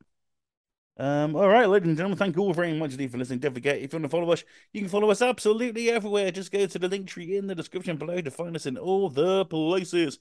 [0.98, 3.38] Um, all right, ladies and gentlemen, thank you all very much indeed for listening.
[3.38, 6.30] Don't forget, if you want to follow us, you can follow us absolutely everywhere.
[6.30, 9.08] Just go to the link tree in the description below to find us in all
[9.08, 10.18] the places.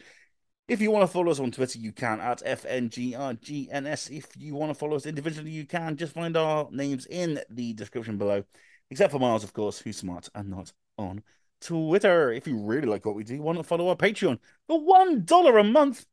[0.69, 4.09] If you want to follow us on Twitter, you can at FNGRGNS.
[4.17, 5.97] If you want to follow us individually, you can.
[5.97, 8.45] Just find our names in the description below.
[8.89, 11.23] Except for Miles, of course, who's smart and not on
[11.59, 12.31] Twitter.
[12.31, 15.63] If you really like what we do, why not follow our Patreon for $1 a
[15.63, 16.05] month?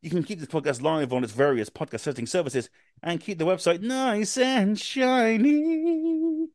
[0.00, 2.68] You can keep this podcast live on its various podcast hosting services
[3.02, 6.48] and keep the website nice and shiny.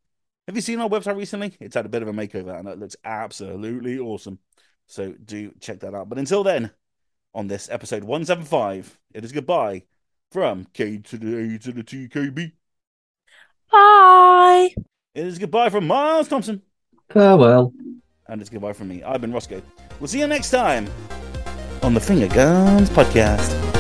[0.48, 1.56] Have you seen our website recently?
[1.60, 4.40] It's had a bit of a makeover and it looks absolutely awesome.
[4.86, 6.10] So do check that out.
[6.10, 6.72] But until then,
[7.34, 9.84] on this episode 175, it is goodbye
[10.32, 12.52] from K to the A to the TKB.
[13.72, 14.74] Bye.
[15.14, 16.62] It is goodbye from Miles Thompson.
[17.10, 17.74] Farewell.
[18.28, 19.04] And it's goodbye from me.
[19.04, 19.62] I've been Rossko.
[20.00, 20.88] We'll see you next time
[21.88, 23.77] on the Finger Guns Podcast.